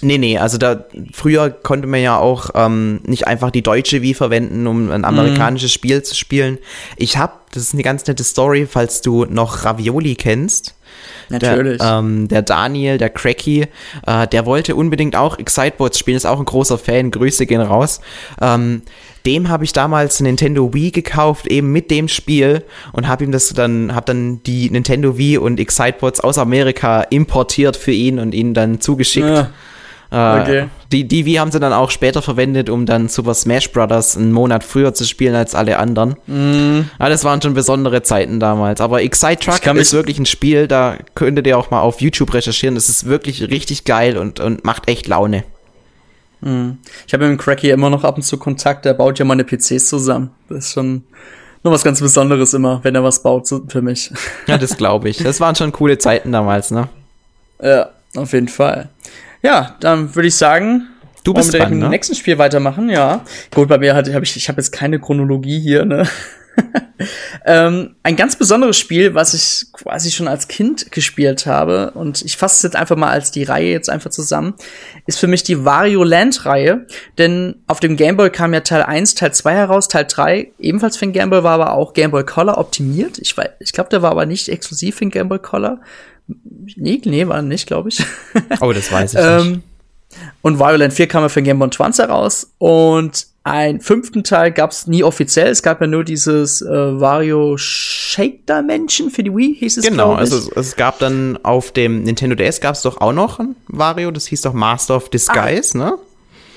Nee, 0.01 0.19
nee, 0.19 0.37
also 0.37 0.59
da 0.59 0.85
früher 1.11 1.49
konnte 1.49 1.87
man 1.87 2.01
ja 2.01 2.17
auch 2.17 2.51
ähm, 2.53 3.01
nicht 3.03 3.25
einfach 3.25 3.49
die 3.49 3.63
deutsche 3.63 4.03
Wii 4.03 4.13
verwenden, 4.13 4.67
um 4.67 4.91
ein 4.91 5.03
amerikanisches 5.03 5.71
mm. 5.71 5.73
Spiel 5.73 6.03
zu 6.03 6.15
spielen. 6.15 6.59
Ich 6.97 7.17
habe, 7.17 7.33
das 7.51 7.63
ist 7.63 7.73
eine 7.73 7.81
ganz 7.81 8.05
nette 8.05 8.23
Story, 8.23 8.67
falls 8.69 9.01
du 9.01 9.25
noch 9.25 9.65
Ravioli 9.65 10.15
kennst. 10.15 10.75
Natürlich. 11.29 11.79
Der, 11.79 11.97
ähm, 11.99 12.27
der 12.27 12.41
Daniel, 12.41 12.97
der 12.97 13.09
Cracky, 13.09 13.67
äh, 14.05 14.27
der 14.27 14.45
wollte 14.45 14.75
unbedingt 14.75 15.15
auch 15.15 15.37
Excitebots 15.37 15.99
spielen, 15.99 16.17
ist 16.17 16.25
auch 16.25 16.39
ein 16.39 16.45
großer 16.45 16.77
Fan, 16.77 17.11
Grüße 17.11 17.45
gehen 17.45 17.61
raus. 17.61 18.01
Ähm, 18.41 18.81
dem 19.25 19.49
habe 19.49 19.65
ich 19.65 19.73
damals 19.73 20.21
Nintendo 20.21 20.73
Wii 20.73 20.91
gekauft, 20.91 21.47
eben 21.47 21.71
mit 21.71 21.91
dem 21.91 22.07
Spiel 22.07 22.63
und 22.93 23.07
habe 23.07 23.25
ihm 23.25 23.31
das 23.31 23.49
dann, 23.49 23.93
habe 23.93 24.05
dann 24.05 24.41
die 24.43 24.69
Nintendo 24.69 25.17
Wii 25.17 25.37
und 25.37 25.59
Excitebots 25.59 26.21
aus 26.21 26.37
Amerika 26.37 27.01
importiert 27.01 27.75
für 27.75 27.91
ihn 27.91 28.19
und 28.19 28.33
ihn 28.33 28.53
dann 28.53 28.79
zugeschickt. 28.79 29.27
Ja. 29.27 29.49
Äh, 30.11 30.41
okay. 30.41 30.65
Die, 30.91 31.05
die 31.05 31.25
Wii 31.25 31.35
haben 31.35 31.51
sie 31.51 31.59
dann 31.59 31.73
auch 31.73 31.91
später 31.91 32.21
verwendet, 32.21 32.69
um 32.69 32.85
dann 32.85 33.09
Super 33.09 33.33
Smash 33.33 33.71
Bros. 33.71 34.15
einen 34.15 34.31
Monat 34.31 34.63
früher 34.63 34.93
zu 34.93 35.03
spielen 35.03 35.35
als 35.35 35.53
alle 35.53 35.79
anderen. 35.79 36.15
Mm. 36.27 36.89
Ja, 36.99 37.09
das 37.09 37.25
waren 37.25 37.41
schon 37.41 37.53
besondere 37.53 38.03
Zeiten 38.03 38.39
damals. 38.39 38.79
Aber 38.79 39.01
Excite 39.01 39.39
Truck 39.39 39.75
ist 39.75 39.93
wirklich 39.93 40.17
ein 40.17 40.25
Spiel, 40.25 40.67
da 40.67 40.95
könntet 41.13 41.45
ihr 41.45 41.57
auch 41.57 41.71
mal 41.71 41.81
auf 41.81 41.99
YouTube 41.99 42.33
recherchieren. 42.33 42.75
Das 42.75 42.87
ist 42.87 43.05
wirklich 43.05 43.41
richtig 43.49 43.83
geil 43.83 44.17
und, 44.17 44.39
und 44.39 44.63
macht 44.63 44.87
echt 44.87 45.07
Laune. 45.07 45.43
Mm. 46.39 46.71
Ich 47.05 47.13
habe 47.13 47.27
mit 47.27 47.37
dem 47.37 47.43
Cracky 47.43 47.69
immer 47.69 47.89
noch 47.89 48.03
ab 48.05 48.15
und 48.15 48.23
zu 48.23 48.37
Kontakt, 48.37 48.85
der 48.85 48.93
baut 48.93 49.19
ja 49.19 49.25
meine 49.25 49.43
PCs 49.43 49.87
zusammen. 49.87 50.31
Das 50.47 50.65
ist 50.65 50.73
schon 50.73 51.03
nur 51.63 51.73
was 51.73 51.83
ganz 51.83 51.99
Besonderes 51.99 52.53
immer, 52.53 52.79
wenn 52.83 52.95
er 52.95 53.03
was 53.03 53.21
baut 53.23 53.49
für 53.67 53.81
mich. 53.81 54.11
Ja, 54.45 54.57
das 54.57 54.77
glaube 54.77 55.09
ich. 55.09 55.17
Das 55.17 55.41
waren 55.41 55.55
schon 55.55 55.73
coole 55.73 55.97
Zeiten 55.97 56.31
damals, 56.31 56.71
ne? 56.71 56.87
Ja, 57.59 57.89
auf 58.15 58.33
jeden 58.33 58.49
Fall. 58.49 58.89
Ja, 59.47 59.77
dann 59.79 60.13
würde 60.13 60.27
ich 60.27 60.35
sagen, 60.35 60.89
du 61.23 61.33
bist 61.33 61.53
dran, 61.53 61.61
mit 61.61 61.71
dem 61.71 61.79
ne? 61.79 61.89
nächsten 61.89 62.15
Spiel 62.15 62.37
weitermachen. 62.37 62.89
Ja, 62.89 63.23
gut, 63.55 63.69
bei 63.69 63.77
mir 63.77 63.95
hatte 63.95 64.13
habe 64.13 64.25
ich, 64.25 64.35
ich 64.35 64.49
habe 64.49 64.59
jetzt 64.59 64.73
keine 64.73 64.99
Chronologie 64.99 65.57
hier. 65.57 65.85
Ne? 65.85 66.05
ähm, 67.45 67.95
ein 68.03 68.17
ganz 68.17 68.35
besonderes 68.35 68.77
Spiel, 68.77 69.13
was 69.13 69.33
ich 69.33 69.71
quasi 69.71 70.11
schon 70.11 70.27
als 70.27 70.49
Kind 70.49 70.91
gespielt 70.91 71.45
habe 71.45 71.91
und 71.91 72.23
ich 72.23 72.35
fasse 72.35 72.55
es 72.55 72.63
jetzt 72.63 72.75
einfach 72.75 72.97
mal 72.97 73.09
als 73.09 73.31
die 73.31 73.43
Reihe 73.43 73.71
jetzt 73.71 73.89
einfach 73.89 74.09
zusammen, 74.09 74.53
ist 75.05 75.17
für 75.17 75.27
mich 75.27 75.43
die 75.43 75.63
Wario 75.63 76.03
Land 76.03 76.45
Reihe, 76.45 76.85
denn 77.17 77.55
auf 77.67 77.79
dem 77.79 77.95
Game 77.95 78.17
Boy 78.17 78.29
kam 78.31 78.53
ja 78.53 78.59
Teil 78.59 78.83
1, 78.83 79.15
Teil 79.15 79.33
2 79.33 79.53
heraus, 79.53 79.87
Teil 79.87 80.07
3 80.09 80.51
ebenfalls 80.59 80.97
für 80.97 81.05
den 81.05 81.13
Game 81.13 81.29
Boy 81.29 81.41
war 81.43 81.53
aber 81.53 81.71
auch 81.71 81.93
Game 81.93 82.11
Boy 82.11 82.25
Color 82.25 82.57
optimiert. 82.57 83.17
Ich 83.19 83.37
weiß, 83.37 83.51
ich 83.61 83.71
glaube, 83.71 83.91
der 83.91 84.01
war 84.01 84.11
aber 84.11 84.25
nicht 84.25 84.49
exklusiv 84.49 84.95
für 84.95 85.05
den 85.05 85.11
Game 85.11 85.29
Boy 85.29 85.39
Color. 85.39 85.79
Nee, 86.75 87.01
nee, 87.05 87.27
war 87.27 87.41
nicht, 87.41 87.67
glaube 87.67 87.89
ich. 87.89 88.03
Oh, 88.61 88.73
das 88.73 88.91
weiß 88.91 89.13
ich 89.13 89.19
ähm, 89.21 89.51
nicht. 89.51 89.61
Und 90.41 90.59
Violent 90.59 90.93
4 90.93 91.07
kam 91.07 91.23
ja 91.23 91.29
für 91.29 91.41
Game 91.41 91.59
Boy 91.59 91.67
Advance 91.67 92.01
heraus. 92.01 92.51
Und 92.57 93.27
einen 93.43 93.79
fünften 93.79 94.23
Teil 94.23 94.51
gab 94.51 94.71
es 94.71 94.87
nie 94.87 95.03
offiziell. 95.03 95.47
Es 95.47 95.63
gab 95.63 95.79
ja 95.79 95.87
nur 95.87 96.03
dieses 96.03 96.61
äh, 96.61 96.67
Wario 96.67 97.55
Shake 97.57 98.45
Dimension 98.45 99.09
für 99.09 99.23
die 99.23 99.33
Wii, 99.33 99.55
hieß 99.55 99.77
es 99.77 99.85
Genau, 99.85 100.13
also 100.13 100.51
es 100.55 100.75
gab 100.75 100.99
dann 100.99 101.39
auf 101.43 101.71
dem 101.71 102.03
Nintendo 102.03 102.35
DS 102.35 102.59
gab 102.59 102.75
es 102.75 102.81
doch 102.81 102.99
auch 102.99 103.13
noch 103.13 103.39
ein 103.39 103.55
Wario, 103.67 104.11
das 104.11 104.27
hieß 104.27 104.41
doch 104.41 104.53
Master 104.53 104.97
of 104.97 105.09
Disguise, 105.09 105.79
ah. 105.79 105.91
ne? 105.91 105.93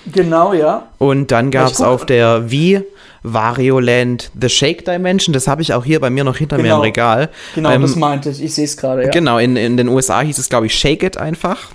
Genau, 0.06 0.52
ja. 0.52 0.88
Und 0.98 1.30
dann 1.30 1.50
gab 1.50 1.70
es 1.70 1.80
auf 1.80 2.06
der 2.06 2.50
Wii 2.50 2.82
Wario 3.22 3.80
Land 3.80 4.30
The 4.40 4.48
Shake 4.48 4.84
Dimension. 4.84 5.32
Das 5.32 5.46
habe 5.46 5.62
ich 5.62 5.72
auch 5.74 5.84
hier 5.84 6.00
bei 6.00 6.10
mir 6.10 6.24
noch 6.24 6.36
hinter 6.36 6.56
genau. 6.56 6.80
mir 6.80 6.86
im 6.86 6.92
genau. 6.92 7.04
Regal. 7.14 7.30
Genau, 7.54 7.70
ähm, 7.70 7.82
das 7.82 7.96
meinte 7.96 8.30
ich. 8.30 8.42
Ich 8.42 8.54
sehe 8.54 8.64
es 8.64 8.76
gerade, 8.76 9.04
ja. 9.04 9.10
Genau, 9.10 9.38
in, 9.38 9.56
in 9.56 9.76
den 9.76 9.88
USA 9.88 10.20
hieß 10.20 10.38
es, 10.38 10.48
glaube 10.48 10.66
ich, 10.66 10.74
Shake 10.74 11.02
It 11.02 11.16
einfach. 11.16 11.68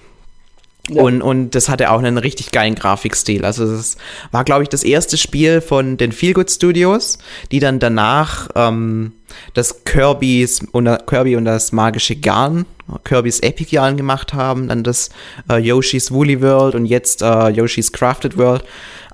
Ja. 0.90 1.02
Und, 1.02 1.22
und 1.24 1.56
das 1.56 1.68
hatte 1.68 1.90
auch 1.90 2.00
einen 2.00 2.18
richtig 2.18 2.52
geilen 2.52 2.76
Grafikstil. 2.76 3.44
Also 3.44 3.66
das 3.66 3.98
war, 4.32 4.44
glaube 4.44 4.64
ich, 4.64 4.70
das 4.70 4.84
erste 4.84 5.18
Spiel 5.18 5.62
von 5.62 5.98
den 5.98 6.12
Feelgood 6.12 6.52
Studios, 6.52 7.18
die 7.52 7.60
dann 7.60 7.80
danach 7.80 8.50
ähm, 8.56 9.14
das 9.56 9.84
Kirby's 9.84 10.62
und 10.72 10.88
Kirby 11.08 11.38
und 11.38 11.46
das 11.46 11.72
magische 11.72 12.16
Garn, 12.16 12.66
Kirby's 13.04 13.40
Epic 13.40 13.74
Yarn 13.76 13.98
gemacht 13.98 14.34
haben, 14.36 14.68
dann 14.68 14.84
das 14.84 15.10
äh, 15.50 15.58
Yoshi's 15.58 16.12
Woolly 16.12 16.42
World 16.42 16.76
und 16.76 16.86
jetzt 16.86 17.24
äh, 17.24 17.50
Yoshi's 17.50 17.92
Crafted 17.92 18.38
World. 18.38 18.64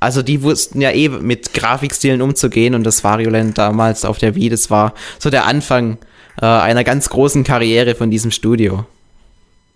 Also 0.02 0.24
die 0.24 0.42
wussten 0.42 0.82
ja 0.82 0.90
eh 0.90 1.10
mit 1.10 1.54
Grafikstilen 1.54 2.24
umzugehen 2.24 2.74
und 2.74 2.84
das 2.84 3.04
Varioland 3.04 3.58
damals 3.58 4.04
auf 4.04 4.18
der 4.18 4.34
Wii, 4.34 4.50
das 4.50 4.72
war 4.72 4.96
so 5.20 5.30
der 5.30 5.46
Anfang 5.46 6.00
äh, 6.42 6.46
einer 6.48 6.84
ganz 6.84 7.08
großen 7.10 7.44
Karriere 7.44 7.94
von 7.94 8.10
diesem 8.10 8.32
Studio. 8.32 8.86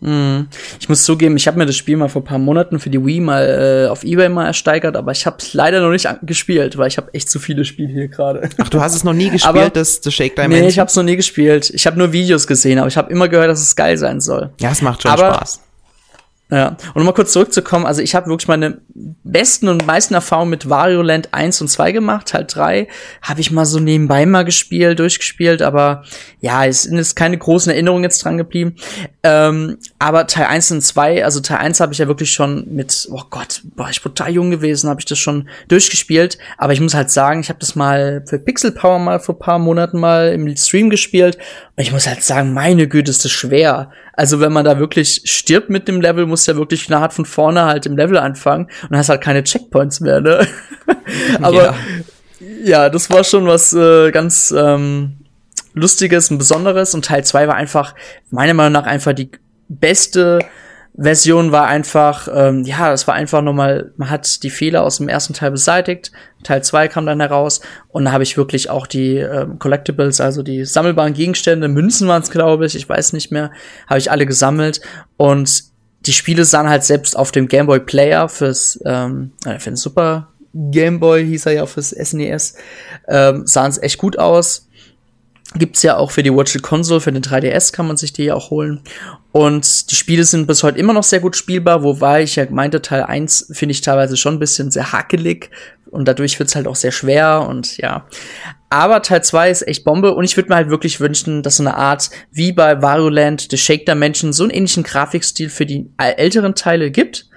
Mhm. 0.01 0.47
Ich 0.79 0.89
muss 0.89 1.03
zugeben, 1.03 1.37
ich 1.37 1.45
habe 1.45 1.59
mir 1.59 1.67
das 1.67 1.75
Spiel 1.77 1.95
mal 1.95 2.09
vor 2.09 2.23
ein 2.23 2.25
paar 2.25 2.39
Monaten 2.39 2.79
für 2.79 2.89
die 2.89 3.05
Wii 3.05 3.21
mal 3.21 3.85
äh, 3.85 3.89
auf 3.89 4.03
Ebay 4.03 4.29
mal 4.29 4.47
ersteigert, 4.47 4.97
aber 4.97 5.11
ich 5.11 5.27
habe 5.27 5.37
es 5.39 5.53
leider 5.53 5.79
noch 5.79 5.91
nicht 5.91 6.07
gespielt, 6.23 6.75
weil 6.77 6.87
ich 6.87 6.97
habe 6.97 7.13
echt 7.13 7.29
zu 7.29 7.39
viele 7.39 7.63
Spiele 7.63 7.93
hier 7.93 8.07
gerade. 8.07 8.49
Ach, 8.57 8.69
du 8.69 8.81
hast 8.81 8.95
es 8.95 9.03
noch 9.03 9.13
nie 9.13 9.29
gespielt, 9.31 9.55
aber, 9.55 9.69
das, 9.69 10.01
das 10.01 10.11
Shake 10.11 10.35
Dimension? 10.35 10.61
Nee, 10.61 10.69
ich 10.69 10.79
habe 10.79 10.89
es 10.89 10.95
noch 10.95 11.03
nie 11.03 11.15
gespielt. 11.15 11.69
Ich 11.69 11.85
habe 11.85 11.99
nur 11.99 12.11
Videos 12.11 12.47
gesehen, 12.47 12.79
aber 12.79 12.87
ich 12.87 12.97
habe 12.97 13.11
immer 13.11 13.27
gehört, 13.27 13.49
dass 13.49 13.61
es 13.61 13.75
geil 13.75 13.97
sein 13.97 14.21
soll. 14.21 14.49
Ja, 14.59 14.71
es 14.71 14.81
macht 14.81 15.03
schon 15.03 15.11
aber, 15.11 15.35
Spaß. 15.35 15.61
Ja, 16.51 16.77
und 16.93 17.01
um 17.01 17.05
mal 17.05 17.13
kurz 17.13 17.31
zurückzukommen, 17.31 17.87
also 17.87 18.03
ich 18.03 18.13
habe 18.13 18.29
wirklich 18.29 18.47
meine 18.47 18.77
besten 19.23 19.67
und 19.67 19.87
meisten 19.87 20.13
Erfahrungen 20.13 20.51
mit 20.51 20.69
Wario 20.69 21.01
Land 21.01 21.29
1 21.33 21.59
und 21.61 21.69
2 21.69 21.91
gemacht, 21.91 22.27
Teil 22.27 22.45
3 22.47 22.87
habe 23.23 23.41
ich 23.41 23.49
mal 23.49 23.65
so 23.65 23.79
nebenbei 23.79 24.27
mal 24.27 24.45
gespielt, 24.45 24.99
durchgespielt, 24.99 25.63
aber 25.63 26.03
ja, 26.41 26.63
es 26.67 26.85
ist 26.85 27.15
keine 27.15 27.39
großen 27.39 27.71
Erinnerungen 27.71 28.03
jetzt 28.03 28.23
dran 28.23 28.37
geblieben. 28.37 28.75
Ähm, 29.23 29.79
aber 29.97 30.27
Teil 30.27 30.45
1 30.45 30.69
und 30.69 30.81
2, 30.81 31.25
also 31.25 31.39
Teil 31.39 31.57
1 31.57 31.79
habe 31.79 31.93
ich 31.93 31.97
ja 31.97 32.07
wirklich 32.07 32.31
schon 32.31 32.75
mit, 32.75 33.07
oh 33.09 33.23
Gott, 33.31 33.63
war 33.75 33.89
ich 33.89 34.03
brutal 34.03 34.29
jung 34.29 34.51
gewesen, 34.51 34.87
habe 34.87 35.01
ich 35.01 35.05
das 35.05 35.17
schon 35.17 35.49
durchgespielt, 35.67 36.37
aber 36.59 36.73
ich 36.73 36.79
muss 36.79 36.93
halt 36.93 37.09
sagen, 37.09 37.39
ich 37.39 37.49
habe 37.49 37.59
das 37.59 37.75
mal 37.75 38.23
für 38.27 38.37
Pixel 38.37 38.71
Power 38.71 38.99
mal 38.99 39.19
vor 39.19 39.39
paar 39.39 39.57
Monaten 39.57 39.99
mal 39.99 40.31
im 40.31 40.55
Stream 40.55 40.91
gespielt 40.91 41.39
und 41.75 41.81
ich 41.81 41.91
muss 41.91 42.05
halt 42.05 42.23
sagen, 42.23 42.53
meine 42.53 42.87
Güte, 42.87 43.09
ist 43.09 43.25
das 43.25 43.31
schwer. 43.31 43.89
Also 44.13 44.39
wenn 44.39 44.53
man 44.53 44.63
da 44.63 44.79
wirklich 44.79 45.21
stirbt 45.25 45.69
mit 45.69 45.87
dem 45.87 45.99
Level, 45.99 46.25
muss 46.35 46.45
ja 46.47 46.57
wirklich 46.57 46.85
knallhart 46.85 47.13
von 47.13 47.23
vorne 47.23 47.63
halt 47.63 47.85
im 47.85 47.95
Level 47.95 48.17
anfangen 48.17 48.67
und 48.89 48.97
hast 48.97 49.07
halt 49.07 49.21
keine 49.21 49.41
Checkpoints 49.41 50.01
mehr, 50.01 50.19
ne? 50.19 50.45
Aber 51.41 51.63
ja. 51.63 51.75
ja. 52.65 52.89
das 52.89 53.09
war 53.09 53.23
schon 53.23 53.47
was 53.47 53.71
äh, 53.71 54.11
ganz 54.11 54.53
ähm, 54.55 55.15
Lustiges 55.73 56.29
und 56.29 56.37
Besonderes 56.37 56.93
und 56.93 57.05
Teil 57.05 57.23
2 57.23 57.47
war 57.47 57.55
einfach, 57.55 57.95
meiner 58.31 58.53
Meinung 58.53 58.73
nach, 58.73 58.85
einfach 58.85 59.13
die 59.13 59.31
beste 59.69 60.39
Version 60.97 61.53
war 61.53 61.67
einfach, 61.67 62.27
ähm, 62.33 62.63
ja, 62.63 62.93
es 62.93 63.07
war 63.07 63.15
einfach 63.15 63.41
nochmal, 63.41 63.91
man 63.95 64.09
hat 64.09 64.43
die 64.43 64.49
Fehler 64.49 64.83
aus 64.83 64.97
dem 64.97 65.09
ersten 65.09 65.33
Teil 65.33 65.51
beseitigt, 65.51 66.11
Teil 66.43 66.63
2 66.63 66.87
kam 66.87 67.05
dann 67.05 67.19
heraus 67.19 67.61
und 67.89 68.05
da 68.05 68.11
habe 68.11 68.23
ich 68.23 68.37
wirklich 68.37 68.69
auch 68.69 68.87
die 68.87 69.17
ähm, 69.17 69.59
Collectibles, 69.59 70.21
also 70.21 70.43
die 70.43 70.63
sammelbaren 70.65 71.13
Gegenstände, 71.13 71.67
Münzen 71.67 72.07
waren 72.07 72.21
es, 72.21 72.31
glaube 72.31 72.65
ich, 72.65 72.75
ich 72.75 72.87
weiß 72.87 73.11
nicht 73.13 73.31
mehr, 73.31 73.51
habe 73.87 73.99
ich 73.99 74.09
alle 74.09 74.25
gesammelt 74.25 74.79
und 75.17 75.74
die 76.05 76.13
Spiele 76.13 76.45
sahen 76.45 76.69
halt 76.69 76.83
selbst 76.83 77.17
auf 77.17 77.31
dem 77.31 77.47
Game 77.47 77.67
Boy 77.67 77.79
Player 77.79 78.29
fürs, 78.29 78.79
ähm, 78.85 79.31
äh, 79.45 79.59
für 79.59 79.71
den 79.71 79.75
Super 79.75 80.29
Game 80.53 80.99
Boy 80.99 81.25
hieß 81.25 81.47
er 81.47 81.53
ja 81.53 81.65
fürs 81.65 81.89
SNES, 81.89 82.55
e 82.55 82.57
ähm, 83.09 83.45
sahen 83.45 83.71
es 83.71 83.77
echt 83.77 83.97
gut 83.97 84.17
aus 84.17 84.65
Gibt's 85.57 85.83
ja 85.83 85.95
auch 85.95 86.11
für 86.11 86.23
die 86.23 86.33
Virtual 86.33 86.61
Console, 86.61 86.99
für 86.99 87.11
den 87.11 87.23
3DS 87.23 87.71
kann 87.71 87.87
man 87.87 87.97
sich 87.97 88.11
die 88.11 88.25
ja 88.25 88.33
auch 88.33 88.49
holen. 88.49 88.81
Und 89.31 89.91
die 89.91 89.95
Spiele 89.95 90.25
sind 90.25 90.47
bis 90.47 90.63
heute 90.63 90.79
immer 90.79 90.91
noch 90.91 91.03
sehr 91.03 91.19
gut 91.19 91.35
spielbar, 91.37 91.83
wobei 91.83 92.23
ich 92.23 92.35
ja 92.35 92.45
meinte, 92.49 92.81
Teil 92.81 93.03
1 93.03 93.51
finde 93.51 93.71
ich 93.71 93.81
teilweise 93.81 94.17
schon 94.17 94.35
ein 94.35 94.39
bisschen 94.39 94.71
sehr 94.71 94.91
hakelig 94.91 95.51
und 95.91 96.07
dadurch 96.07 96.39
wird's 96.39 96.55
halt 96.55 96.67
auch 96.67 96.75
sehr 96.75 96.91
schwer 96.91 97.45
und 97.47 97.77
ja. 97.77 98.05
Aber 98.75 99.01
Teil 99.01 99.23
2 99.23 99.51
ist 99.51 99.67
echt 99.69 99.85
Bombe 99.85 100.13
und 100.13 100.25
ich 100.25 100.35
würde 100.35 100.49
mir 100.49 100.55
halt 100.57 100.69
wirklich 100.69 100.99
wünschen, 100.99 101.43
dass 101.43 101.55
so 101.55 101.63
eine 101.63 101.77
Art 101.77 102.09
wie 102.33 102.51
bei 102.51 102.81
Wario 102.81 103.07
Land, 103.07 103.47
The 103.49 103.57
Shake 103.57 103.85
Dimension 103.85 104.33
so 104.33 104.43
einen 104.43 104.49
ähnlichen 104.49 104.83
Grafikstil 104.83 105.49
für 105.49 105.65
die 105.65 105.89
älteren 105.97 106.55
Teile 106.55 106.91
gibt 106.91 107.29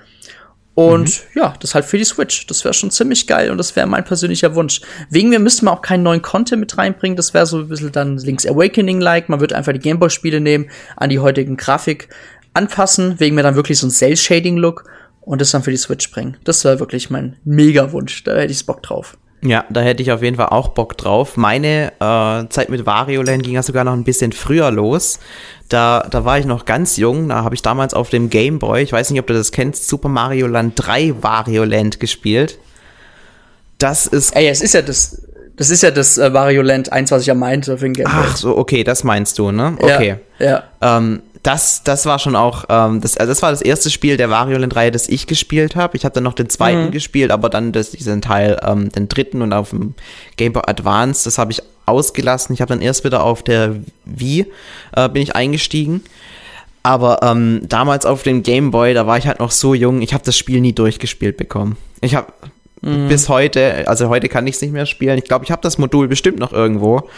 und 0.75 1.07
mhm. 1.07 1.41
ja, 1.41 1.55
das 1.61 1.77
halt 1.77 1.85
für 1.85 1.97
die 1.97 2.05
Switch. 2.05 2.49
Das 2.49 2.65
wäre 2.65 2.75
schon 2.75 2.91
ziemlich 2.91 3.29
geil 3.29 3.53
und 3.53 3.59
das 3.59 3.77
wäre 3.77 3.87
mein 3.87 4.05
persönlicher 4.05 4.57
Wunsch. 4.57 4.81
Wegen 5.11 5.29
mir 5.29 5.39
müsste 5.39 5.65
man 5.65 5.75
auch 5.75 5.81
keinen 5.81 6.03
neuen 6.03 6.23
Content 6.23 6.59
mit 6.59 6.77
reinbringen. 6.77 7.15
Das 7.15 7.33
wäre 7.35 7.47
so 7.47 7.59
ein 7.59 7.69
bisschen 7.69 7.93
dann 7.93 8.19
Link's 8.19 8.45
Awakening-like. 8.45 9.29
Man 9.29 9.39
würde 9.39 9.55
einfach 9.55 9.73
die 9.73 9.79
Gameboy-Spiele 9.79 10.41
nehmen, 10.41 10.69
an 10.97 11.09
die 11.09 11.21
heutigen 11.21 11.57
Grafik 11.57 12.09
anpassen, 12.53 13.21
wegen 13.21 13.37
mir 13.37 13.45
dann 13.45 13.55
wirklich 13.55 13.79
so 13.79 13.87
ein 13.87 13.93
Cell-Shading-Look 13.93 14.91
und 15.21 15.41
das 15.41 15.53
dann 15.53 15.63
für 15.63 15.71
die 15.71 15.77
Switch 15.77 16.11
bringen. 16.11 16.37
Das 16.43 16.65
wäre 16.65 16.81
wirklich 16.81 17.11
mein 17.11 17.37
Mega-Wunsch. 17.45 18.25
Da 18.25 18.35
hätte 18.35 18.53
ich 18.53 18.67
Bock 18.67 18.83
drauf. 18.83 19.17
Ja, 19.41 19.65
da 19.71 19.81
hätte 19.81 20.03
ich 20.03 20.11
auf 20.11 20.23
jeden 20.23 20.37
Fall 20.37 20.49
auch 20.49 20.69
Bock 20.69 20.97
drauf. 20.97 21.37
Meine 21.37 21.93
äh, 22.01 22.49
Zeit 22.49 22.71
mit 22.71 22.87
Wario 22.87 23.23
Land 23.23 23.45
ging 23.45 23.55
ja 23.55 23.63
sogar 23.63 23.85
noch 23.85 23.93
ein 23.93 24.05
bisschen 24.05 24.33
früher 24.33 24.71
los. 24.71 25.21
Da, 25.69 26.07
da 26.11 26.25
war 26.25 26.39
ich 26.39 26.47
noch 26.47 26.65
ganz 26.65 26.97
jung. 26.97 27.29
Da 27.29 27.45
habe 27.45 27.55
ich 27.55 27.63
damals 27.63 27.95
auf 27.95 28.11
dem 28.11 28.31
Game 28.31 28.59
Boy, 28.59 28.83
ich 28.83 28.93
weiß 28.93 29.11
nicht, 29.11 29.21
ob 29.21 29.27
du 29.27 29.35
das 29.35 29.53
kennst, 29.53 29.87
Super 29.87 30.09
Mario 30.09 30.49
Land 30.49 30.75
3 30.77 31.23
Wario 31.23 31.65
Land 31.65 32.01
gespielt. 32.01 32.59
Das 33.79 34.07
ist. 34.07 34.35
Ey, 34.35 34.49
es 34.49 34.61
ist 34.61 34.75
ja 34.75 34.83
das. 34.83 35.23
Das 35.57 35.71
ist 35.71 35.83
ja 35.83 35.91
das 35.91 36.19
äh, 36.19 36.33
Wario 36.33 36.63
Land 36.63 36.93
1, 36.93 37.11
was 37.11 37.23
ich 37.23 37.27
ja 37.27 37.35
meinte 37.35 37.77
für 37.79 37.85
den 37.85 37.93
Game 37.93 38.05
Boy. 38.05 38.15
Ach 38.15 38.37
so, 38.37 38.57
okay, 38.57 38.85
das 38.85 39.03
meinst 39.03 39.39
du, 39.41 39.51
ne? 39.51 39.77
Okay. 39.81 40.17
Ja. 40.39 40.63
ja. 40.81 40.99
Ähm, 40.99 41.23
das, 41.43 41.83
das 41.85 42.07
war 42.07 42.19
schon 42.19 42.37
auch, 42.37 42.65
ähm, 42.69 43.01
das, 43.01 43.17
also 43.17 43.31
das 43.31 43.43
war 43.43 43.51
das 43.51 43.63
erste 43.63 43.91
Spiel 43.91 44.17
der 44.17 44.31
Wario 44.31 44.59
Land-Reihe, 44.59 44.91
das 44.91 45.09
ich 45.09 45.27
gespielt 45.27 45.77
habe. 45.77 45.97
Ich 45.97 46.05
habe 46.05 46.15
dann 46.15 46.25
noch 46.25 46.35
den 46.35 46.49
zweiten 46.49 46.87
mhm. 46.87 46.91
gespielt, 46.91 47.31
aber 47.31 47.49
dann 47.49 47.73
das, 47.73 47.91
diesen 47.93 48.23
Teil, 48.23 48.59
ähm, 48.65 48.91
den 48.91 49.09
dritten 49.09 49.43
und 49.43 49.53
auf 49.53 49.71
dem 49.71 49.95
Game 50.37 50.53
Boy 50.53 50.63
Advance, 50.67 51.25
das 51.25 51.39
habe 51.39 51.53
ich 51.53 51.63
ausgelassen. 51.87 52.53
Ich 52.55 52.61
habe 52.61 52.71
dann 52.71 52.83
erst 52.83 53.05
wieder 53.05 53.23
auf 53.23 53.43
der 53.43 53.77
Wii 54.05 54.47
äh, 54.95 55.09
bin 55.09 55.23
ich 55.23 55.35
eingestiegen. 55.35 56.03
Aber 56.83 57.21
ähm, 57.23 57.63
damals 57.65 58.07
auf 58.07 58.23
dem 58.23 58.43
Game 58.43 58.71
Boy, 58.71 58.95
da 58.95 59.07
war 59.07 59.19
ich 59.19 59.27
halt 59.27 59.41
noch 59.41 59.51
so 59.51 59.75
jung, 59.75 60.01
ich 60.01 60.15
habe 60.15 60.25
das 60.25 60.37
Spiel 60.37 60.61
nie 60.61 60.73
durchgespielt 60.73 61.37
bekommen. 61.37 61.77
Ich 62.01 62.15
habe 62.15 62.33
mhm. 62.83 63.09
bis 63.09 63.29
heute, 63.29 63.87
also 63.89 64.09
heute 64.09 64.29
kann 64.29 64.47
ich 64.47 64.57
es 64.57 64.63
nicht 64.63 64.73
mehr 64.73 64.87
spielen. 64.87 65.19
Ich 65.19 65.25
glaube, 65.25 65.45
ich 65.45 65.51
habe 65.51 65.63
das 65.63 65.79
Modul 65.79 66.09
bestimmt 66.09 66.39
noch 66.39 66.53
irgendwo. 66.53 67.09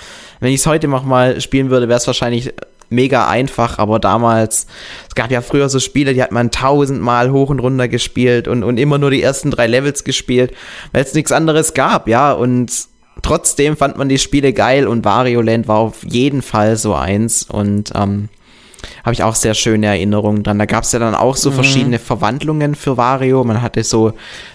Wenn 0.41 0.51
ich 0.53 0.61
es 0.61 0.67
heute 0.67 0.89
noch 0.89 1.05
mal 1.05 1.41
spielen 1.41 1.71
würde, 1.71 1.89
wäre 1.89 1.99
es 1.99 2.07
wahrscheinlich 2.07 2.53
mega 2.91 3.29
einfach, 3.29 3.79
aber 3.79 3.99
damals, 3.99 4.67
es 5.09 5.15
gab 5.15 5.31
ja 5.31 5.41
früher 5.41 5.69
so 5.69 5.81
Spiele, 5.81 6.13
die 6.13 6.23
hat 6.23 6.33
man 6.33 6.51
tausendmal 6.51 7.31
hoch 7.31 7.51
und 7.51 7.61
runter 7.61 7.89
gespielt 7.89 8.49
und, 8.49 8.63
und 8.63 8.79
immer 8.79 8.99
nur 8.99 9.11
die 9.11 9.23
ersten 9.23 9.51
drei 9.51 9.67
Levels 9.67 10.05
gespielt, 10.05 10.53
weil 10.93 11.03
es 11.03 11.15
nichts 11.15 11.33
anderes 11.33 11.73
gab, 11.73 12.09
ja, 12.09 12.33
und 12.33 12.71
trotzdem 13.23 13.77
fand 13.77 13.97
man 13.97 14.09
die 14.09 14.19
Spiele 14.19 14.53
geil 14.53 14.87
und 14.87 15.05
Wario 15.05 15.41
Land 15.41 15.69
war 15.69 15.79
auf 15.79 16.05
jeden 16.05 16.43
Fall 16.43 16.77
so 16.77 16.95
eins 16.95 17.45
und 17.45 17.93
ähm, 17.95 18.29
habe 19.05 19.13
ich 19.13 19.23
auch 19.23 19.35
sehr 19.35 19.55
schöne 19.55 19.87
Erinnerungen 19.87 20.43
dran. 20.43 20.59
Da 20.59 20.67
gab 20.67 20.85
es 20.85 20.93
ja 20.93 20.99
dann 20.99 21.15
auch 21.15 21.37
so 21.37 21.51
mhm. 21.51 21.55
verschiedene 21.55 21.99
Verwandlungen 21.99 22.75
für 22.75 22.97
Wario. 22.97 23.45
Man 23.45 23.63
hatte 23.63 23.85
so 23.85 24.13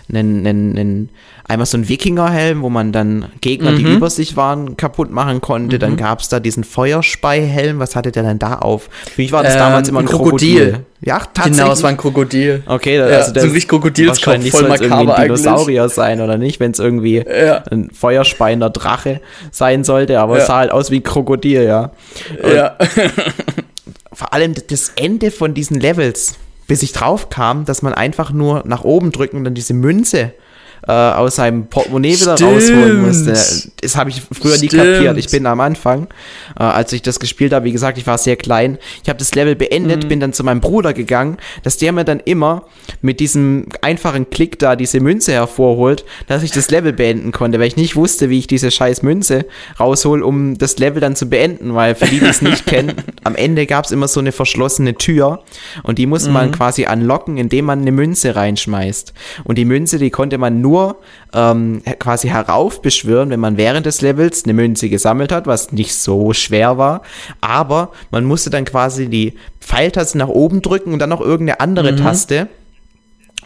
einen, 0.09 0.45
einen, 0.45 0.77
einen 0.77 1.09
einmal 1.47 1.65
so 1.65 1.77
einen 1.77 1.87
Wikingerhelm, 1.87 2.61
wo 2.61 2.69
man 2.69 2.91
dann 2.91 3.25
Gegner, 3.41 3.71
mhm. 3.71 3.77
die 3.77 3.83
über 3.83 4.09
sich 4.09 4.35
waren, 4.35 4.77
kaputt 4.77 5.11
machen 5.11 5.41
konnte. 5.41 5.75
Mhm. 5.75 5.79
Dann 5.79 5.97
gab 5.97 6.19
es 6.19 6.29
da 6.29 6.39
diesen 6.39 6.63
Feuerspeihelm. 6.63 7.79
Was 7.79 7.95
hatte 7.95 8.11
der 8.11 8.23
denn 8.23 8.39
da 8.39 8.55
auf? 8.55 8.89
Für 9.13 9.21
mich 9.21 9.31
war 9.31 9.43
das 9.43 9.53
ähm, 9.53 9.59
damals 9.59 9.89
immer 9.89 9.99
ein 9.99 10.05
Krokodil. 10.05 10.71
Krokodil. 10.71 10.85
Ja, 11.01 11.19
tatsächlich. 11.19 11.57
Genau, 11.59 11.71
es 11.71 11.83
war 11.83 11.89
ein 11.91 11.97
Krokodil. 11.97 12.63
Okay, 12.65 12.99
also 12.99 13.11
ja, 13.11 13.19
das 13.19 13.27
so 13.27 13.33
ein 13.33 13.53
richtig 13.53 13.69
Krokodilskopf, 13.69 14.49
voll 14.49 14.67
makaber 14.67 15.17
ein 15.17 15.23
Dinosaurier 15.23 15.83
eigentlich. 15.83 15.93
sein 15.93 16.21
oder 16.21 16.37
nicht, 16.37 16.59
wenn 16.59 16.71
es 16.71 16.79
irgendwie 16.79 17.17
ja. 17.17 17.63
ein 17.69 17.91
feuerspeiender 17.91 18.71
Drache 18.71 19.21
sein 19.51 19.83
sollte, 19.83 20.19
aber 20.19 20.37
ja. 20.37 20.41
es 20.41 20.47
sah 20.47 20.57
halt 20.57 20.71
aus 20.71 20.89
wie 20.89 20.97
ein 20.97 21.03
Krokodil, 21.03 21.63
ja. 21.63 21.91
Und 22.41 22.55
ja. 22.55 22.75
vor 24.13 24.33
allem 24.33 24.55
das 24.67 24.93
Ende 24.95 25.29
von 25.29 25.53
diesen 25.53 25.79
Levels, 25.79 26.35
bis 26.67 26.81
ich 26.81 26.91
drauf 26.91 27.29
kam, 27.29 27.65
dass 27.65 27.83
man 27.83 27.93
einfach 27.93 28.31
nur 28.31 28.63
nach 28.65 28.83
oben 28.83 29.11
drücken 29.11 29.37
und 29.37 29.43
dann 29.43 29.53
diese 29.53 29.75
Münze 29.75 30.33
äh, 30.87 30.91
aus 30.91 31.35
seinem 31.35 31.67
Portemonnaie 31.67 32.19
wieder 32.19 32.37
Stimmt. 32.37 32.55
rausholen 32.55 33.01
musste. 33.01 33.31
Das 33.31 33.95
habe 33.95 34.09
ich 34.09 34.21
früher 34.21 34.55
Stimmt. 34.55 34.73
nie 34.73 34.77
kapiert. 34.77 35.17
Ich 35.17 35.29
bin 35.29 35.45
am 35.45 35.59
Anfang, 35.59 36.07
äh, 36.59 36.63
als 36.63 36.93
ich 36.93 37.01
das 37.01 37.19
gespielt 37.19 37.53
habe, 37.53 37.65
wie 37.65 37.71
gesagt, 37.71 37.97
ich 37.97 38.05
war 38.05 38.17
sehr 38.17 38.35
klein. 38.35 38.77
Ich 39.03 39.09
habe 39.09 39.19
das 39.19 39.33
Level 39.35 39.55
beendet, 39.55 40.03
mhm. 40.03 40.07
bin 40.07 40.19
dann 40.19 40.33
zu 40.33 40.43
meinem 40.43 40.61
Bruder 40.61 40.93
gegangen, 40.93 41.37
dass 41.63 41.77
der 41.77 41.91
mir 41.91 42.05
dann 42.05 42.19
immer 42.19 42.63
mit 43.01 43.19
diesem 43.19 43.67
einfachen 43.81 44.29
Klick 44.29 44.59
da 44.59 44.75
diese 44.75 44.99
Münze 44.99 45.33
hervorholt, 45.33 46.05
dass 46.27 46.43
ich 46.43 46.51
das 46.51 46.69
Level 46.69 46.93
beenden 46.93 47.31
konnte, 47.31 47.59
weil 47.59 47.67
ich 47.67 47.77
nicht 47.77 47.95
wusste, 47.95 48.29
wie 48.29 48.39
ich 48.39 48.47
diese 48.47 48.71
scheiß 48.71 49.01
Münze 49.01 49.45
raushol, 49.79 50.21
um 50.21 50.57
das 50.57 50.77
Level 50.77 51.01
dann 51.01 51.15
zu 51.15 51.27
beenden, 51.29 51.73
weil 51.73 51.95
für 51.95 52.05
die, 52.05 52.19
die 52.19 52.25
es 52.25 52.41
nicht 52.41 52.65
kennen, 52.65 52.93
am 53.23 53.35
Ende 53.35 53.65
gab 53.65 53.85
es 53.85 53.91
immer 53.91 54.07
so 54.07 54.19
eine 54.19 54.31
verschlossene 54.31 54.95
Tür 54.95 55.43
und 55.83 55.97
die 55.97 56.05
musste 56.05 56.29
mhm. 56.29 56.33
man 56.33 56.51
quasi 56.51 56.85
anlocken, 56.85 57.37
indem 57.37 57.65
man 57.65 57.81
eine 57.81 57.91
Münze 57.91 58.35
reinschmeißt. 58.35 59.13
Und 59.43 59.57
die 59.57 59.65
Münze, 59.65 59.97
die 59.97 60.09
konnte 60.09 60.37
man 60.37 60.61
nur 60.61 60.74
nur 60.75 60.97
ähm, 61.33 61.81
quasi 61.99 62.27
heraufbeschwören, 62.27 63.29
wenn 63.29 63.39
man 63.39 63.57
während 63.57 63.85
des 63.85 64.01
Levels 64.01 64.43
eine 64.43 64.53
Münze 64.53 64.89
gesammelt 64.89 65.31
hat, 65.31 65.47
was 65.47 65.71
nicht 65.71 65.95
so 65.95 66.33
schwer 66.33 66.77
war. 66.77 67.01
Aber 67.41 67.91
man 68.11 68.25
musste 68.25 68.49
dann 68.49 68.65
quasi 68.65 69.07
die 69.07 69.33
Pfeiltaste 69.61 70.17
nach 70.17 70.27
oben 70.27 70.61
drücken 70.61 70.91
und 70.93 70.99
dann 70.99 71.09
noch 71.09 71.21
irgendeine 71.21 71.59
andere 71.61 71.93
mhm. 71.93 71.97
Taste 71.97 72.47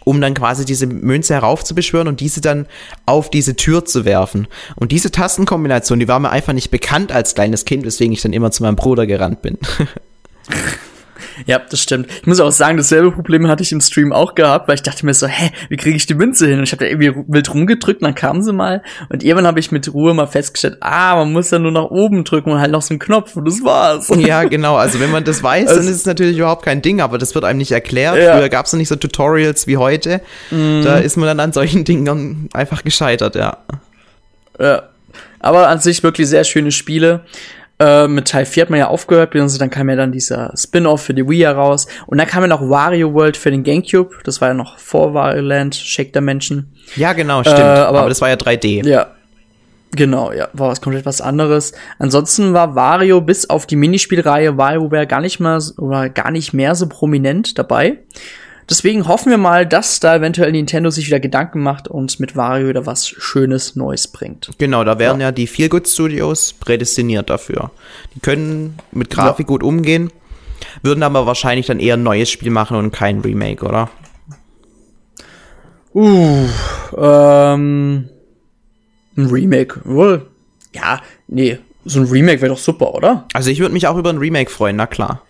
um 0.02 0.18
dann 0.22 0.32
quasi 0.32 0.64
diese 0.64 0.86
Münze 0.86 1.34
heraufzubeschwören 1.34 2.08
und 2.08 2.20
diese 2.20 2.40
dann 2.40 2.66
auf 3.04 3.28
diese 3.28 3.54
Tür 3.54 3.84
zu 3.84 4.06
werfen. 4.06 4.48
Und 4.74 4.92
diese 4.92 5.10
Tastenkombination, 5.10 6.00
die 6.00 6.08
war 6.08 6.18
mir 6.18 6.30
einfach 6.30 6.54
nicht 6.54 6.70
bekannt 6.70 7.12
als 7.12 7.34
kleines 7.34 7.66
Kind, 7.66 7.84
weswegen 7.84 8.14
ich 8.14 8.22
dann 8.22 8.32
immer 8.32 8.50
zu 8.50 8.62
meinem 8.62 8.76
Bruder 8.76 9.06
gerannt 9.06 9.42
bin. 9.42 9.58
Ja, 11.46 11.58
das 11.58 11.80
stimmt. 11.80 12.08
Ich 12.20 12.26
muss 12.26 12.40
auch 12.40 12.50
sagen, 12.50 12.76
dasselbe 12.76 13.12
Problem 13.12 13.48
hatte 13.48 13.62
ich 13.62 13.72
im 13.72 13.80
Stream 13.80 14.12
auch 14.12 14.34
gehabt, 14.34 14.68
weil 14.68 14.74
ich 14.74 14.82
dachte 14.82 15.04
mir 15.06 15.14
so, 15.14 15.26
hä, 15.26 15.50
wie 15.68 15.76
kriege 15.76 15.96
ich 15.96 16.06
die 16.06 16.14
Münze 16.14 16.46
hin? 16.46 16.58
Und 16.58 16.64
ich 16.64 16.72
habe 16.72 16.84
da 16.84 16.90
irgendwie 16.90 17.12
wild 17.26 17.52
rumgedrückt, 17.52 18.02
und 18.02 18.06
dann 18.06 18.14
kamen 18.14 18.42
sie 18.42 18.52
mal. 18.52 18.82
Und 19.08 19.22
irgendwann 19.22 19.46
habe 19.46 19.60
ich 19.60 19.72
mit 19.72 19.92
Ruhe 19.92 20.14
mal 20.14 20.26
festgestellt, 20.26 20.78
ah, 20.80 21.16
man 21.16 21.32
muss 21.32 21.50
ja 21.50 21.58
nur 21.58 21.72
nach 21.72 21.90
oben 21.90 22.24
drücken 22.24 22.52
und 22.52 22.60
halt 22.60 22.70
noch 22.70 22.82
so 22.82 22.92
einen 22.92 22.98
Knopf 22.98 23.36
und 23.36 23.46
das 23.46 23.62
war's. 23.62 24.10
Ja, 24.16 24.44
genau. 24.44 24.76
Also 24.76 25.00
wenn 25.00 25.10
man 25.10 25.24
das 25.24 25.42
weiß, 25.42 25.68
also, 25.68 25.80
dann 25.80 25.88
ist 25.88 25.96
es 25.96 26.06
natürlich 26.06 26.38
überhaupt 26.38 26.64
kein 26.64 26.82
Ding, 26.82 27.00
aber 27.00 27.18
das 27.18 27.34
wird 27.34 27.44
einem 27.44 27.58
nicht 27.58 27.72
erklärt. 27.72 28.16
Ja. 28.16 28.36
Früher 28.36 28.48
gab 28.48 28.66
es 28.66 28.72
noch 28.72 28.78
nicht 28.78 28.88
so 28.88 28.96
Tutorials 28.96 29.66
wie 29.66 29.76
heute. 29.76 30.20
Mm. 30.50 30.82
Da 30.82 30.98
ist 30.98 31.16
man 31.16 31.26
dann 31.26 31.40
an 31.40 31.52
solchen 31.52 31.84
Dingen 31.90 32.48
einfach 32.52 32.84
gescheitert, 32.84 33.34
ja. 33.34 33.58
Ja. 34.58 34.82
Aber 35.40 35.68
an 35.68 35.80
sich 35.80 36.02
wirklich 36.02 36.28
sehr 36.28 36.44
schöne 36.44 36.70
Spiele. 36.70 37.22
Äh, 37.80 38.06
mit 38.08 38.28
Teil 38.28 38.44
4 38.44 38.64
hat 38.64 38.70
man 38.70 38.78
ja 38.78 38.88
aufgehört, 38.88 39.30
beziehungsweise 39.30 39.58
dann 39.58 39.70
kam 39.70 39.88
ja 39.88 39.96
dann 39.96 40.12
dieser 40.12 40.52
Spin-off 40.54 41.02
für 41.02 41.14
die 41.14 41.26
Wii 41.26 41.40
heraus. 41.40 41.86
Und 42.06 42.18
dann 42.18 42.26
kam 42.26 42.42
ja 42.42 42.48
noch 42.48 42.60
Wario 42.60 43.14
World 43.14 43.38
für 43.38 43.50
den 43.50 43.64
Gamecube. 43.64 44.16
Das 44.24 44.40
war 44.40 44.48
ja 44.48 44.54
noch 44.54 44.78
vor 44.78 45.14
Wario 45.14 45.40
Land, 45.40 45.74
Shake 45.74 46.12
der 46.12 46.20
Menschen. 46.20 46.72
Ja, 46.94 47.14
genau, 47.14 47.42
stimmt. 47.42 47.58
Äh, 47.58 47.62
aber, 47.62 48.00
aber 48.00 48.08
das 48.10 48.20
war 48.20 48.28
ja 48.28 48.36
3D. 48.36 48.86
Ja, 48.86 49.08
Genau, 49.92 50.30
ja, 50.30 50.48
war 50.52 50.68
was 50.68 50.80
komplett 50.80 51.04
was 51.04 51.20
anderes. 51.20 51.72
Ansonsten 51.98 52.52
war 52.52 52.76
Wario 52.76 53.20
bis 53.20 53.50
auf 53.50 53.66
die 53.66 53.74
Minispielreihe 53.74 54.56
WarioWare 54.56 55.06
gar 55.06 55.20
nicht 55.20 55.40
mehr 55.40 55.60
oder 55.78 56.08
gar 56.08 56.30
nicht 56.30 56.52
mehr 56.52 56.76
so 56.76 56.88
prominent 56.88 57.58
dabei. 57.58 57.98
Deswegen 58.70 59.08
hoffen 59.08 59.30
wir 59.30 59.36
mal, 59.36 59.66
dass 59.66 59.98
da 59.98 60.14
eventuell 60.14 60.52
Nintendo 60.52 60.90
sich 60.90 61.08
wieder 61.08 61.18
Gedanken 61.18 61.60
macht 61.60 61.88
und 61.88 62.20
mit 62.20 62.36
Wario 62.36 62.68
wieder 62.68 62.86
was 62.86 63.08
Schönes 63.08 63.74
Neues 63.74 64.06
bringt. 64.06 64.52
Genau, 64.58 64.84
da 64.84 65.00
wären 65.00 65.18
ja, 65.18 65.26
ja 65.26 65.32
die 65.32 65.48
Feelgood 65.48 65.88
Studios 65.88 66.52
prädestiniert 66.52 67.28
dafür. 67.28 67.72
Die 68.14 68.20
können 68.20 68.78
mit 68.92 69.10
Grafik 69.10 69.46
ja. 69.46 69.48
gut 69.48 69.64
umgehen, 69.64 70.12
würden 70.82 71.02
aber 71.02 71.26
wahrscheinlich 71.26 71.66
dann 71.66 71.80
eher 71.80 71.96
ein 71.96 72.04
neues 72.04 72.30
Spiel 72.30 72.52
machen 72.52 72.76
und 72.76 72.92
kein 72.92 73.20
Remake, 73.22 73.66
oder? 73.66 73.90
Uh, 75.92 76.46
ähm, 76.96 78.08
ein 79.16 79.26
Remake, 79.26 79.80
wohl. 79.82 80.28
Ja, 80.72 81.00
nee, 81.26 81.58
so 81.84 82.00
ein 82.00 82.06
Remake 82.06 82.40
wäre 82.40 82.52
doch 82.52 82.60
super, 82.60 82.94
oder? 82.94 83.26
Also 83.32 83.50
ich 83.50 83.58
würde 83.58 83.72
mich 83.72 83.88
auch 83.88 83.96
über 83.96 84.10
ein 84.10 84.18
Remake 84.18 84.48
freuen, 84.50 84.76
na 84.76 84.86
klar. 84.86 85.22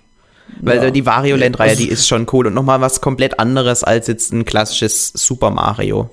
Weil 0.60 0.82
ja. 0.82 0.90
die 0.90 1.06
Wario 1.06 1.36
Land-Reihe, 1.36 1.76
die 1.76 1.88
ist 1.88 2.08
schon 2.08 2.26
cool 2.32 2.46
und 2.46 2.54
nochmal 2.54 2.80
was 2.80 3.00
komplett 3.00 3.38
anderes 3.38 3.84
als 3.84 4.06
jetzt 4.06 4.32
ein 4.32 4.44
klassisches 4.44 5.08
Super 5.08 5.50
Mario. 5.50 6.10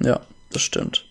Ja, 0.00 0.20
das 0.52 0.62
stimmt. 0.62 1.04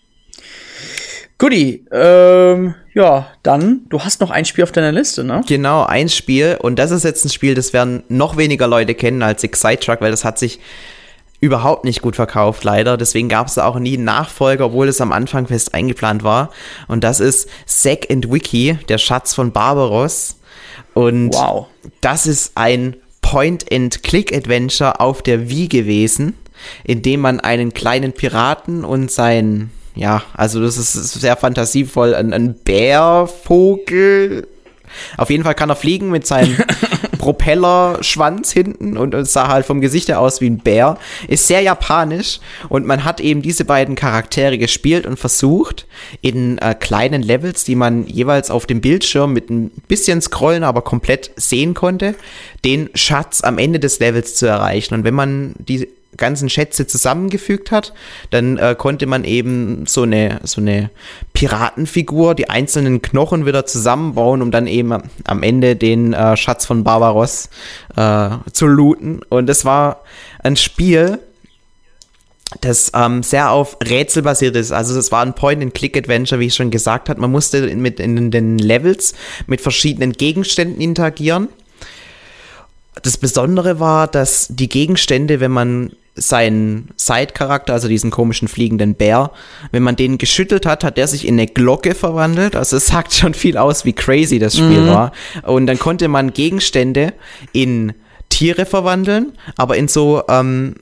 Guti, 1.37 1.85
ähm, 1.91 2.75
ja, 2.93 3.27
dann, 3.41 3.81
du 3.89 3.99
hast 3.99 4.21
noch 4.21 4.29
ein 4.29 4.45
Spiel 4.45 4.63
auf 4.63 4.71
deiner 4.71 4.91
Liste, 4.91 5.23
ne? 5.23 5.41
Genau, 5.47 5.83
ein 5.83 6.07
Spiel 6.07 6.57
und 6.61 6.77
das 6.77 6.91
ist 6.91 7.03
jetzt 7.03 7.25
ein 7.25 7.29
Spiel, 7.29 7.55
das 7.55 7.73
werden 7.73 8.03
noch 8.07 8.37
weniger 8.37 8.67
Leute 8.67 8.93
kennen 8.93 9.23
als 9.23 9.43
Excite 9.43 9.79
Truck, 9.83 9.99
weil 10.01 10.11
das 10.11 10.23
hat 10.23 10.39
sich 10.39 10.59
überhaupt 11.43 11.83
nicht 11.83 12.01
gut 12.01 12.15
verkauft, 12.15 12.63
leider. 12.63 12.95
Deswegen 12.95 13.27
gab 13.27 13.47
es 13.47 13.57
auch 13.57 13.77
nie 13.77 13.95
einen 13.95 14.05
Nachfolger, 14.05 14.67
obwohl 14.67 14.87
es 14.87 15.01
am 15.01 15.11
Anfang 15.11 15.47
fest 15.47 15.73
eingeplant 15.73 16.23
war. 16.23 16.51
Und 16.87 17.03
das 17.03 17.19
ist 17.19 17.49
Zack 17.65 18.09
and 18.09 18.31
Wiki, 18.31 18.79
der 18.87 18.97
Schatz 18.97 19.33
von 19.33 19.51
Barbaros. 19.51 20.37
Und 20.93 21.33
wow. 21.33 21.67
das 22.01 22.27
ist 22.27 22.53
ein 22.55 22.95
Point-and-Click-Adventure 23.21 24.99
auf 24.99 25.21
der 25.21 25.49
Wii 25.49 25.67
gewesen, 25.67 26.35
in 26.83 27.01
dem 27.01 27.21
man 27.21 27.39
einen 27.39 27.73
kleinen 27.73 28.13
Piraten 28.13 28.85
und 28.85 29.11
sein, 29.11 29.71
ja, 29.95 30.23
also 30.33 30.61
das 30.61 30.77
ist 30.77 30.93
sehr 30.93 31.35
fantasievoll, 31.35 32.13
ein, 32.13 32.33
ein 32.33 32.53
Bärvogel. 32.53 34.47
Auf 35.17 35.29
jeden 35.29 35.43
Fall 35.43 35.55
kann 35.55 35.69
er 35.69 35.75
fliegen 35.75 36.11
mit 36.11 36.27
seinem 36.27 36.57
Propellerschwanz 37.23 38.51
hinten 38.51 38.97
und 38.97 39.13
es 39.13 39.31
sah 39.31 39.47
halt 39.47 39.65
vom 39.65 39.79
Gesicht 39.79 40.09
her 40.09 40.19
aus 40.19 40.41
wie 40.41 40.49
ein 40.49 40.57
Bär. 40.57 40.97
Ist 41.29 41.47
sehr 41.47 41.61
japanisch 41.61 42.41
und 42.67 42.85
man 42.85 43.05
hat 43.05 43.21
eben 43.21 43.41
diese 43.41 43.63
beiden 43.63 43.95
Charaktere 43.95 44.57
gespielt 44.57 45.05
und 45.05 45.17
versucht, 45.17 45.87
in 46.19 46.57
äh, 46.57 46.75
kleinen 46.75 47.23
Levels, 47.23 47.63
die 47.63 47.75
man 47.75 48.05
jeweils 48.07 48.51
auf 48.51 48.65
dem 48.65 48.81
Bildschirm 48.81 49.31
mit 49.31 49.49
ein 49.49 49.71
bisschen 49.87 50.21
Scrollen, 50.21 50.65
aber 50.65 50.81
komplett 50.81 51.31
sehen 51.37 51.73
konnte, 51.73 52.15
den 52.65 52.89
Schatz 52.93 53.41
am 53.41 53.57
Ende 53.57 53.79
des 53.79 53.99
Levels 53.99 54.35
zu 54.35 54.45
erreichen. 54.45 54.93
Und 54.93 55.05
wenn 55.05 55.13
man 55.13 55.53
die 55.59 55.87
ganzen 56.17 56.49
Schätze 56.49 56.87
zusammengefügt 56.87 57.71
hat, 57.71 57.93
dann 58.29 58.57
äh, 58.57 58.75
konnte 58.77 59.05
man 59.05 59.23
eben 59.23 59.85
so 59.85 60.03
eine, 60.03 60.39
so 60.43 60.61
eine 60.61 60.89
Piratenfigur, 61.33 62.35
die 62.35 62.49
einzelnen 62.49 63.01
Knochen 63.01 63.45
wieder 63.45 63.65
zusammenbauen, 63.65 64.41
um 64.41 64.51
dann 64.51 64.67
eben 64.67 64.93
am 65.25 65.43
Ende 65.43 65.75
den 65.75 66.13
äh, 66.13 66.37
Schatz 66.37 66.65
von 66.65 66.83
Barbaros 66.83 67.49
äh, 67.95 68.29
zu 68.51 68.67
looten. 68.67 69.21
Und 69.29 69.49
es 69.49 69.65
war 69.65 70.01
ein 70.43 70.55
Spiel, 70.55 71.19
das 72.61 72.91
ähm, 72.93 73.23
sehr 73.23 73.51
auf 73.51 73.77
Rätsel 73.83 74.23
basiert 74.23 74.55
ist. 74.55 74.71
Also 74.71 74.97
es 74.97 75.11
war 75.11 75.21
ein 75.21 75.33
Point-and-Click-Adventure, 75.33 76.39
wie 76.39 76.47
ich 76.47 76.55
schon 76.55 76.71
gesagt 76.71 77.09
habe. 77.09 77.19
Man 77.19 77.31
musste 77.31 77.75
mit 77.75 77.99
in 77.99 78.31
den 78.31 78.57
Levels 78.57 79.13
mit 79.47 79.61
verschiedenen 79.61 80.13
Gegenständen 80.13 80.79
interagieren. 80.81 81.49
Das 83.01 83.17
Besondere 83.17 83.79
war, 83.79 84.07
dass 84.07 84.47
die 84.49 84.69
Gegenstände, 84.69 85.39
wenn 85.39 85.51
man 85.51 85.93
seinen 86.15 86.89
Side-Charakter, 86.95 87.73
also 87.73 87.87
diesen 87.87 88.11
komischen 88.11 88.47
fliegenden 88.47 88.93
Bär, 88.93 89.31
wenn 89.71 89.81
man 89.81 89.95
den 89.95 90.17
geschüttelt 90.17 90.65
hat, 90.65 90.83
hat 90.83 90.97
der 90.97 91.07
sich 91.07 91.27
in 91.27 91.35
eine 91.35 91.47
Glocke 91.47 91.95
verwandelt. 91.95 92.55
Also 92.55 92.77
es 92.77 92.87
sagt 92.87 93.13
schon 93.13 93.33
viel 93.33 93.57
aus, 93.57 93.83
wie 93.83 93.93
crazy 93.93 94.37
das 94.37 94.55
Spiel 94.55 94.81
mhm. 94.81 94.87
war. 94.87 95.11
Und 95.43 95.65
dann 95.65 95.79
konnte 95.79 96.07
man 96.07 96.33
Gegenstände 96.33 97.13
in 97.51 97.93
Tiere 98.29 98.65
verwandeln, 98.65 99.33
aber 99.57 99.77
in 99.77 99.87
so, 99.87 100.23
ähm, 100.29 100.75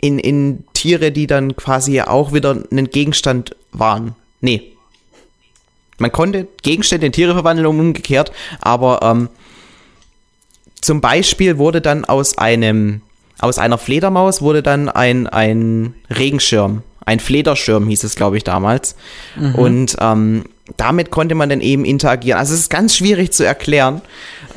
in, 0.00 0.18
in 0.18 0.64
Tiere, 0.74 1.10
die 1.10 1.26
dann 1.26 1.56
quasi 1.56 2.00
auch 2.00 2.32
wieder 2.32 2.56
ein 2.70 2.90
Gegenstand 2.90 3.56
waren. 3.72 4.14
Nee. 4.40 4.72
Man 5.98 6.12
konnte 6.12 6.46
Gegenstände 6.62 7.06
in 7.06 7.12
Tiere 7.12 7.32
verwandeln 7.32 7.66
und 7.66 7.80
umgekehrt, 7.80 8.30
aber 8.60 9.00
ähm, 9.02 9.28
zum 10.80 11.00
Beispiel 11.00 11.58
wurde 11.58 11.80
dann 11.80 12.04
aus 12.04 12.38
einem 12.38 13.00
aus 13.38 13.58
einer 13.58 13.78
Fledermaus 13.78 14.40
wurde 14.42 14.62
dann 14.62 14.88
ein, 14.88 15.26
ein 15.26 15.94
Regenschirm. 16.10 16.82
Ein 17.04 17.20
Flederschirm 17.20 17.86
hieß 17.86 18.04
es, 18.04 18.16
glaube 18.16 18.36
ich, 18.36 18.44
damals. 18.44 18.96
Mhm. 19.36 19.54
Und 19.54 19.96
ähm, 20.00 20.44
damit 20.76 21.10
konnte 21.10 21.34
man 21.34 21.48
dann 21.48 21.60
eben 21.60 21.84
interagieren. 21.84 22.38
Also 22.38 22.54
es 22.54 22.60
ist 22.60 22.70
ganz 22.70 22.96
schwierig 22.96 23.32
zu 23.32 23.44
erklären. 23.44 24.00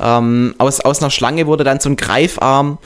Ähm, 0.00 0.54
aus, 0.58 0.80
aus 0.80 1.00
einer 1.00 1.10
Schlange 1.10 1.46
wurde 1.46 1.62
dann 1.62 1.78
so 1.78 1.88
ein 1.88 1.96
Greifarm. 1.96 2.78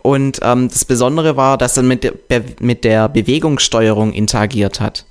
Und 0.00 0.40
ähm, 0.42 0.68
das 0.68 0.84
Besondere 0.84 1.36
war, 1.36 1.58
dass 1.58 1.76
er 1.76 1.84
mit 1.84 2.02
der, 2.02 2.14
mit 2.58 2.82
der 2.82 3.08
Bewegungssteuerung 3.08 4.12
interagiert 4.12 4.80
hat. 4.80 5.06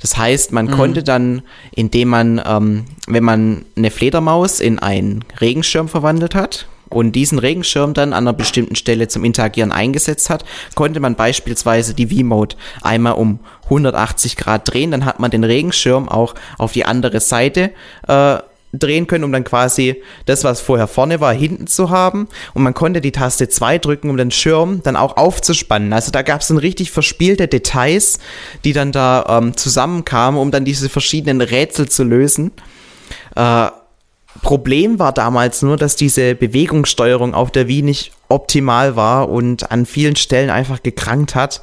Das 0.00 0.16
heißt, 0.16 0.50
man 0.52 0.66
mhm. 0.66 0.70
konnte 0.72 1.02
dann, 1.04 1.42
indem 1.70 2.08
man, 2.08 2.42
ähm, 2.44 2.86
wenn 3.06 3.22
man 3.22 3.64
eine 3.76 3.92
Fledermaus 3.92 4.58
in 4.58 4.80
einen 4.80 5.24
Regenschirm 5.40 5.88
verwandelt 5.88 6.34
hat, 6.34 6.66
und 6.94 7.12
diesen 7.12 7.38
Regenschirm 7.38 7.94
dann 7.94 8.12
an 8.12 8.24
einer 8.24 8.32
bestimmten 8.32 8.76
Stelle 8.76 9.08
zum 9.08 9.24
Interagieren 9.24 9.72
eingesetzt 9.72 10.30
hat, 10.30 10.44
konnte 10.74 11.00
man 11.00 11.14
beispielsweise 11.14 11.94
die 11.94 12.08
V-Mode 12.08 12.56
einmal 12.82 13.14
um 13.14 13.40
180 13.64 14.36
Grad 14.36 14.72
drehen, 14.72 14.90
dann 14.90 15.04
hat 15.04 15.20
man 15.20 15.30
den 15.30 15.44
Regenschirm 15.44 16.08
auch 16.08 16.34
auf 16.58 16.72
die 16.72 16.84
andere 16.84 17.20
Seite 17.20 17.70
äh, 18.06 18.38
drehen 18.72 19.06
können, 19.06 19.24
um 19.24 19.32
dann 19.32 19.44
quasi 19.44 20.02
das, 20.26 20.44
was 20.44 20.60
vorher 20.60 20.86
vorne 20.86 21.20
war, 21.20 21.32
hinten 21.32 21.66
zu 21.66 21.90
haben. 21.90 22.28
Und 22.54 22.62
man 22.62 22.74
konnte 22.74 23.00
die 23.00 23.12
Taste 23.12 23.48
2 23.48 23.78
drücken, 23.78 24.10
um 24.10 24.16
den 24.16 24.30
Schirm 24.30 24.82
dann 24.82 24.96
auch 24.96 25.16
aufzuspannen. 25.16 25.92
Also 25.92 26.10
da 26.10 26.22
gab 26.22 26.40
es 26.40 26.48
dann 26.48 26.56
richtig 26.56 26.90
verspielte 26.90 27.48
Details, 27.48 28.18
die 28.64 28.72
dann 28.72 28.92
da 28.92 29.38
ähm, 29.38 29.56
zusammenkamen, 29.56 30.40
um 30.40 30.50
dann 30.50 30.64
diese 30.64 30.88
verschiedenen 30.88 31.40
Rätsel 31.40 31.88
zu 31.88 32.04
lösen. 32.04 32.50
Äh, 33.36 33.68
Problem 34.40 34.98
war 34.98 35.12
damals 35.12 35.62
nur, 35.62 35.76
dass 35.76 35.94
diese 35.96 36.34
Bewegungssteuerung 36.34 37.34
auf 37.34 37.50
der 37.50 37.68
Wii 37.68 37.82
nicht 37.82 38.12
optimal 38.28 38.96
war 38.96 39.28
und 39.28 39.70
an 39.70 39.84
vielen 39.84 40.16
Stellen 40.16 40.50
einfach 40.50 40.82
gekrankt 40.82 41.34
hat. 41.34 41.60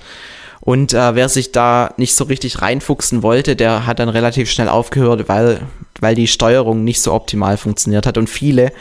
Und 0.61 0.93
äh, 0.93 1.15
wer 1.15 1.29
sich 1.29 1.51
da 1.51 1.93
nicht 1.97 2.15
so 2.15 2.25
richtig 2.25 2.61
reinfuchsen 2.61 3.23
wollte, 3.23 3.55
der 3.55 3.87
hat 3.87 3.99
dann 3.99 4.09
relativ 4.09 4.51
schnell 4.51 4.69
aufgehört, 4.69 5.27
weil, 5.27 5.61
weil 6.01 6.15
die 6.15 6.27
Steuerung 6.27 6.83
nicht 6.83 7.01
so 7.01 7.13
optimal 7.13 7.57
funktioniert 7.57 8.05
hat. 8.05 8.17
Und 8.17 8.29
viele 8.29 8.71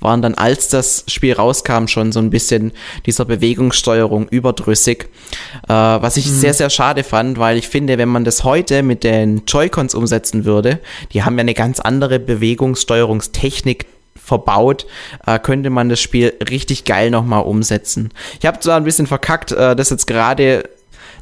waren 0.00 0.22
dann, 0.22 0.34
als 0.34 0.68
das 0.68 1.04
Spiel 1.08 1.34
rauskam, 1.34 1.86
schon 1.86 2.12
so 2.12 2.20
ein 2.20 2.30
bisschen 2.30 2.72
dieser 3.04 3.24
Bewegungssteuerung 3.24 4.28
überdrüssig. 4.28 5.08
Äh, 5.68 5.72
was 5.72 6.16
ich 6.16 6.26
mhm. 6.26 6.34
sehr, 6.34 6.54
sehr 6.54 6.70
schade 6.70 7.04
fand, 7.04 7.38
weil 7.38 7.56
ich 7.56 7.68
finde, 7.68 7.98
wenn 7.98 8.08
man 8.08 8.24
das 8.24 8.44
heute 8.44 8.82
mit 8.82 9.04
den 9.04 9.42
Joy-Cons 9.46 9.94
umsetzen 9.94 10.44
würde, 10.44 10.80
die 11.12 11.22
haben 11.22 11.36
ja 11.36 11.42
eine 11.42 11.54
ganz 11.54 11.80
andere 11.80 12.18
Bewegungssteuerungstechnik 12.18 13.86
verbaut, 14.26 14.86
äh, 15.24 15.38
könnte 15.38 15.70
man 15.70 15.88
das 15.88 16.00
Spiel 16.00 16.34
richtig 16.50 16.84
geil 16.84 17.10
nochmal 17.10 17.44
umsetzen. 17.44 18.10
Ich 18.40 18.46
habe 18.46 18.58
zwar 18.58 18.76
ein 18.76 18.84
bisschen 18.84 19.06
verkackt, 19.06 19.52
äh, 19.52 19.76
das 19.76 19.90
jetzt 19.90 20.06
gerade 20.06 20.68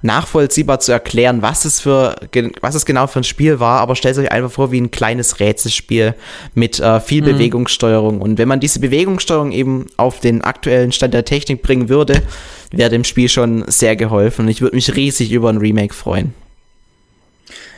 nachvollziehbar 0.05 0.81
zu 0.81 0.93
erklären, 0.93 1.41
was 1.41 1.65
es 1.65 1.81
für, 1.81 2.17
was 2.61 2.75
es 2.75 2.85
genau 2.85 3.07
für 3.07 3.21
ein 3.21 3.25
Spiel 3.25 3.59
war, 3.59 3.81
aber 3.81 3.97
stellt 3.97 4.19
euch 4.19 4.31
einfach 4.31 4.53
vor 4.53 4.71
wie 4.71 4.81
ein 4.81 4.91
kleines 4.91 5.41
Rätselspiel 5.41 6.15
mit 6.55 6.79
äh, 6.79 7.01
viel 7.01 7.23
mhm. 7.23 7.27
Bewegungssteuerung. 7.27 8.21
Und 8.21 8.37
wenn 8.37 8.47
man 8.47 8.61
diese 8.61 8.81
Bewegungssteuerung 8.81 9.51
eben 9.53 9.87
auf 9.97 10.21
den 10.21 10.43
aktuellen 10.43 10.93
Stand 10.93 11.15
der 11.15 11.25
Technik 11.25 11.63
bringen 11.63 11.89
würde, 11.89 12.23
wäre 12.71 12.91
dem 12.91 13.05
Spiel 13.05 13.31
schon 13.31 13.65
sehr 13.67 13.97
geholfen. 13.97 14.43
Und 14.43 14.51
ich 14.51 14.61
würde 14.61 14.77
mich 14.77 14.95
riesig 14.95 15.33
über 15.33 15.49
ein 15.49 15.59
Remake 15.59 15.95
freuen. 15.95 16.35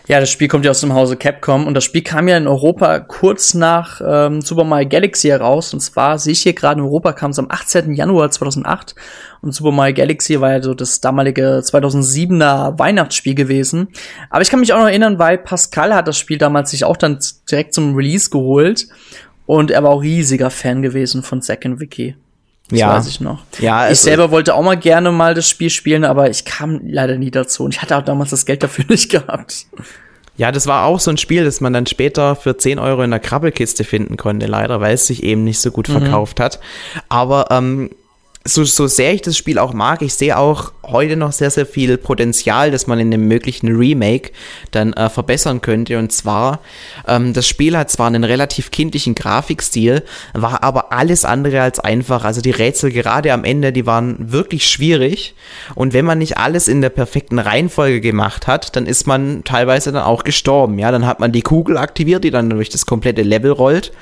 Ja, 0.09 0.21
das 0.21 0.31
Spiel 0.31 0.47
kommt 0.47 0.65
ja 0.65 0.71
aus 0.71 0.83
dem 0.83 0.95
Hause 0.95 1.17
Capcom 1.17 1.67
und 1.67 1.75
das 1.75 1.83
Spiel 1.83 2.03
kam 2.03 2.29
ja 2.29 2.37
in 2.37 2.47
Europa 2.47 3.01
kurz 3.01 3.55
nach 3.55 4.01
ähm, 4.07 4.41
Super 4.41 4.63
Mario 4.63 4.89
Galaxy 4.89 5.27
heraus. 5.29 5.75
Und 5.75 5.81
zwar 5.81 6.21
sehe 6.21 6.33
ich 6.33 6.43
hier 6.43 6.53
gerade 6.53 6.79
in 6.81 6.87
Europa 6.87 7.13
kam 7.13 7.33
es 7.33 7.41
am 7.41 7.51
18. 7.51 7.93
Januar 7.93 8.31
2008 8.31 8.95
und 9.43 9.51
Super 9.53 9.73
Mario 9.73 9.95
Galaxy 9.95 10.41
war 10.41 10.53
ja 10.53 10.63
so 10.63 10.75
das 10.75 11.01
damalige 11.01 11.59
2007er 11.59 12.79
Weihnachtsspiel 12.79 13.35
gewesen. 13.35 13.89
Aber 14.31 14.43
ich 14.43 14.51
kann 14.51 14.61
mich 14.61 14.73
auch 14.73 14.79
noch 14.79 14.87
erinnern, 14.87 15.19
weil 15.19 15.39
Pascal 15.39 15.93
hat 15.93 16.07
das 16.07 16.17
Spiel 16.17 16.39
damals 16.39 16.71
sich 16.71 16.85
auch 16.85 16.97
dann 16.97 17.19
direkt 17.51 17.75
zum 17.75 17.97
Release 17.97 18.31
geholt 18.31 18.87
und 19.47 19.73
er 19.73 19.83
war 19.83 19.91
auch 19.91 20.03
riesiger 20.03 20.51
Fan 20.51 20.83
gewesen 20.83 21.25
von 21.25 21.43
Zack 21.43 21.65
Wiki. 21.65 22.15
Das 22.69 22.79
ja. 22.79 22.89
weiß 22.95 23.07
ich 23.07 23.21
noch. 23.21 23.45
Ja, 23.61 23.91
ich 23.91 24.01
selber 24.01 24.31
wollte 24.31 24.55
auch 24.55 24.63
mal 24.63 24.77
gerne 24.77 25.13
mal 25.13 25.35
das 25.35 25.49
Spiel 25.49 25.71
spielen, 25.71 26.05
aber 26.05 26.31
ich 26.31 26.45
kam 26.45 26.81
leider 26.85 27.17
nie 27.17 27.31
dazu. 27.31 27.65
Und 27.65 27.75
ich 27.75 27.83
hatte 27.83 27.97
auch 27.97 28.03
damals 28.03 28.31
das 28.31 28.45
Geld 28.45 28.63
dafür 28.63 28.85
nicht 28.89 29.11
gehabt. 29.11 29.67
Ja, 30.37 30.53
das 30.53 30.67
war 30.67 30.85
auch 30.85 31.01
so 31.01 31.11
ein 31.11 31.17
Spiel, 31.17 31.45
das 31.45 31.61
man 31.61 31.73
dann 31.73 31.87
später 31.87 32.37
für 32.37 32.59
10 32.59 32.79
Euro 32.79 33.03
in 33.03 33.11
der 33.11 33.21
Krabbelkiste 33.21 33.85
finden 33.85 34.17
konnte, 34.17 34.47
leider, 34.47 34.81
weil 34.81 34.95
es 34.95 35.07
sich 35.07 35.23
eben 35.23 35.45
nicht 35.45 35.61
so 35.61 35.71
gut 35.71 35.89
mhm. 35.89 36.01
verkauft 36.01 36.41
hat. 36.41 36.61
Aber 37.09 37.47
ähm, 37.51 37.91
so, 38.47 38.65
so 38.65 38.87
sehr 38.87 39.13
ich 39.13 39.23
das 39.23 39.37
Spiel 39.37 39.59
auch 39.59 39.73
mag, 39.73 40.03
ich 40.03 40.15
sehe 40.15 40.39
auch 40.39 40.73
heute 40.85 41.17
noch 41.17 41.33
sehr, 41.33 41.51
sehr 41.51 41.67
viel 41.67 41.99
Potenzial, 41.99 42.71
das 42.71 42.87
man 42.87 42.99
in 42.99 43.13
einem 43.13 43.27
möglichen 43.27 43.75
Remake 43.75 44.31
dann 44.71 44.93
äh, 44.93 45.11
verbessern 45.11 45.61
könnte. 45.61 45.99
Und 45.99 46.13
zwar, 46.13 46.61
ähm, 47.07 47.33
das 47.33 47.47
Spiel 47.47 47.77
hat 47.77 47.91
zwar 47.91 48.07
einen 48.07 48.25
relativ 48.25 48.71
kindlichen 48.71 49.15
Grafikstil, 49.15 50.03
war 50.33 50.63
aber 50.63 50.93
alles 50.93 51.25
andere 51.25 51.61
als 51.61 51.81
einfach. 51.81 52.25
Also 52.25 52.41
die 52.41 52.51
Rätsel 52.51 52.91
gerade 52.93 53.33
am 53.33 53.45
Ende, 53.45 53.73
die 53.73 53.87
waren 53.87 54.33
wirklich 54.33 54.69
schwierig. 54.69 55.35
Und 55.75 55.93
wenn 55.93 56.05
man 56.05 56.19
nicht 56.19 56.39
alles 56.39 56.69
in 56.69 56.81
der 56.81 56.91
perfekten 56.91 57.39
Reihenfolge 57.39 58.01
gemacht 58.01 58.47
hat, 58.47 58.77
dann 58.77 58.87
ist 58.87 59.07
man 59.07 59.45
teilweise 59.45 59.93
dann 59.93 60.05
auch 60.05 60.25
gestorben. 60.25 60.79
Ja, 60.79 60.91
dann 60.91 61.07
hat 61.07 61.21
man 61.21 61.33
die 61.33 61.43
Kugel 61.43 61.77
aktiviert, 61.77 62.25
die 62.25 62.31
dann 62.31 62.51
durch 62.51 62.69
das 62.69 62.87
komplette 62.87 63.23
Level 63.23 63.51
rollt. 63.51 63.93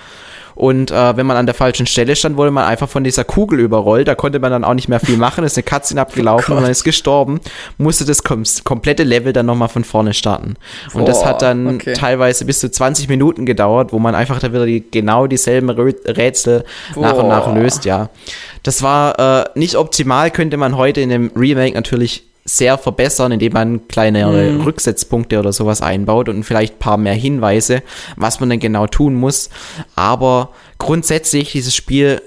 Und 0.54 0.90
äh, 0.90 1.16
wenn 1.16 1.26
man 1.26 1.36
an 1.36 1.46
der 1.46 1.54
falschen 1.54 1.86
Stelle 1.86 2.14
stand, 2.16 2.36
wurde 2.36 2.50
man 2.50 2.64
einfach 2.64 2.88
von 2.88 3.04
dieser 3.04 3.24
Kugel 3.24 3.60
überrollt. 3.60 4.08
Da 4.08 4.14
konnte 4.14 4.38
man 4.38 4.50
dann 4.50 4.64
auch 4.64 4.74
nicht 4.74 4.88
mehr 4.88 5.00
viel 5.00 5.16
machen. 5.16 5.44
Ist 5.44 5.56
eine 5.56 5.64
Katze 5.64 5.98
abgelaufen 6.00 6.54
oh 6.54 6.56
und 6.56 6.62
man 6.62 6.70
ist 6.70 6.84
gestorben. 6.84 7.40
Musste 7.78 8.04
das 8.04 8.22
kom 8.22 8.44
komplette 8.64 9.04
Level 9.04 9.32
dann 9.32 9.46
nochmal 9.46 9.68
von 9.68 9.84
vorne 9.84 10.14
starten. 10.14 10.56
Und 10.92 11.02
oh, 11.02 11.06
das 11.06 11.24
hat 11.24 11.42
dann 11.42 11.76
okay. 11.76 11.94
teilweise 11.94 12.44
bis 12.44 12.60
zu 12.60 12.70
20 12.70 13.08
Minuten 13.08 13.46
gedauert, 13.46 13.92
wo 13.92 13.98
man 13.98 14.14
einfach 14.14 14.38
da 14.38 14.52
wieder 14.52 14.66
die, 14.66 14.84
genau 14.90 15.26
dieselben 15.26 15.70
Rätsel 15.70 16.64
oh. 16.94 17.00
nach 17.00 17.14
und 17.14 17.28
nach 17.28 17.52
löst, 17.54 17.84
ja. 17.84 18.10
Das 18.62 18.82
war 18.82 19.18
äh, 19.18 19.44
nicht 19.54 19.76
optimal, 19.76 20.30
könnte 20.30 20.56
man 20.56 20.76
heute 20.76 21.00
in 21.00 21.08
dem 21.08 21.30
Remake 21.36 21.74
natürlich 21.74 22.24
sehr 22.44 22.76
verbessern, 22.76 23.32
indem 23.32 23.54
man 23.54 23.88
kleinere 23.88 24.50
mhm. 24.50 24.60
Rücksetzpunkte 24.62 25.38
oder 25.38 25.52
sowas 25.52 25.80
einbaut 25.80 26.28
und 26.28 26.44
vielleicht 26.44 26.74
ein 26.74 26.78
paar 26.78 26.98
mehr 26.98 27.14
Hinweise, 27.14 27.82
was 28.16 28.38
man 28.40 28.50
denn 28.50 28.60
genau 28.60 28.86
tun 28.86 29.14
muss. 29.14 29.48
Aber 29.96 30.50
grundsätzlich, 30.78 31.52
dieses 31.52 31.74
Spiel 31.74 32.20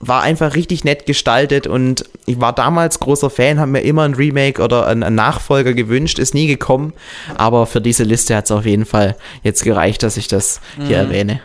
war 0.00 0.22
einfach 0.22 0.54
richtig 0.54 0.84
nett 0.84 1.06
gestaltet 1.06 1.66
und 1.66 2.04
ich 2.26 2.38
war 2.38 2.52
damals 2.52 3.00
großer 3.00 3.30
Fan, 3.30 3.58
habe 3.58 3.70
mir 3.70 3.80
immer 3.80 4.02
ein 4.02 4.14
Remake 4.14 4.60
oder 4.60 4.86
einen 4.86 5.14
Nachfolger 5.14 5.72
gewünscht, 5.72 6.18
ist 6.18 6.34
nie 6.34 6.46
gekommen, 6.46 6.92
aber 7.36 7.66
für 7.66 7.80
diese 7.80 8.04
Liste 8.04 8.36
hat 8.36 8.44
es 8.44 8.50
auf 8.50 8.66
jeden 8.66 8.84
Fall 8.84 9.16
jetzt 9.42 9.64
gereicht, 9.64 10.02
dass 10.02 10.18
ich 10.18 10.28
das 10.28 10.60
hier 10.76 11.02
mhm. 11.02 11.10
erwähne. 11.10 11.40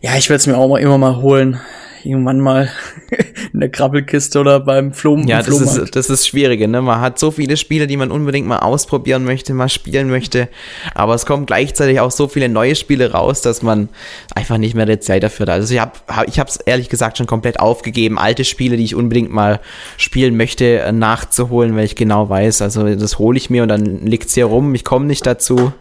Ja, 0.00 0.16
ich 0.16 0.30
werde 0.30 0.38
es 0.38 0.46
mir 0.46 0.56
auch 0.56 0.74
immer 0.76 0.96
mal 0.96 1.16
holen 1.16 1.60
irgendwann 2.04 2.40
mal 2.40 2.70
in 3.52 3.60
der 3.60 3.70
Krabbelkiste 3.70 4.40
oder 4.40 4.60
beim 4.60 4.92
Flohmarkt. 4.92 5.28
Ja, 5.28 5.42
das 5.42 5.60
ist, 5.60 5.96
das 5.96 6.10
ist 6.10 6.26
schwierige, 6.26 6.68
ne? 6.68 6.82
Man 6.82 7.00
hat 7.00 7.18
so 7.18 7.30
viele 7.30 7.56
Spiele, 7.56 7.86
die 7.86 7.96
man 7.96 8.10
unbedingt 8.10 8.46
mal 8.46 8.58
ausprobieren 8.58 9.24
möchte, 9.24 9.54
mal 9.54 9.68
spielen 9.68 10.08
möchte. 10.08 10.48
Aber 10.94 11.14
es 11.14 11.26
kommen 11.26 11.46
gleichzeitig 11.46 12.00
auch 12.00 12.10
so 12.10 12.28
viele 12.28 12.48
neue 12.48 12.74
Spiele 12.74 13.12
raus, 13.12 13.42
dass 13.42 13.62
man 13.62 13.88
einfach 14.34 14.58
nicht 14.58 14.74
mehr 14.74 14.86
die 14.86 15.00
Zeit 15.00 15.22
dafür 15.22 15.46
hat. 15.46 15.54
Also 15.54 15.74
ich 15.74 15.80
habe 15.80 15.92
ich 16.26 16.38
habe 16.38 16.48
es 16.50 16.56
ehrlich 16.56 16.88
gesagt 16.88 17.18
schon 17.18 17.26
komplett 17.26 17.60
aufgegeben, 17.60 18.18
alte 18.18 18.44
Spiele, 18.44 18.76
die 18.76 18.84
ich 18.84 18.94
unbedingt 18.94 19.30
mal 19.30 19.60
spielen 19.96 20.36
möchte, 20.36 20.80
äh, 20.80 20.92
nachzuholen, 20.92 21.76
weil 21.76 21.84
ich 21.84 21.96
genau 21.96 22.28
weiß, 22.28 22.62
also 22.62 22.94
das 22.94 23.18
hole 23.18 23.36
ich 23.36 23.50
mir 23.50 23.62
und 23.62 23.68
dann 23.68 24.06
liegt's 24.06 24.34
hier 24.34 24.46
rum, 24.46 24.74
ich 24.74 24.84
komme 24.84 25.06
nicht 25.06 25.26
dazu. 25.26 25.72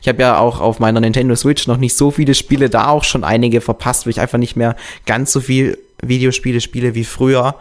Ich 0.00 0.08
habe 0.08 0.22
ja 0.22 0.38
auch 0.38 0.60
auf 0.60 0.80
meiner 0.80 1.00
Nintendo 1.00 1.34
Switch 1.34 1.66
noch 1.66 1.76
nicht 1.76 1.96
so 1.96 2.10
viele 2.10 2.34
Spiele, 2.34 2.70
da 2.70 2.88
auch 2.88 3.04
schon 3.04 3.24
einige 3.24 3.60
verpasst, 3.60 4.06
weil 4.06 4.10
ich 4.10 4.20
einfach 4.20 4.38
nicht 4.38 4.56
mehr 4.56 4.76
ganz 5.06 5.32
so 5.32 5.40
viel 5.40 5.78
Videospiele 6.02 6.60
spiele 6.60 6.94
wie 6.94 7.04
früher. 7.04 7.54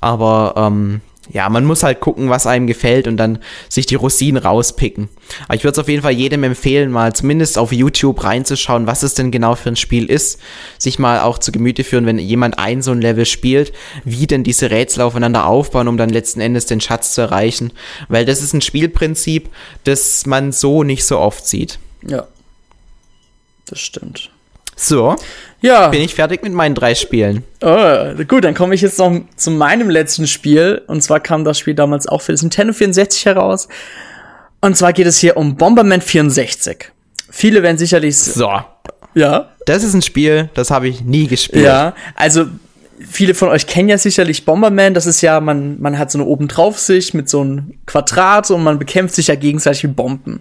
Aber 0.00 0.54
ähm, 0.56 1.00
ja, 1.32 1.48
man 1.48 1.64
muss 1.64 1.82
halt 1.82 2.00
gucken, 2.00 2.28
was 2.28 2.46
einem 2.46 2.66
gefällt 2.66 3.06
und 3.06 3.16
dann 3.16 3.38
sich 3.68 3.86
die 3.86 3.94
Rosinen 3.94 4.42
rauspicken. 4.42 5.08
Aber 5.44 5.54
ich 5.54 5.64
würde 5.64 5.72
es 5.72 5.78
auf 5.78 5.88
jeden 5.88 6.02
Fall 6.02 6.12
jedem 6.12 6.42
empfehlen, 6.42 6.90
mal 6.90 7.14
zumindest 7.14 7.56
auf 7.56 7.72
YouTube 7.72 8.22
reinzuschauen, 8.24 8.86
was 8.86 9.02
es 9.02 9.14
denn 9.14 9.30
genau 9.30 9.54
für 9.54 9.68
ein 9.68 9.76
Spiel 9.76 10.10
ist. 10.10 10.40
Sich 10.78 10.98
mal 10.98 11.20
auch 11.20 11.38
zu 11.38 11.52
Gemüte 11.52 11.84
führen, 11.84 12.06
wenn 12.06 12.18
jemand 12.18 12.58
ein 12.58 12.82
so 12.82 12.90
ein 12.90 13.00
Level 13.00 13.26
spielt, 13.26 13.72
wie 14.04 14.26
denn 14.26 14.42
diese 14.42 14.70
Rätsel 14.70 15.02
aufeinander 15.02 15.46
aufbauen, 15.46 15.88
um 15.88 15.96
dann 15.96 16.10
letzten 16.10 16.40
Endes 16.40 16.66
den 16.66 16.80
Schatz 16.80 17.14
zu 17.14 17.20
erreichen. 17.20 17.72
Weil 18.08 18.24
das 18.24 18.42
ist 18.42 18.52
ein 18.52 18.60
Spielprinzip, 18.60 19.48
das 19.84 20.26
man 20.26 20.52
so 20.52 20.82
nicht 20.82 21.04
so 21.04 21.18
oft 21.18 21.46
sieht. 21.46 21.78
Ja. 22.06 22.26
Das 23.66 23.78
stimmt. 23.78 24.30
So. 24.80 25.14
Ja. 25.60 25.88
Bin 25.88 26.00
ich 26.00 26.14
fertig 26.14 26.42
mit 26.42 26.52
meinen 26.52 26.74
drei 26.74 26.94
Spielen. 26.94 27.44
Oh, 27.62 28.14
gut, 28.26 28.44
dann 28.44 28.54
komme 28.54 28.74
ich 28.74 28.80
jetzt 28.80 28.98
noch 28.98 29.20
zu 29.36 29.50
meinem 29.50 29.90
letzten 29.90 30.26
Spiel. 30.26 30.82
Und 30.86 31.02
zwar 31.02 31.20
kam 31.20 31.44
das 31.44 31.58
Spiel 31.58 31.74
damals 31.74 32.06
auch 32.06 32.22
für 32.22 32.32
das 32.32 32.42
Nintendo 32.42 32.72
64 32.72 33.26
heraus. 33.26 33.68
Und 34.62 34.76
zwar 34.76 34.92
geht 34.92 35.06
es 35.06 35.18
hier 35.18 35.36
um 35.36 35.56
Bomberman 35.56 36.00
64. 36.00 36.92
Viele 37.30 37.62
werden 37.62 37.76
sicherlich. 37.76 38.18
So. 38.18 38.50
Ja. 39.14 39.50
Das 39.66 39.84
ist 39.84 39.94
ein 39.94 40.02
Spiel, 40.02 40.48
das 40.54 40.70
habe 40.70 40.88
ich 40.88 41.02
nie 41.02 41.26
gespielt. 41.26 41.64
Ja, 41.64 41.94
also 42.14 42.46
viele 42.98 43.34
von 43.34 43.48
euch 43.48 43.66
kennen 43.66 43.88
ja 43.88 43.98
sicherlich 43.98 44.44
Bomberman. 44.44 44.94
Das 44.94 45.06
ist 45.06 45.20
ja, 45.20 45.40
man, 45.40 45.80
man 45.80 45.98
hat 45.98 46.10
so 46.10 46.18
eine 46.18 46.26
Obendrauf-Sicht 46.26 47.14
mit 47.14 47.28
so 47.28 47.42
einem 47.42 47.74
Quadrat 47.86 48.50
und 48.50 48.62
man 48.62 48.78
bekämpft 48.78 49.14
sich 49.14 49.26
ja 49.26 49.34
gegenseitig 49.34 49.84
mit 49.84 49.96
Bomben. 49.96 50.40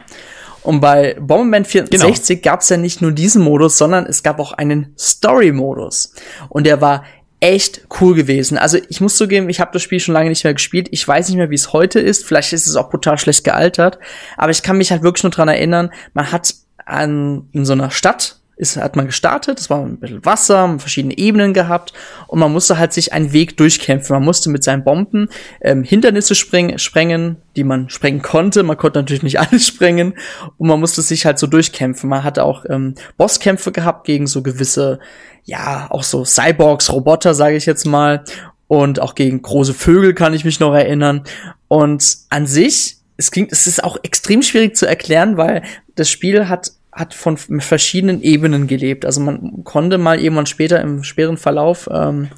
Und 0.64 0.82
bei 0.82 1.16
Bomberman 1.20 1.66
64 1.66 2.42
genau. 2.42 2.54
gab 2.54 2.62
es 2.62 2.70
ja 2.70 2.78
nicht 2.78 3.02
nur 3.02 3.12
diesen 3.12 3.42
Modus, 3.42 3.78
sondern 3.78 4.06
es 4.06 4.24
gab 4.24 4.40
auch 4.40 4.54
einen 4.54 4.94
Story-Modus. 4.98 6.14
Und 6.50 6.66
der 6.66 6.82
war 6.82 7.06
echt 7.40 7.88
cool 8.02 8.16
gewesen. 8.16 8.58
Also 8.58 8.78
ich 8.90 9.00
muss 9.00 9.16
zugeben, 9.16 9.50
ich 9.50 9.60
habe 9.60 9.72
das 9.72 9.82
Spiel 9.82 10.00
schon 10.00 10.14
lange 10.14 10.30
nicht 10.30 10.44
mehr 10.44 10.54
gespielt. 10.54 10.90
Ich 10.92 11.08
weiß 11.08 11.30
nicht 11.30 11.38
mehr, 11.38 11.50
wie 11.50 11.56
es 11.56 11.72
heute 11.72 12.00
ist. 12.00 12.26
Vielleicht 12.26 12.52
ist 12.54 12.68
es 12.68 12.76
auch 12.76 12.90
brutal 12.90 13.18
schlecht 13.18 13.44
gealtert. 13.44 14.00
Aber 14.38 14.52
ich 14.52 14.62
kann 14.62 14.78
mich 14.78 14.92
halt 14.92 15.04
wirklich 15.04 15.24
nur 15.24 15.32
dran 15.32 15.48
erinnern, 15.48 15.92
man 16.14 16.32
hat 16.32 16.54
an, 16.86 17.48
in 17.54 17.66
so 17.66 17.74
einer 17.74 17.92
Stadt 17.92 18.39
ist, 18.60 18.76
hat 18.76 18.98
man 18.98 19.06
gestartet, 19.06 19.58
es 19.58 19.70
war 19.70 19.80
ein 19.80 19.98
bisschen 19.98 20.26
Wasser, 20.26 20.78
verschiedene 20.80 21.18
Ebenen 21.18 21.54
gehabt 21.54 21.94
und 22.28 22.40
man 22.40 22.52
musste 22.52 22.78
halt 22.78 22.92
sich 22.92 23.14
einen 23.14 23.32
Weg 23.32 23.56
durchkämpfen. 23.56 24.14
Man 24.14 24.26
musste 24.26 24.50
mit 24.50 24.66
seinen 24.66 24.84
Bomben 24.84 25.30
ähm, 25.62 25.84
Hindernisse 25.84 26.36
spring, 26.36 26.78
sprengen, 26.78 27.38
die 27.56 27.64
man 27.64 27.90
sprengen 27.90 28.22
konnte. 28.22 28.64
Man 28.64 28.76
konnte 28.76 29.00
natürlich 29.00 29.24
nicht 29.24 29.40
alles 29.40 29.66
sprengen 29.66 30.14
und 30.58 30.68
man 30.68 30.80
musste 30.80 31.02
sich 31.02 31.26
halt 31.26 31.40
so 31.40 31.48
durchkämpfen. 31.48 32.10
Man 32.10 32.26
hatte 32.26 32.44
auch 32.44 32.66
ähm, 32.70 32.96
Bosskämpfe 33.18 33.72
gehabt 33.72 34.06
gegen 34.06 34.28
so 34.28 34.44
gewisse, 34.44 35.00
ja, 35.46 35.88
auch 35.90 36.04
so 36.04 36.26
Cyborgs, 36.26 36.92
Roboter, 36.92 37.34
sage 37.34 37.56
ich 37.56 37.66
jetzt 37.66 37.86
mal, 37.86 38.26
und 38.68 39.00
auch 39.00 39.16
gegen 39.16 39.42
große 39.42 39.74
Vögel 39.74 40.14
kann 40.14 40.34
ich 40.34 40.44
mich 40.44 40.60
noch 40.60 40.74
erinnern. 40.74 41.24
Und 41.70 42.18
an 42.30 42.46
sich 42.46 42.98
es 43.16 43.32
klingt, 43.32 43.52
es 43.52 43.68
ist 43.68 43.84
auch 43.84 43.98
extrem 44.04 44.42
schwierig 44.42 44.78
zu 44.78 44.86
erklären, 44.86 45.36
weil 45.36 45.64
das 45.96 46.10
Spiel 46.10 46.48
hat 46.48 46.72
hat 46.92 47.14
von 47.14 47.38
verschiedenen 47.38 48.22
Ebenen 48.22 48.68
gelebt. 48.68 49.06
Also 49.06 49.22
man 49.22 49.64
konnte 49.64 49.98
mal 49.98 50.20
irgendwann 50.20 50.48
später 50.48 50.82
im 50.82 51.04
späteren 51.04 51.38
Verlauf 51.38 51.88
ähm, 51.92 52.30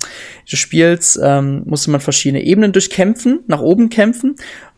des 0.52 0.60
Spiels 0.60 1.20
ähm, 1.22 1.64
musste 1.66 1.92
man 1.92 2.02
verschiedene 2.02 2.44
Ebenen 2.44 2.72
durchkämpfen, 2.72 3.42
nach 3.48 3.62
oben 3.62 3.90
kämpfen 3.90 4.36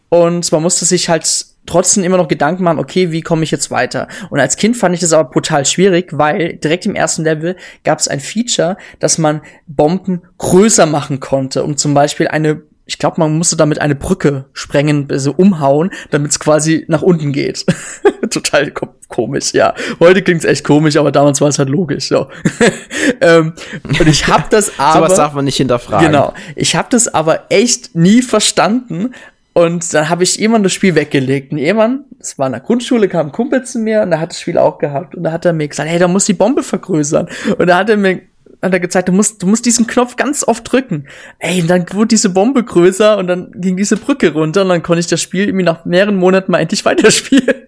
und 0.09 0.51
man 0.51 0.61
musste 0.61 0.85
sich 0.85 1.09
halt 1.09 1.25
trotzdem 1.65 2.03
immer 2.03 2.17
noch 2.17 2.27
Gedanken 2.27 2.63
machen, 2.63 2.79
okay, 2.79 3.11
wie 3.11 3.21
komme 3.21 3.43
ich 3.43 3.51
jetzt 3.51 3.71
weiter? 3.71 4.07
Und 4.29 4.39
als 4.39 4.57
Kind 4.57 4.77
fand 4.77 4.93
ich 4.93 5.01
das 5.01 5.13
aber 5.13 5.29
brutal 5.29 5.65
schwierig, 5.65 6.09
weil 6.11 6.57
direkt 6.57 6.85
im 6.85 6.95
ersten 6.95 7.23
Level 7.23 7.55
gab 7.83 7.99
es 7.99 8.07
ein 8.07 8.19
Feature, 8.19 8.77
dass 8.99 9.17
man 9.17 9.41
Bomben 9.65 10.21
größer 10.37 10.85
machen 10.85 11.19
konnte, 11.19 11.63
um 11.63 11.77
zum 11.77 11.93
Beispiel 11.93 12.27
eine 12.27 12.61
ich 12.85 12.97
glaube, 12.97 13.19
man 13.19 13.37
musste 13.37 13.55
damit 13.55 13.79
eine 13.79 13.95
Brücke 13.95 14.45
sprengen, 14.51 15.07
also 15.09 15.31
umhauen, 15.31 15.91
damit 16.11 16.31
es 16.31 16.39
quasi 16.39 16.85
nach 16.89 17.01
unten 17.01 17.31
geht. 17.31 17.65
Total 18.29 18.71
ko 18.71 18.89
komisch, 19.07 19.53
ja. 19.53 19.73
Heute 19.99 20.23
klingt's 20.23 20.43
echt 20.43 20.63
komisch, 20.63 20.97
aber 20.97 21.11
damals 21.11 21.39
war 21.39 21.47
es 21.47 21.59
halt 21.59 21.69
logisch. 21.69 22.07
So. 22.07 22.27
ähm, 23.21 23.53
und 23.83 24.07
ich 24.07 24.27
habe 24.27 24.45
das 24.49 24.71
aber. 24.79 25.05
Sowas 25.05 25.17
darf 25.17 25.33
man 25.33 25.45
nicht 25.45 25.57
hinterfragen. 25.57 26.07
Genau. 26.07 26.33
Ich 26.55 26.75
habe 26.75 26.87
das 26.89 27.13
aber 27.13 27.45
echt 27.49 27.95
nie 27.95 28.21
verstanden. 28.21 29.13
Und 29.53 29.93
dann 29.93 30.09
habe 30.09 30.23
ich 30.23 30.41
irgendwann 30.41 30.63
das 30.63 30.73
Spiel 30.73 30.95
weggelegt. 30.95 31.51
Und 31.51 31.59
irgendwann, 31.59 32.05
das 32.17 32.39
war 32.39 32.47
in 32.47 32.53
der 32.53 32.61
Grundschule, 32.61 33.07
kam 33.07 33.27
ein 33.27 33.31
Kumpel 33.31 33.63
zu 33.63 33.77
mir 33.77 34.01
und 34.01 34.09
der 34.09 34.19
hat 34.19 34.31
das 34.31 34.41
Spiel 34.41 34.57
auch 34.57 34.79
gehabt. 34.79 35.13
Und 35.13 35.23
da 35.23 35.31
hat 35.31 35.45
er 35.45 35.53
mir 35.53 35.67
gesagt, 35.67 35.87
hey, 35.87 35.99
da 35.99 36.07
muss 36.07 36.25
die 36.25 36.33
Bombe 36.33 36.63
vergrößern. 36.63 37.29
Und 37.59 37.67
da 37.67 37.77
hat 37.77 37.89
er 37.89 37.97
mir 37.97 38.21
hat 38.63 38.73
er 38.73 38.79
gezeigt, 38.79 39.09
du 39.09 39.11
musst, 39.11 39.41
du 39.41 39.47
musst 39.47 39.65
diesen 39.65 39.87
Knopf 39.87 40.15
ganz 40.15 40.47
oft 40.47 40.71
drücken. 40.71 41.07
Ey, 41.39 41.61
und 41.61 41.69
dann 41.69 41.85
wurde 41.91 42.07
diese 42.07 42.29
Bombe 42.29 42.63
größer 42.63 43.17
und 43.17 43.27
dann 43.27 43.51
ging 43.55 43.77
diese 43.77 43.97
Brücke 43.97 44.33
runter 44.33 44.63
und 44.63 44.69
dann 44.69 44.83
konnte 44.83 44.99
ich 44.99 45.07
das 45.07 45.21
Spiel 45.21 45.47
irgendwie 45.47 45.65
nach 45.65 45.85
mehreren 45.85 46.15
Monaten 46.15 46.51
mal 46.51 46.59
endlich 46.59 46.85
weiterspielen. 46.85 47.67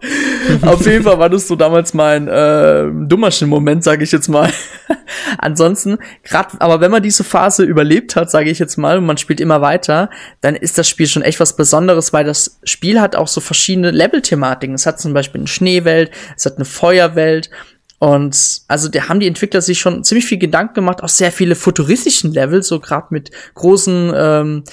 Auf 0.62 0.86
jeden 0.86 1.04
Fall 1.04 1.18
war 1.18 1.28
das 1.28 1.46
so 1.46 1.56
damals 1.56 1.94
mein 1.94 2.28
äh, 2.28 2.86
dummerschen 3.06 3.48
Moment, 3.48 3.84
sage 3.84 4.04
ich 4.04 4.12
jetzt 4.12 4.28
mal. 4.28 4.50
Ansonsten, 5.38 5.98
gerade, 6.22 6.60
aber 6.60 6.80
wenn 6.80 6.90
man 6.90 7.02
diese 7.02 7.24
Phase 7.24 7.64
überlebt 7.64 8.16
hat, 8.16 8.30
sage 8.30 8.50
ich 8.50 8.58
jetzt 8.58 8.76
mal, 8.76 8.98
und 8.98 9.06
man 9.06 9.18
spielt 9.18 9.40
immer 9.40 9.60
weiter, 9.60 10.10
dann 10.40 10.54
ist 10.54 10.78
das 10.78 10.88
Spiel 10.88 11.06
schon 11.06 11.22
echt 11.22 11.40
was 11.40 11.56
Besonderes, 11.56 12.12
weil 12.12 12.24
das 12.24 12.58
Spiel 12.64 13.00
hat 13.00 13.16
auch 13.16 13.28
so 13.28 13.40
verschiedene 13.40 13.90
Level-Thematiken. 13.90 14.74
Es 14.74 14.86
hat 14.86 15.00
zum 15.00 15.12
Beispiel 15.12 15.42
eine 15.42 15.48
Schneewelt, 15.48 16.10
es 16.36 16.46
hat 16.46 16.56
eine 16.56 16.64
Feuerwelt 16.64 17.50
und 18.00 18.62
also 18.66 18.88
da 18.88 19.10
haben 19.10 19.20
die 19.20 19.26
Entwickler 19.26 19.60
sich 19.60 19.78
schon 19.78 20.02
ziemlich 20.04 20.24
viel 20.24 20.38
Gedanken 20.38 20.72
gemacht, 20.72 21.02
auch 21.02 21.08
sehr 21.10 21.30
viele 21.30 21.54
futuristischen 21.54 22.32
Level, 22.32 22.62
so 22.62 22.80
gerade 22.80 23.08
mit 23.10 23.30
großen, 23.52 24.12
ähm, 24.16 24.64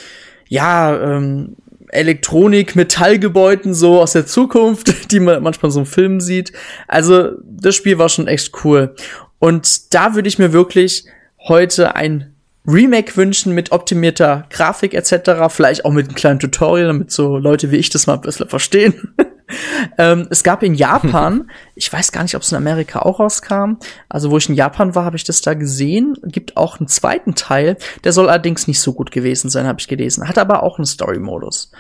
ja, 0.48 0.98
ähm, 0.98 1.58
Elektronik, 1.90 2.78
Metallgebäuden 2.78 3.74
so 3.74 4.02
aus 4.02 4.14
der 4.14 4.26
Zukunft, 4.26 4.94
die 5.12 5.20
man 5.20 5.44
manchmal 5.44 5.72
so 5.72 5.82
im 5.82 5.86
Film 5.86 6.22
sieht. 6.22 6.54
Also 6.88 7.32
das 7.44 7.76
Spiel 7.76 7.98
war 7.98 8.08
schon 8.08 8.30
echt 8.30 8.64
cool. 8.64 8.96
Und 9.40 9.94
da 9.94 10.16
würde 10.16 10.30
ich 10.30 10.40
mir 10.40 10.54
wirklich 10.54 11.04
heute 11.50 11.98
ein 11.98 12.34
Remake 12.66 13.18
wünschen 13.18 13.54
mit 13.54 13.74
optimierter 13.74 14.46
Grafik 14.50 14.94
etc. 14.94 15.50
Vielleicht 15.50 15.84
auch 15.84 15.92
mit 15.92 16.08
einem 16.08 16.16
kleinen 16.16 16.40
Tutorial, 16.40 16.88
damit 16.88 17.12
so 17.12 17.38
Leute 17.38 17.72
wie 17.72 17.78
ich 17.78 17.90
das 17.90 18.08
mal 18.08 18.14
ein 18.14 18.22
bisschen 18.22 18.48
verstehen. 18.48 19.14
ähm, 19.98 20.28
es 20.30 20.44
gab 20.44 20.64
in 20.64 20.76
Japan, 20.76 21.50
ich 21.76 21.92
weiß 21.92 22.12
gar 22.12 22.24
nicht, 22.24 22.36
ob 22.36 22.42
es 22.42 22.52
in 22.52 22.58
Amerika 22.58 23.00
auch 23.00 23.20
rauskam, 23.20 23.78
also 24.10 24.32
wo 24.32 24.38
ich 24.38 24.50
in 24.50 24.56
Japan 24.56 24.96
war, 24.96 25.06
habe 25.06 25.18
ich 25.18 25.24
das 25.24 25.42
da 25.42 25.54
gesehen. 25.54 26.18
Gibt 26.24 26.58
auch 26.58 26.80
einen 26.80 26.88
zweiten 26.88 27.36
Teil, 27.36 27.78
der 28.04 28.14
soll 28.14 28.30
allerdings 28.30 28.68
nicht 28.68 28.80
so 28.80 28.94
gut 28.94 29.12
gewesen 29.12 29.50
sein, 29.50 29.68
habe 29.68 29.80
ich 29.80 29.88
gelesen. 29.88 30.28
Hat 30.28 30.38
aber 30.38 30.64
auch 30.64 30.78
einen 30.78 30.86
Story-Modus. 30.86 31.72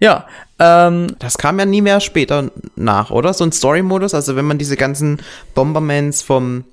Ja. 0.00 0.26
Ähm, 0.58 1.14
das 1.20 1.38
kam 1.38 1.58
ja 1.58 1.64
nie 1.64 1.80
mehr 1.80 2.00
später 2.00 2.50
nach, 2.74 3.10
oder? 3.10 3.32
So 3.32 3.44
ein 3.44 3.52
Story-Modus. 3.52 4.14
Also 4.14 4.34
wenn 4.34 4.44
man 4.44 4.58
diese 4.58 4.76
ganzen 4.76 5.20
Bombermans 5.54 6.22
vom 6.22 6.64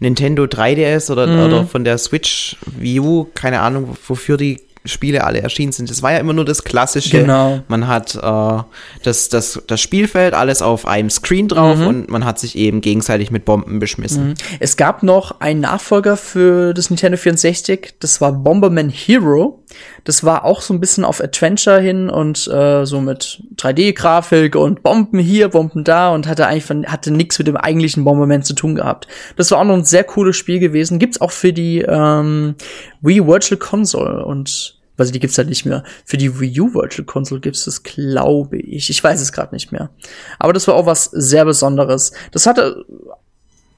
Nintendo 0.00 0.44
3DS 0.44 1.10
oder, 1.10 1.26
mhm. 1.28 1.44
oder 1.44 1.64
von 1.64 1.84
der 1.84 1.96
Switch 1.98 2.56
View, 2.66 3.26
keine 3.34 3.60
Ahnung, 3.60 3.96
wofür 4.08 4.36
die 4.36 4.60
Spiele 4.84 5.24
alle 5.24 5.40
erschienen 5.40 5.72
sind. 5.72 5.90
Das 5.90 6.02
war 6.02 6.12
ja 6.12 6.18
immer 6.18 6.32
nur 6.32 6.44
das 6.44 6.64
Klassische. 6.64 7.20
Genau. 7.20 7.60
Man 7.68 7.86
hat 7.86 8.16
äh, 8.16 8.62
das, 9.02 9.28
das, 9.28 9.62
das 9.66 9.80
Spielfeld 9.80 10.34
alles 10.34 10.60
auf 10.60 10.86
einem 10.86 11.10
Screen 11.10 11.48
drauf 11.48 11.78
mhm. 11.78 11.86
und 11.86 12.10
man 12.10 12.24
hat 12.24 12.38
sich 12.38 12.56
eben 12.56 12.80
gegenseitig 12.80 13.30
mit 13.30 13.44
Bomben 13.44 13.78
beschmissen. 13.78 14.28
Mhm. 14.28 14.34
Es 14.58 14.76
gab 14.76 15.02
noch 15.02 15.40
einen 15.40 15.60
Nachfolger 15.60 16.16
für 16.16 16.74
das 16.74 16.90
Nintendo 16.90 17.16
64, 17.16 17.94
das 18.00 18.20
war 18.20 18.32
Bomberman 18.32 18.90
Hero. 18.90 19.62
Das 20.04 20.24
war 20.24 20.44
auch 20.44 20.60
so 20.60 20.74
ein 20.74 20.80
bisschen 20.80 21.04
auf 21.04 21.22
Adventure 21.22 21.80
hin 21.80 22.10
und 22.10 22.48
äh, 22.48 22.84
so 22.84 23.00
mit 23.00 23.42
3D-Grafik 23.56 24.56
und 24.56 24.82
Bomben 24.82 25.18
hier, 25.18 25.48
Bomben 25.48 25.84
da 25.84 26.10
und 26.10 26.26
hatte 26.26 26.46
eigentlich 26.46 26.64
von, 26.64 26.86
hatte 26.86 27.10
nichts 27.10 27.38
mit 27.38 27.46
dem 27.46 27.56
eigentlichen 27.56 28.04
Bomberman 28.04 28.42
zu 28.42 28.54
tun 28.54 28.74
gehabt. 28.74 29.06
Das 29.36 29.50
war 29.50 29.58
auch 29.58 29.64
noch 29.64 29.74
ein 29.74 29.84
sehr 29.84 30.04
cooles 30.04 30.36
Spiel 30.36 30.58
gewesen. 30.58 30.98
Gibt's 30.98 31.20
auch 31.20 31.30
für 31.30 31.52
die 31.52 31.80
ähm, 31.80 32.54
Wii 33.00 33.26
Virtual 33.26 33.58
Console 33.58 34.24
und 34.24 34.78
also 34.98 35.12
die 35.12 35.20
gibt's 35.20 35.38
halt 35.38 35.48
nicht 35.48 35.64
mehr. 35.64 35.84
Für 36.04 36.16
die 36.16 36.38
Wii 36.38 36.60
U 36.60 36.74
Virtual 36.74 37.04
Console 37.04 37.40
gibt's 37.40 37.64
das, 37.64 37.82
glaube 37.82 38.58
ich. 38.58 38.90
Ich 38.90 39.02
weiß 39.02 39.20
es 39.20 39.32
gerade 39.32 39.54
nicht 39.54 39.72
mehr. 39.72 39.90
Aber 40.38 40.52
das 40.52 40.68
war 40.68 40.74
auch 40.74 40.86
was 40.86 41.04
sehr 41.06 41.44
Besonderes. 41.44 42.12
Das 42.30 42.46
hatte 42.46 42.84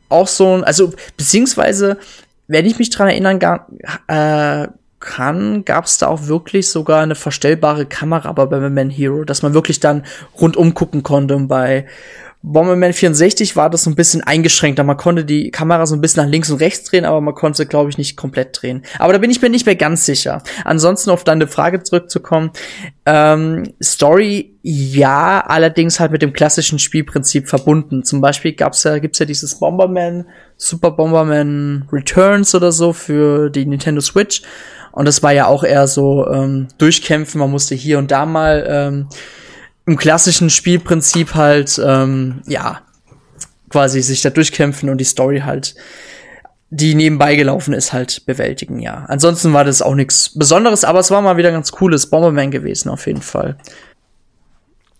auch 0.09 0.29
so 0.29 0.57
ein, 0.57 0.64
also 0.64 0.93
beziehungsweise 1.16 1.99
wenn 2.47 2.66
ich 2.66 2.79
mich 2.79 2.91
dran 2.91 3.09
erinnern 3.09 3.41
äh, 4.09 4.68
kann, 5.05 5.65
gab 5.65 5.85
es 5.85 5.99
da 5.99 6.09
auch 6.09 6.27
wirklich 6.27 6.69
sogar 6.69 7.03
eine 7.03 7.15
verstellbare 7.15 7.87
Kamera 7.87 8.33
bei 8.33 8.47
Bomberman 8.47 8.91
Hero, 8.91 9.25
dass 9.25 9.43
man 9.43 9.55
wirklich 9.55 9.79
dann 9.79 10.05
rundum 10.41 10.75
gucken 10.75 11.03
konnte. 11.03 11.37
Und 11.37 11.47
bei 11.47 11.87
Bomberman 12.47 12.93
64 12.93 13.57
war 13.57 13.71
das 13.71 13.85
so 13.85 13.91
ein 13.91 13.95
bisschen 13.95 14.23
eingeschränkter. 14.23 14.85
Man 14.85 14.99
konnte 14.99 15.25
die 15.25 15.51
Kamera 15.51 15.87
so 15.87 15.95
ein 15.95 16.03
bisschen 16.03 16.23
nach 16.23 16.31
links 16.31 16.51
und 16.51 16.61
rechts 16.61 16.85
drehen, 16.85 17.07
aber 17.07 17.23
man 17.23 17.35
konnte, 17.35 17.65
glaube 17.65 17.89
ich, 17.89 17.97
nicht 17.97 18.19
komplett 18.19 18.61
drehen. 18.61 18.83
Aber 18.99 19.15
da 19.15 19.19
bin 19.19 19.31
ich 19.31 19.41
mir 19.41 19.49
nicht 19.49 19.65
mehr 19.65 19.77
ganz 19.77 20.05
sicher. 20.05 20.43
Ansonsten 20.63 21.09
auf 21.09 21.25
deine 21.25 21.47
Frage 21.47 21.83
zurückzukommen. 21.83 22.51
Ähm, 23.07 23.73
Story, 23.83 24.59
ja, 24.61 25.43
allerdings 25.47 25.99
halt 26.01 26.13
mit 26.13 26.21
dem 26.21 26.35
klassischen 26.35 26.79
Spielprinzip 26.79 27.49
verbunden. 27.49 28.05
Zum 28.05 28.21
Beispiel 28.21 28.53
gab's 28.53 28.85
ja, 28.85 28.99
gibt's 28.99 29.19
ja 29.19 29.25
dieses 29.25 29.59
Bomberman, 29.59 30.27
Super 30.59 30.91
Bomberman 30.91 31.89
Returns 31.91 32.55
oder 32.55 32.73
so 32.73 32.93
für 32.93 33.49
die 33.49 33.65
Nintendo 33.65 34.03
Switch. 34.03 34.43
Und 34.93 35.09
das 35.09 35.23
war 35.23 35.33
ja 35.33 35.47
auch 35.47 35.65
eher 35.65 35.87
so 35.87 36.31
ähm, 36.31 36.69
durchkämpfen. 36.77 37.39
Man 37.39 37.51
musste 37.51 37.75
hier 37.75 37.99
und 37.99 38.11
da 38.11 38.27
mal 38.27 38.67
ähm, 38.69 39.09
im 39.87 39.97
klassischen 39.97 40.51
Spielprinzip 40.51 41.35
halt, 41.35 41.80
ähm, 41.85 42.43
ja, 42.47 42.82
quasi 43.68 44.03
sich 44.03 44.22
da 44.22 44.30
durchkämpfen 44.30 44.89
und 44.89 44.99
die 44.99 45.05
Story 45.05 45.41
halt, 45.41 45.74
die 46.70 46.95
nebenbei 46.95 47.37
gelaufen 47.37 47.74
ist, 47.74 47.93
halt 47.93 48.24
bewältigen, 48.26 48.80
ja. 48.80 49.05
Ansonsten 49.09 49.53
war 49.53 49.64
das 49.64 49.82
auch 49.82 49.95
nichts 49.95 50.37
Besonderes, 50.37 50.85
aber 50.85 51.01
es 51.01 51.11
war 51.11 51.22
mal 51.22 51.37
wieder 51.37 51.53
ganz 51.53 51.72
cooles 51.72 52.09
Bomberman 52.09 52.51
gewesen, 52.51 52.89
auf 52.89 53.07
jeden 53.07 53.22
Fall. 53.22 53.57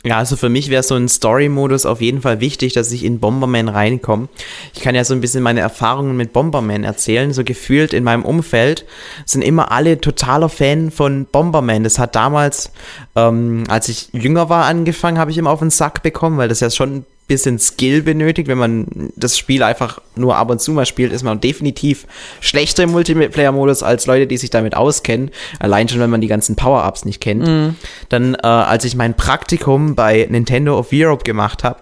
Ja, 0.07 0.19
also 0.19 0.37
für 0.37 0.51
mich 0.51 0.69
wäre 0.69 0.83
so 0.83 0.97
ein 0.97 1.09
Story-Modus 1.09 1.87
auf 1.87 2.03
jeden 2.03 2.21
Fall 2.21 2.41
wichtig, 2.41 2.75
dass 2.75 2.93
ich 2.93 3.05
in 3.05 3.21
Bomberman 3.21 3.71
reinkomme. 3.71 4.29
Ich 4.75 4.83
kann 4.83 4.95
ja 4.95 5.03
so 5.03 5.15
ein 5.15 5.23
bisschen 5.23 5.43
meine 5.43 5.61
Erfahrungen 5.61 6.15
mit 6.15 6.35
Bomberman 6.35 6.85
erzählen. 6.85 7.33
So 7.33 7.43
gefühlt 7.43 7.95
in 7.95 8.05
meinem 8.05 8.23
Umfeld 8.23 8.85
sind 9.25 9.41
immer 9.41 9.73
alle 9.73 9.99
totaler 9.99 10.51
Fan 10.51 10.91
von 10.91 11.25
Bomberman. 11.25 11.85
Das 11.85 11.99
hat 11.99 12.15
damals, 12.17 12.71
ähm, 13.17 13.65
als 13.69 13.89
ich 13.89 14.11
jünger 14.13 14.51
war, 14.51 14.67
angefangen, 14.67 15.19
habe 15.19 15.31
ich 15.31 15.39
immer 15.39 15.51
auf 15.51 15.61
den 15.61 15.71
Sack 15.71 16.03
bekommen, 16.03 16.37
weil 16.37 16.49
das 16.49 16.61
ja 16.61 16.69
schon 16.69 17.07
bisschen 17.27 17.59
Skill 17.59 18.03
benötigt. 18.03 18.49
Wenn 18.49 18.59
man 18.59 19.11
das 19.17 19.39
Spiel 19.39 19.63
einfach 19.63 20.01
nur 20.15 20.37
ab 20.37 20.51
und 20.51 20.61
zu 20.61 20.73
mal 20.73 20.87
spielt, 20.87 21.13
ist 21.13 21.23
man 21.23 21.41
definitiv 21.41 22.07
schlechter 22.41 22.83
im 22.83 22.91
Multiplayer-Modus 22.91 23.83
als 23.83 24.07
Leute, 24.07 24.27
die 24.27 24.37
sich 24.37 24.51
damit 24.51 24.77
auskennen. 24.77 25.31
Allein 25.59 25.89
schon, 25.89 26.01
wenn 26.01 26.11
man 26.11 26.21
die 26.21 26.29
ganzen 26.29 26.57
Power-Ups 26.57 27.05
nicht 27.05 27.21
kennt. 27.21 27.47
Mhm. 27.47 27.77
Dann, 28.09 28.35
äh, 28.35 28.47
als 28.47 28.85
ich 28.85 28.95
mein 28.95 29.15
Praktikum 29.15 29.95
bei 29.95 30.27
Nintendo 30.31 30.79
of 30.79 30.89
Europe 30.93 31.25
gemacht 31.25 31.65
habe, 31.65 31.81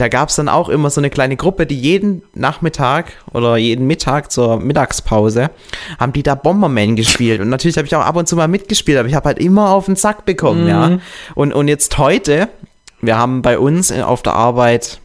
da 0.00 0.08
gab 0.08 0.30
es 0.30 0.36
dann 0.36 0.48
auch 0.48 0.70
immer 0.70 0.88
so 0.88 0.98
eine 1.00 1.10
kleine 1.10 1.36
Gruppe, 1.36 1.66
die 1.66 1.78
jeden 1.78 2.22
Nachmittag 2.32 3.12
oder 3.34 3.58
jeden 3.58 3.86
Mittag 3.86 4.32
zur 4.32 4.58
Mittagspause 4.58 5.50
haben 5.98 6.14
die 6.14 6.22
da 6.22 6.34
Bomberman 6.34 6.96
gespielt. 6.96 7.42
Und 7.42 7.50
natürlich 7.50 7.76
habe 7.76 7.86
ich 7.86 7.94
auch 7.94 8.00
ab 8.00 8.16
und 8.16 8.26
zu 8.26 8.34
mal 8.34 8.48
mitgespielt, 8.48 8.96
aber 8.96 9.08
ich 9.08 9.14
habe 9.14 9.26
halt 9.26 9.38
immer 9.38 9.68
auf 9.68 9.84
den 9.84 9.96
Sack 9.96 10.24
bekommen, 10.24 10.62
mhm. 10.62 10.68
ja. 10.68 10.98
Und, 11.34 11.52
und 11.52 11.68
jetzt 11.68 11.98
heute 11.98 12.48
wir 13.00 13.16
haben 13.16 13.42
bei 13.42 13.58
uns 13.58 13.92
auf 13.92 14.22
der 14.22 14.34
Arbeit 14.34 15.00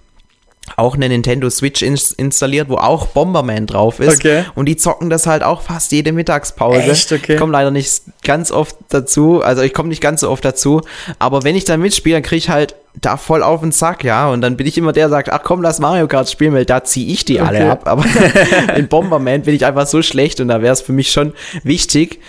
auch 0.77 0.95
eine 0.95 1.07
Nintendo 1.07 1.49
Switch 1.49 1.81
ins 1.81 2.11
installiert, 2.11 2.69
wo 2.69 2.75
auch 2.75 3.07
Bomberman 3.07 3.67
drauf 3.67 3.99
ist. 3.99 4.17
Okay. 4.17 4.45
Und 4.55 4.65
die 4.65 4.75
zocken 4.75 5.09
das 5.09 5.27
halt 5.27 5.43
auch 5.43 5.61
fast 5.61 5.91
jede 5.91 6.11
Mittagspause. 6.11 6.79
Echt? 6.79 7.11
Okay. 7.11 7.33
Ich 7.33 7.39
komme 7.39 7.53
leider 7.53 7.71
nicht 7.71 8.01
ganz 8.23 8.51
oft 8.51 8.75
dazu, 8.89 9.41
also 9.41 9.61
ich 9.61 9.73
komme 9.73 9.89
nicht 9.89 10.01
ganz 10.01 10.21
so 10.21 10.29
oft 10.29 10.43
dazu, 10.43 10.81
aber 11.19 11.43
wenn 11.43 11.55
ich 11.55 11.65
da 11.65 11.77
mitspiele, 11.77 12.15
dann 12.15 12.23
kriege 12.23 12.37
ich 12.37 12.49
halt 12.49 12.75
da 13.01 13.17
voll 13.17 13.43
auf 13.43 13.61
den 13.61 13.71
Sack, 13.71 14.03
ja. 14.03 14.29
Und 14.29 14.41
dann 14.41 14.57
bin 14.57 14.65
ich 14.65 14.77
immer 14.77 14.93
der, 14.93 15.05
der 15.05 15.09
sagt, 15.09 15.31
ach 15.31 15.41
komm, 15.43 15.61
lass 15.61 15.79
Mario 15.79 16.07
Kart 16.07 16.29
spielen, 16.29 16.53
weil 16.53 16.65
da 16.65 16.83
ziehe 16.83 17.11
ich 17.11 17.25
die 17.25 17.39
okay. 17.41 17.47
alle 17.47 17.71
ab. 17.71 17.87
Aber 17.87 18.05
in 18.75 18.87
Bomberman 18.87 19.43
bin 19.43 19.53
ich 19.53 19.65
einfach 19.65 19.85
so 19.85 20.01
schlecht 20.01 20.39
und 20.39 20.47
da 20.47 20.61
wäre 20.61 20.73
es 20.73 20.81
für 20.81 20.93
mich 20.93 21.11
schon 21.11 21.33
wichtig, 21.63 22.21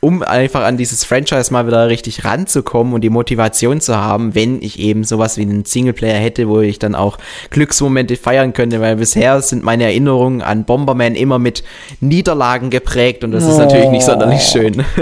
um 0.00 0.22
einfach 0.22 0.64
an 0.64 0.76
dieses 0.76 1.04
Franchise 1.04 1.52
mal 1.52 1.66
wieder 1.66 1.88
richtig 1.88 2.24
ranzukommen 2.24 2.92
und 2.92 3.02
die 3.02 3.10
Motivation 3.10 3.80
zu 3.80 3.96
haben, 3.96 4.34
wenn 4.34 4.60
ich 4.60 4.78
eben 4.78 5.04
sowas 5.04 5.36
wie 5.36 5.42
einen 5.42 5.64
Singleplayer 5.64 6.18
hätte, 6.18 6.48
wo 6.48 6.60
ich 6.60 6.78
dann 6.78 6.94
auch 6.94 7.18
Glücksmomente 7.50 8.16
feiern 8.16 8.52
könnte, 8.52 8.80
weil 8.80 8.96
bisher 8.96 9.40
sind 9.40 9.64
meine 9.64 9.84
Erinnerungen 9.84 10.42
an 10.42 10.64
Bomberman 10.64 11.14
immer 11.14 11.38
mit 11.38 11.64
Niederlagen 12.00 12.70
geprägt 12.70 13.24
und 13.24 13.32
das 13.32 13.44
oh. 13.44 13.50
ist 13.50 13.58
natürlich 13.58 13.88
nicht 13.90 14.04
sonderlich 14.04 14.42
schön. 14.42 14.84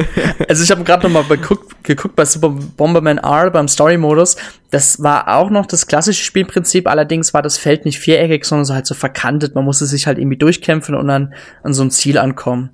Also 0.49 0.63
ich 0.63 0.71
habe 0.71 0.85
gerade 0.85 1.09
noch 1.09 1.11
mal 1.11 1.37
geguckt, 1.37 1.85
geguckt 1.85 2.17
bei 2.17 2.25
Super 2.25 2.51
Bomberman 2.51 3.19
R 3.19 3.51
beim 3.51 3.69
Story-Modus. 3.69 4.37
Das 4.71 5.03
war 5.03 5.37
auch 5.37 5.51
noch 5.51 5.67
das 5.67 5.87
klassische 5.87 6.23
Spielprinzip, 6.23 6.89
allerdings 6.89 7.35
war 7.35 7.43
das 7.43 7.57
Feld 7.57 7.85
nicht 7.85 7.99
viereckig, 7.99 8.45
sondern 8.45 8.65
so 8.65 8.75
halt 8.75 8.87
so 8.87 8.95
verkantet. 8.95 9.55
Man 9.55 9.65
musste 9.65 9.87
sich 9.87 10.07
halt 10.07 10.19
irgendwie 10.19 10.37
durchkämpfen 10.37 10.95
und 10.95 11.09
dann 11.09 11.35
an 11.63 11.73
so 11.73 11.83
ein 11.83 11.91
Ziel 11.91 12.19
ankommen 12.19 12.71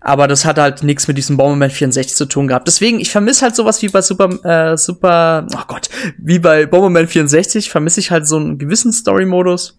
aber 0.00 0.26
das 0.26 0.44
hat 0.44 0.58
halt 0.58 0.82
nichts 0.82 1.06
mit 1.08 1.18
diesem 1.18 1.36
Bomberman 1.36 1.70
64 1.70 2.16
zu 2.16 2.26
tun 2.26 2.48
gehabt. 2.48 2.66
Deswegen, 2.66 3.00
ich 3.00 3.10
vermisse 3.10 3.42
halt 3.42 3.54
sowas 3.54 3.82
wie 3.82 3.88
bei 3.88 4.00
Super, 4.00 4.30
äh, 4.44 4.76
Super, 4.76 5.46
oh 5.54 5.62
Gott, 5.68 5.90
wie 6.16 6.38
bei 6.38 6.66
Bomberman 6.66 7.06
64, 7.06 7.70
vermisse 7.70 8.00
ich 8.00 8.10
halt 8.10 8.26
so 8.26 8.36
einen 8.36 8.58
gewissen 8.58 8.92
Story-Modus. 8.92 9.78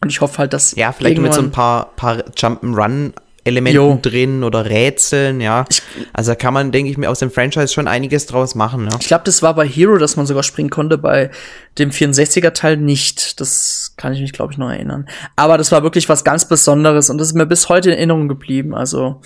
Und 0.00 0.10
ich 0.10 0.20
hoffe 0.20 0.38
halt, 0.38 0.52
dass. 0.52 0.76
Ja, 0.76 0.92
vielleicht 0.92 1.20
mit 1.20 1.34
so 1.34 1.40
ein 1.40 1.50
paar, 1.50 1.96
paar 1.96 2.18
Jump'n'Run 2.36 3.12
Elementen 3.44 3.76
jo. 3.76 3.98
drin 4.00 4.44
oder 4.44 4.66
Rätseln, 4.66 5.40
ja. 5.40 5.64
Ich, 5.68 5.82
also 6.12 6.34
kann 6.34 6.52
man, 6.52 6.72
denke 6.72 6.90
ich 6.90 6.98
mir, 6.98 7.08
aus 7.08 7.20
dem 7.20 7.30
Franchise 7.30 7.72
schon 7.72 7.88
einiges 7.88 8.26
draus 8.26 8.54
machen. 8.54 8.88
Ja. 8.90 8.98
Ich 9.00 9.06
glaube, 9.06 9.24
das 9.24 9.42
war 9.42 9.54
bei 9.54 9.66
Hero, 9.66 9.96
dass 9.96 10.16
man 10.16 10.26
sogar 10.26 10.42
springen 10.42 10.70
konnte, 10.70 10.98
bei 10.98 11.30
dem 11.78 11.90
64er 11.90 12.52
Teil 12.52 12.76
nicht. 12.76 13.40
Das 13.40 13.94
kann 13.96 14.12
ich 14.12 14.20
mich, 14.20 14.32
glaube 14.32 14.52
ich, 14.52 14.58
noch 14.58 14.70
erinnern. 14.70 15.08
Aber 15.36 15.56
das 15.56 15.72
war 15.72 15.82
wirklich 15.82 16.08
was 16.08 16.24
ganz 16.24 16.46
Besonderes 16.46 17.10
und 17.10 17.18
das 17.18 17.28
ist 17.28 17.34
mir 17.34 17.46
bis 17.46 17.68
heute 17.68 17.90
in 17.90 17.96
Erinnerung 17.96 18.28
geblieben. 18.28 18.74
Also, 18.74 19.20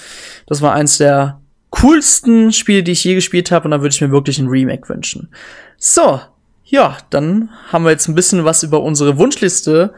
das 0.47 0.63
war 0.63 0.73
eins 0.73 0.99
der 0.99 1.41
coolsten 1.71 2.53
Spiele, 2.53 2.83
die 2.83 2.93
ich 2.93 3.03
je 3.03 3.15
gespielt 3.15 3.51
habe 3.51 3.65
und 3.65 3.71
da 3.73 3.81
würde 3.81 3.95
ich 3.95 4.01
mir 4.01 4.13
wirklich 4.13 4.39
ein 4.39 4.49
Remake 4.49 4.89
wünschen. 4.89 5.31
So, 5.79 6.21
ja, 6.65 6.97
dann 7.11 7.51
haben 7.69 7.85
wir 7.85 7.91
jetzt 7.91 8.09
ein 8.09 8.15
bisschen 8.15 8.45
was 8.45 8.63
über 8.63 8.83
unsere 8.83 9.19
Wunschliste 9.19 9.95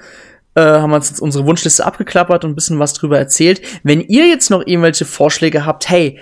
äh, 0.55 0.61
haben 0.61 0.91
wir 0.91 0.97
uns 0.97 1.11
jetzt 1.11 1.21
unsere 1.21 1.47
Wunschliste 1.47 1.85
abgeklappert 1.85 2.45
und 2.45 2.53
ein 2.53 2.55
bisschen 2.55 2.79
was 2.79 2.93
drüber 2.93 3.19
erzählt. 3.19 3.61
Wenn 3.83 4.01
ihr 4.01 4.27
jetzt 4.27 4.51
noch 4.51 4.67
irgendwelche 4.67 5.05
Vorschläge 5.05 5.67
habt, 5.67 5.89
hey, 5.89 6.19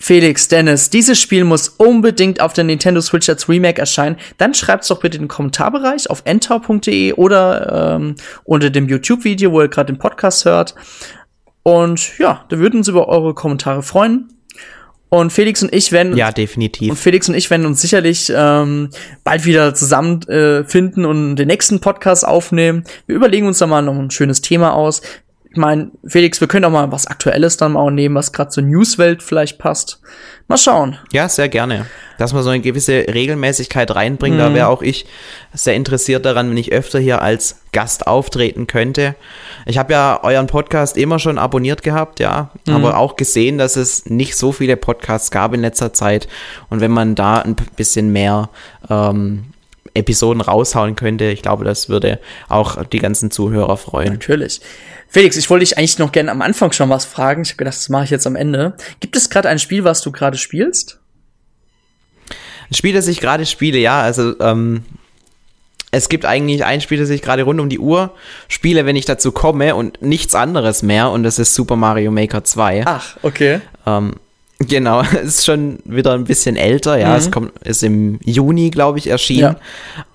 Felix, 0.00 0.46
Dennis, 0.46 0.90
dieses 0.90 1.20
Spiel 1.20 1.42
muss 1.42 1.68
unbedingt 1.70 2.40
auf 2.40 2.52
der 2.52 2.64
Nintendo 2.64 3.00
Switch 3.00 3.28
als 3.28 3.48
Remake 3.48 3.80
erscheinen, 3.80 4.16
dann 4.38 4.54
schreibt's 4.54 4.88
doch 4.88 5.00
bitte 5.00 5.16
in 5.16 5.24
den 5.24 5.28
Kommentarbereich 5.28 6.08
auf 6.08 6.22
entau.de 6.24 7.14
oder 7.14 7.96
ähm, 7.96 8.14
unter 8.44 8.70
dem 8.70 8.88
YouTube-Video, 8.88 9.50
wo 9.50 9.60
ihr 9.60 9.68
gerade 9.68 9.92
den 9.92 9.98
Podcast 9.98 10.44
hört. 10.44 10.76
Und 11.64 12.16
ja, 12.18 12.44
da 12.48 12.58
würden 12.58 12.78
uns 12.78 12.88
über 12.88 13.08
eure 13.08 13.34
Kommentare 13.34 13.82
freuen. 13.82 14.37
Und 15.10 15.32
Felix 15.32 15.62
und 15.62 15.72
ich 15.72 15.90
werden 15.90 16.16
ja 16.16 16.30
definitiv. 16.32 16.90
Und 16.90 16.96
Felix 16.96 17.28
und 17.28 17.34
ich 17.34 17.48
werden 17.50 17.64
uns 17.64 17.80
sicherlich 17.80 18.30
ähm, 18.34 18.90
bald 19.24 19.46
wieder 19.46 19.74
zusammenfinden 19.74 21.04
äh, 21.04 21.06
und 21.06 21.36
den 21.36 21.48
nächsten 21.48 21.80
Podcast 21.80 22.26
aufnehmen. 22.26 22.84
Wir 23.06 23.16
überlegen 23.16 23.46
uns 23.46 23.58
da 23.58 23.66
mal 23.66 23.82
noch 23.82 23.94
ein 23.94 24.10
schönes 24.10 24.42
Thema 24.42 24.74
aus. 24.74 25.00
Ich 25.50 25.56
meine, 25.56 25.90
Felix, 26.06 26.40
wir 26.40 26.48
können 26.48 26.66
auch 26.66 26.70
mal 26.70 26.92
was 26.92 27.06
Aktuelles 27.06 27.56
dann 27.56 27.72
mal 27.72 27.90
nehmen, 27.90 28.14
was 28.14 28.32
gerade 28.32 28.50
zur 28.50 28.64
Newswelt 28.64 29.22
vielleicht 29.22 29.58
passt. 29.58 30.00
Mal 30.46 30.58
schauen. 30.58 30.98
Ja, 31.12 31.28
sehr 31.28 31.48
gerne. 31.48 31.86
Dass 32.18 32.34
man 32.34 32.42
so 32.42 32.50
eine 32.50 32.60
gewisse 32.60 33.06
Regelmäßigkeit 33.12 33.94
reinbringt, 33.94 34.36
mhm. 34.36 34.40
da 34.40 34.54
wäre 34.54 34.68
auch 34.68 34.82
ich 34.82 35.06
sehr 35.54 35.74
interessiert 35.74 36.26
daran, 36.26 36.50
wenn 36.50 36.56
ich 36.58 36.72
öfter 36.72 36.98
hier 36.98 37.22
als 37.22 37.62
Gast 37.72 38.06
auftreten 38.06 38.66
könnte. 38.66 39.14
Ich 39.64 39.78
habe 39.78 39.92
ja 39.94 40.20
euren 40.22 40.48
Podcast 40.48 40.98
immer 40.98 41.18
schon 41.18 41.38
abonniert 41.38 41.82
gehabt, 41.82 42.20
ja, 42.20 42.50
mhm. 42.66 42.74
aber 42.74 42.98
auch 42.98 43.16
gesehen, 43.16 43.56
dass 43.56 43.76
es 43.76 44.06
nicht 44.06 44.36
so 44.36 44.52
viele 44.52 44.76
Podcasts 44.76 45.30
gab 45.30 45.54
in 45.54 45.60
letzter 45.60 45.94
Zeit. 45.94 46.28
Und 46.68 46.80
wenn 46.80 46.90
man 46.90 47.14
da 47.14 47.38
ein 47.38 47.56
bisschen 47.76 48.12
mehr 48.12 48.50
ähm, 48.90 49.44
Episoden 49.94 50.40
raushauen 50.40 50.96
könnte, 50.96 51.24
ich 51.24 51.42
glaube, 51.42 51.64
das 51.64 51.88
würde 51.88 52.20
auch 52.48 52.82
die 52.84 52.98
ganzen 52.98 53.30
Zuhörer 53.30 53.76
freuen. 53.76 54.12
Natürlich. 54.14 54.60
Felix, 55.08 55.36
ich 55.36 55.48
wollte 55.48 55.64
dich 55.64 55.78
eigentlich 55.78 55.98
noch 55.98 56.12
gerne 56.12 56.30
am 56.30 56.42
Anfang 56.42 56.72
schon 56.72 56.90
was 56.90 57.06
fragen. 57.06 57.42
Ich 57.42 57.50
habe 57.50 57.58
gedacht, 57.58 57.76
das 57.76 57.88
mache 57.88 58.04
ich 58.04 58.10
jetzt 58.10 58.26
am 58.26 58.36
Ende. 58.36 58.74
Gibt 59.00 59.16
es 59.16 59.30
gerade 59.30 59.48
ein 59.48 59.58
Spiel, 59.58 59.84
was 59.84 60.02
du 60.02 60.12
gerade 60.12 60.36
spielst? 60.36 61.00
Ein 62.70 62.74
Spiel, 62.74 62.92
das 62.92 63.08
ich 63.08 63.20
gerade 63.20 63.46
spiele, 63.46 63.78
ja. 63.78 64.02
Also 64.02 64.38
ähm, 64.40 64.82
es 65.90 66.10
gibt 66.10 66.26
eigentlich 66.26 66.64
ein 66.64 66.82
Spiel, 66.82 66.98
das 66.98 67.08
ich 67.08 67.22
gerade 67.22 67.44
rund 67.44 67.58
um 67.58 67.70
die 67.70 67.78
Uhr 67.78 68.14
spiele, 68.48 68.84
wenn 68.84 68.96
ich 68.96 69.06
dazu 69.06 69.32
komme 69.32 69.74
und 69.74 70.02
nichts 70.02 70.34
anderes 70.34 70.82
mehr. 70.82 71.10
Und 71.10 71.22
das 71.22 71.38
ist 71.38 71.54
Super 71.54 71.76
Mario 71.76 72.10
Maker 72.10 72.44
2. 72.44 72.82
Ach, 72.86 73.16
okay. 73.22 73.60
Ähm, 73.86 74.14
Genau, 74.60 75.02
ist 75.22 75.44
schon 75.44 75.78
wieder 75.84 76.14
ein 76.14 76.24
bisschen 76.24 76.56
älter, 76.56 76.98
ja, 76.98 77.10
mhm. 77.10 77.16
es 77.16 77.30
kommt, 77.30 77.58
ist 77.64 77.82
im 77.84 78.18
Juni, 78.24 78.70
glaube 78.70 78.98
ich, 78.98 79.06
erschienen. 79.06 79.54
Ja. 79.54 79.60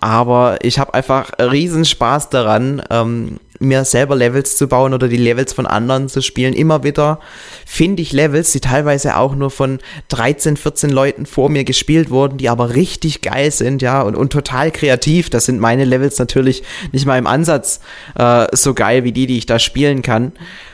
Aber 0.02 0.58
ich 0.64 0.80
habe 0.80 0.94
einfach 0.94 1.32
riesen 1.40 1.86
Spaß 1.86 2.30
daran, 2.30 2.82
ähm, 2.90 3.40
mir 3.60 3.86
selber 3.86 4.16
Levels 4.16 4.58
zu 4.58 4.68
bauen 4.68 4.94
oder 4.94 5.08
die 5.08 5.18
Levels 5.18 5.54
von 5.54 5.66
anderen 5.66 6.10
zu 6.10 6.22
spielen. 6.22 6.54
Immer 6.54 6.84
wieder 6.84 7.20
finde 7.66 8.02
ich 8.02 8.12
Levels, 8.12 8.52
die 8.52 8.60
teilweise 8.60 9.18
auch 9.18 9.36
nur 9.36 9.52
von 9.52 9.80
13, 10.10 10.58
14 10.58 10.90
Leuten 10.90 11.26
vor 11.26 11.50
mir 11.50 11.64
gespielt 11.64 12.10
wurden, 12.10 12.38
die 12.38 12.50
aber 12.50 12.76
richtig 12.76 13.22
geil 13.22 13.52
sind, 13.52 13.82
ja, 13.82 14.02
und, 14.02 14.16
und 14.16 14.32
total 14.32 14.72
kreativ. 14.72 15.30
Das 15.30 15.46
sind 15.46 15.60
meine 15.60 15.86
Levels 15.86 16.20
natürlich 16.20 16.64
nicht 16.92 17.06
mal 17.06 17.18
im 17.18 17.28
Ansatz 17.28 17.80
äh, 18.16 18.48
so 18.52 18.74
geil 18.74 19.04
wie 19.04 19.12
die, 19.12 19.28
die 19.28 19.38
ich 19.38 19.46
da 19.46 19.60
spielen 19.60 20.02
kann. 20.02 20.34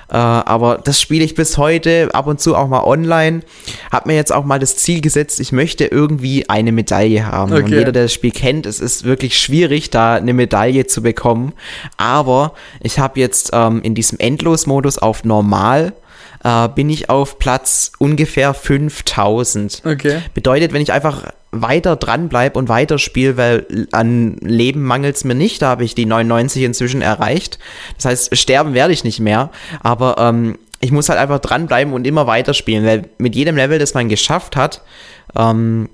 Äh, 0.09 0.15
aber 0.15 0.79
das 0.83 0.99
spiele 0.99 1.23
ich 1.23 1.35
bis 1.35 1.57
heute 1.57 2.09
ab 2.13 2.27
und 2.27 2.39
zu 2.39 2.55
auch 2.55 2.67
mal 2.67 2.83
online. 2.83 3.41
Hab 3.91 4.05
mir 4.05 4.15
jetzt 4.15 4.33
auch 4.33 4.43
mal 4.43 4.59
das 4.59 4.77
Ziel 4.77 5.01
gesetzt, 5.01 5.39
ich 5.39 5.51
möchte 5.51 5.85
irgendwie 5.85 6.49
eine 6.49 6.71
Medaille 6.71 7.25
haben. 7.25 7.51
Okay. 7.51 7.63
Und 7.63 7.69
jeder, 7.69 7.91
der 7.91 8.03
das 8.03 8.13
Spiel 8.13 8.31
kennt, 8.31 8.65
es 8.65 8.79
ist 8.79 9.03
wirklich 9.03 9.37
schwierig, 9.37 9.89
da 9.89 10.15
eine 10.15 10.33
Medaille 10.33 10.87
zu 10.87 11.01
bekommen. 11.03 11.53
Aber 11.97 12.53
ich 12.81 12.99
habe 12.99 13.19
jetzt 13.19 13.51
ähm, 13.53 13.81
in 13.83 13.95
diesem 13.95 14.19
Endlosmodus 14.19 14.97
auf 14.97 15.23
normal 15.23 15.93
äh, 16.43 16.67
bin 16.69 16.89
ich 16.89 17.09
auf 17.09 17.39
Platz 17.39 17.91
ungefähr 17.99 18.53
5000. 18.53 19.83
Okay. 19.85 20.21
Bedeutet, 20.33 20.73
wenn 20.73 20.81
ich 20.81 20.91
einfach 20.91 21.25
weiter 21.51 21.95
dran 21.95 22.29
bleibe 22.29 22.59
und 22.59 22.69
weiterspiele, 22.69 23.37
weil 23.37 23.87
an 23.91 24.37
Leben 24.41 24.83
mangelt 24.83 25.15
es 25.15 25.23
mir 25.23 25.35
nicht, 25.35 25.61
da 25.61 25.69
habe 25.69 25.83
ich 25.83 25.95
die 25.95 26.05
99 26.05 26.63
inzwischen 26.63 27.01
erreicht. 27.01 27.59
Das 27.95 28.05
heißt, 28.05 28.37
sterben 28.37 28.73
werde 28.73 28.93
ich 28.93 29.03
nicht 29.03 29.19
mehr, 29.19 29.49
aber 29.81 30.17
ähm, 30.19 30.57
ich 30.79 30.91
muss 30.91 31.09
halt 31.09 31.19
einfach 31.19 31.39
dranbleiben 31.39 31.93
und 31.93 32.05
immer 32.05 32.27
weiterspielen, 32.27 32.85
weil 32.85 33.09
mit 33.17 33.35
jedem 33.35 33.55
Level, 33.55 33.79
das 33.79 33.93
man 33.93 34.09
geschafft 34.09 34.55
hat, 34.55 34.81
ähm, 35.35 35.89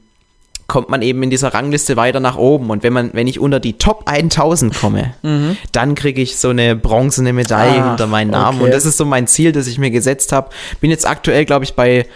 kommt 0.67 0.89
man 0.89 1.01
eben 1.01 1.21
in 1.21 1.29
dieser 1.29 1.53
Rangliste 1.53 1.95
weiter 1.95 2.19
nach 2.19 2.37
oben. 2.37 2.69
Und 2.69 2.83
wenn 2.83 2.93
man, 2.93 3.11
wenn 3.13 3.27
ich 3.27 3.39
unter 3.39 3.59
die 3.59 3.73
Top 3.77 4.03
1000 4.07 4.75
komme, 4.75 5.13
mhm. 5.21 5.57
dann 5.71 5.95
kriege 5.95 6.21
ich 6.21 6.37
so 6.37 6.49
eine 6.49 6.75
bronzene 6.75 7.33
Medaille 7.33 7.81
Ach, 7.81 7.89
hinter 7.89 8.07
meinen 8.07 8.31
Namen. 8.31 8.57
Okay. 8.57 8.65
Und 8.65 8.73
das 8.73 8.85
ist 8.85 8.97
so 8.97 9.05
mein 9.05 9.27
Ziel, 9.27 9.51
das 9.51 9.67
ich 9.67 9.77
mir 9.77 9.91
gesetzt 9.91 10.31
habe. 10.31 10.49
Bin 10.81 10.89
jetzt 10.89 11.07
aktuell, 11.07 11.45
glaube 11.45 11.65
ich, 11.65 11.75
bei 11.75 12.07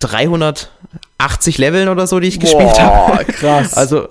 380 0.00 1.58
Leveln 1.58 1.88
oder 1.88 2.06
so, 2.06 2.20
die 2.20 2.28
ich 2.28 2.38
Boah, 2.38 2.44
gespielt 2.44 2.80
habe. 2.80 3.24
Krass. 3.24 3.74
Also 3.74 4.08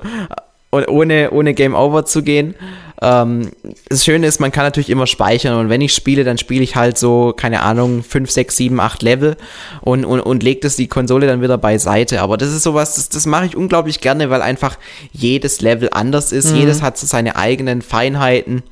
ohne, 0.71 1.31
ohne 1.31 1.53
Game 1.53 1.75
Over 1.75 2.05
zu 2.05 2.23
gehen. 2.23 2.55
Ähm, 3.01 3.51
das 3.89 4.05
Schöne 4.05 4.27
ist, 4.27 4.39
man 4.39 4.51
kann 4.51 4.63
natürlich 4.63 4.89
immer 4.89 5.07
speichern 5.07 5.57
und 5.57 5.69
wenn 5.69 5.81
ich 5.81 5.93
spiele, 5.93 6.23
dann 6.23 6.37
spiele 6.37 6.63
ich 6.63 6.75
halt 6.75 6.97
so, 6.97 7.33
keine 7.35 7.61
Ahnung, 7.61 8.03
5, 8.03 8.29
6, 8.29 8.57
7, 8.57 8.79
8 8.79 9.01
Level 9.03 9.37
und, 9.81 10.05
und, 10.05 10.21
und 10.21 10.43
lege 10.43 10.61
das 10.61 10.75
die 10.75 10.87
Konsole 10.87 11.27
dann 11.27 11.41
wieder 11.41 11.57
beiseite. 11.57 12.21
Aber 12.21 12.37
das 12.37 12.53
ist 12.53 12.63
sowas, 12.63 12.95
das, 12.95 13.09
das 13.09 13.25
mache 13.25 13.45
ich 13.45 13.55
unglaublich 13.55 14.01
gerne, 14.01 14.29
weil 14.29 14.41
einfach 14.41 14.77
jedes 15.11 15.61
Level 15.61 15.89
anders 15.91 16.31
ist, 16.31 16.51
mhm. 16.51 16.59
jedes 16.59 16.81
hat 16.81 16.97
so 16.97 17.05
seine 17.05 17.35
eigenen 17.35 17.81
Feinheiten 17.81 18.63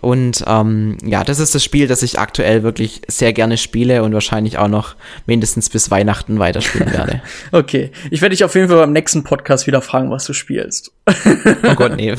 und 0.00 0.44
ähm, 0.46 0.98
ja, 1.04 1.24
das 1.24 1.40
ist 1.40 1.54
das 1.54 1.64
Spiel, 1.64 1.88
das 1.88 2.02
ich 2.02 2.18
aktuell 2.18 2.62
wirklich 2.62 3.02
sehr 3.08 3.32
gerne 3.32 3.56
spiele 3.56 4.02
und 4.02 4.12
wahrscheinlich 4.12 4.58
auch 4.58 4.68
noch 4.68 4.94
mindestens 5.26 5.70
bis 5.70 5.90
Weihnachten 5.90 6.38
weiterspielen 6.38 6.92
werde. 6.92 7.22
okay, 7.52 7.90
ich 8.10 8.20
werde 8.20 8.34
dich 8.34 8.44
auf 8.44 8.54
jeden 8.54 8.68
Fall 8.68 8.78
beim 8.78 8.92
nächsten 8.92 9.24
Podcast 9.24 9.66
wieder 9.66 9.80
fragen, 9.80 10.10
was 10.10 10.24
du 10.26 10.32
spielst. 10.32 10.92
oh 11.06 11.74
Gott, 11.74 11.96
nee. 11.96 12.14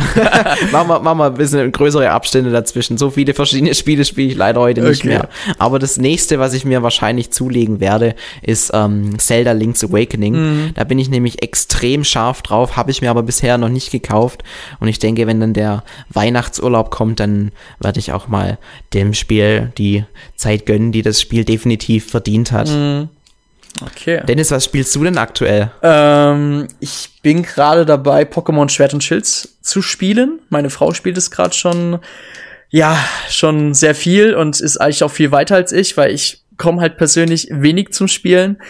machen 0.71 0.87
wir, 0.87 0.99
machen 0.99 1.17
wir 1.17 1.44
bisschen 1.45 1.71
größere 1.71 2.11
Abstände 2.11 2.51
dazwischen. 2.51 2.97
So 2.97 3.09
viele 3.09 3.33
verschiedene 3.33 3.73
Spiele 3.75 4.05
spiele 4.05 4.31
ich 4.31 4.37
leider 4.37 4.61
heute 4.61 4.81
nicht 4.81 5.01
okay. 5.01 5.07
mehr. 5.09 5.29
Aber 5.57 5.79
das 5.79 5.97
nächste, 5.97 6.39
was 6.39 6.53
ich 6.53 6.65
mir 6.65 6.83
wahrscheinlich 6.83 7.31
zulegen 7.31 7.79
werde, 7.79 8.15
ist 8.41 8.71
ähm, 8.73 9.17
Zelda 9.19 9.51
Link's 9.51 9.83
Awakening. 9.83 10.33
Mhm. 10.33 10.71
Da 10.75 10.83
bin 10.83 10.99
ich 10.99 11.09
nämlich 11.09 11.41
extrem 11.41 12.03
scharf 12.03 12.41
drauf, 12.41 12.77
habe 12.77 12.91
ich 12.91 13.01
mir 13.01 13.09
aber 13.09 13.23
bisher 13.23 13.57
noch 13.57 13.69
nicht 13.69 13.91
gekauft. 13.91 14.43
Und 14.79 14.87
ich 14.87 14.99
denke, 14.99 15.27
wenn 15.27 15.39
dann 15.39 15.53
der 15.53 15.83
Weihnachtsurlaub 16.09 16.91
kommt, 16.91 17.19
dann 17.19 17.51
werde 17.79 17.99
ich 17.99 18.11
auch 18.11 18.27
mal 18.27 18.57
dem 18.93 19.13
Spiel 19.13 19.71
die 19.77 20.03
Zeit 20.35 20.65
gönnen, 20.65 20.91
die 20.91 21.01
das 21.01 21.21
Spiel 21.21 21.45
definitiv 21.45 22.09
verdient 22.09 22.51
hat. 22.51 22.69
Mhm. 22.69 23.09
Okay. 23.81 24.21
Dennis, 24.27 24.51
was 24.51 24.65
spielst 24.65 24.95
du 24.95 25.03
denn 25.03 25.17
aktuell? 25.17 25.71
Ähm, 25.81 26.67
ich 26.79 27.09
bin 27.21 27.43
gerade 27.43 27.85
dabei, 27.85 28.23
Pokémon 28.23 28.69
Schwert 28.69 28.93
und 28.93 29.03
Schild 29.03 29.25
zu 29.25 29.81
spielen. 29.81 30.39
Meine 30.49 30.69
Frau 30.69 30.93
spielt 30.93 31.17
es 31.17 31.31
gerade 31.31 31.53
schon, 31.53 31.99
ja, 32.69 32.97
schon 33.29 33.73
sehr 33.73 33.95
viel 33.95 34.35
und 34.35 34.59
ist 34.59 34.77
eigentlich 34.77 35.03
auch 35.03 35.11
viel 35.11 35.31
weiter 35.31 35.55
als 35.55 35.71
ich, 35.71 35.97
weil 35.97 36.11
ich 36.11 36.43
komme 36.57 36.81
halt 36.81 36.97
persönlich 36.97 37.49
wenig 37.51 37.91
zum 37.91 38.07
Spielen. 38.07 38.61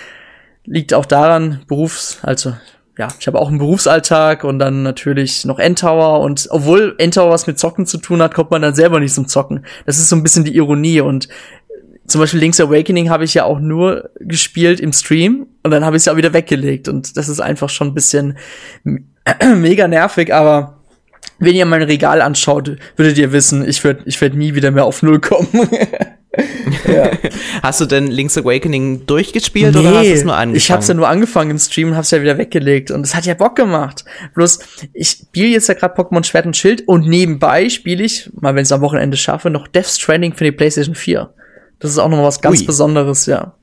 Liegt 0.65 0.93
auch 0.93 1.05
daran, 1.05 1.61
Berufs, 1.67 2.19
also 2.23 2.55
ja, 2.97 3.09
ich 3.19 3.27
habe 3.27 3.39
auch 3.39 3.49
einen 3.49 3.57
Berufsalltag 3.57 4.43
und 4.45 4.57
dann 4.57 4.81
natürlich 4.81 5.43
noch 5.43 5.59
Endtower 5.59 6.21
und 6.21 6.47
obwohl 6.49 6.95
Endtower 6.97 7.29
was 7.29 7.45
mit 7.45 7.59
Zocken 7.59 7.85
zu 7.85 7.97
tun 7.97 8.21
hat, 8.21 8.33
kommt 8.33 8.51
man 8.51 8.61
dann 8.61 8.73
selber 8.73 8.99
nicht 8.99 9.13
zum 9.13 9.27
Zocken. 9.27 9.65
Das 9.85 9.97
ist 9.97 10.07
so 10.07 10.15
ein 10.15 10.23
bisschen 10.23 10.45
die 10.45 10.55
Ironie 10.55 11.01
und 11.01 11.27
zum 12.15 12.21
Beispiel 12.21 12.39
Link's 12.39 12.61
Awakening 12.61 13.09
habe 13.09 13.25
ich 13.25 13.33
ja 13.33 13.43
auch 13.43 13.59
nur 13.59 14.09
gespielt 14.21 14.79
im 14.79 14.93
Stream 14.93 15.47
und 15.63 15.71
dann 15.71 15.83
habe 15.83 15.97
ich 15.97 15.99
es 15.99 16.05
ja 16.05 16.13
auch 16.13 16.17
wieder 16.17 16.31
weggelegt 16.31 16.87
und 16.87 17.17
das 17.17 17.27
ist 17.27 17.41
einfach 17.41 17.67
schon 17.67 17.89
ein 17.89 17.93
bisschen 17.93 18.37
mega 19.57 19.89
nervig, 19.89 20.33
aber 20.33 20.77
wenn 21.39 21.55
ihr 21.55 21.65
mein 21.65 21.81
Regal 21.81 22.21
anschaut, 22.21 22.77
würdet 22.95 23.17
ihr 23.17 23.33
wissen, 23.33 23.67
ich 23.67 23.83
werde 23.83 24.03
ich 24.05 24.21
werd 24.21 24.33
nie 24.33 24.55
wieder 24.55 24.71
mehr 24.71 24.85
auf 24.85 25.03
Null 25.03 25.19
kommen. 25.19 25.49
ja. 26.87 27.11
Hast 27.61 27.81
du 27.81 27.85
denn 27.85 28.07
Link's 28.07 28.37
Awakening 28.37 29.05
durchgespielt 29.05 29.75
nee, 29.75 29.81
oder 29.81 29.97
hast 29.97 30.07
du 30.07 30.13
es 30.13 30.23
nur 30.23 30.37
angefangen? 30.37 30.55
Ich 30.55 30.71
habe 30.71 30.81
es 30.83 30.87
ja 30.87 30.93
nur 30.93 31.09
angefangen 31.09 31.51
im 31.51 31.59
Stream 31.59 31.89
und 31.89 31.95
habe 31.95 32.03
es 32.03 32.11
ja 32.11 32.21
wieder 32.21 32.37
weggelegt 32.37 32.91
und 32.91 33.01
es 33.01 33.13
hat 33.13 33.25
ja 33.25 33.33
Bock 33.33 33.57
gemacht. 33.57 34.05
Bloß 34.35 34.59
ich 34.93 35.09
spiele 35.09 35.49
jetzt 35.49 35.67
ja 35.67 35.73
gerade 35.73 36.01
Pokémon 36.01 36.23
Schwert 36.23 36.45
und 36.45 36.55
Schild 36.55 36.87
und 36.87 37.09
nebenbei 37.09 37.67
spiele 37.67 38.05
ich, 38.05 38.29
mal 38.39 38.55
wenn 38.55 38.61
ich 38.61 38.67
es 38.67 38.71
am 38.71 38.79
Wochenende 38.79 39.17
schaffe, 39.17 39.49
noch 39.49 39.67
Death 39.67 39.87
Stranding 39.87 40.33
für 40.33 40.45
die 40.45 40.53
PlayStation 40.53 40.95
4. 40.95 41.29
Das 41.79 41.91
ist 41.91 41.97
auch 41.97 42.09
noch 42.09 42.23
was 42.23 42.41
ganz 42.41 42.59
Ui. 42.59 42.65
Besonderes, 42.65 43.25
ja. 43.25 43.53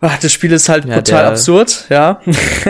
Ach, 0.00 0.18
das 0.18 0.32
Spiel 0.32 0.52
ist 0.52 0.68
halt 0.68 0.84
ja, 0.84 0.96
total 0.96 1.24
absurd, 1.24 1.86
ja. 1.88 2.20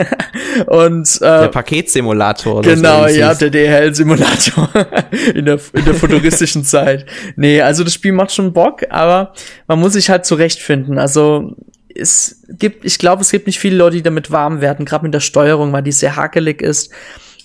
und 0.66 1.16
äh, 1.16 1.40
der 1.40 1.48
Paketsimulator. 1.48 2.62
Genau, 2.62 3.08
so, 3.08 3.14
ja, 3.14 3.34
der 3.34 3.50
DHL-Simulator 3.50 4.68
in 5.34 5.44
der 5.44 5.58
in 5.72 5.84
der 5.84 5.94
futuristischen 5.94 6.62
Zeit. 6.62 7.06
Nee, 7.34 7.60
also 7.60 7.82
das 7.82 7.94
Spiel 7.94 8.12
macht 8.12 8.30
schon 8.30 8.52
Bock, 8.52 8.82
aber 8.90 9.32
man 9.66 9.80
muss 9.80 9.94
sich 9.94 10.10
halt 10.10 10.26
zurechtfinden. 10.26 10.98
Also 10.98 11.56
es 11.92 12.42
gibt, 12.50 12.84
ich 12.84 12.98
glaube, 12.98 13.22
es 13.22 13.32
gibt 13.32 13.48
nicht 13.48 13.58
viele 13.58 13.76
Leute, 13.76 13.96
die 13.96 14.02
damit 14.02 14.30
warm 14.30 14.60
werden, 14.60 14.84
gerade 14.84 15.04
mit 15.04 15.14
der 15.14 15.20
Steuerung, 15.20 15.72
weil 15.72 15.82
die 15.82 15.92
sehr 15.92 16.14
hakelig 16.14 16.62
ist 16.62 16.92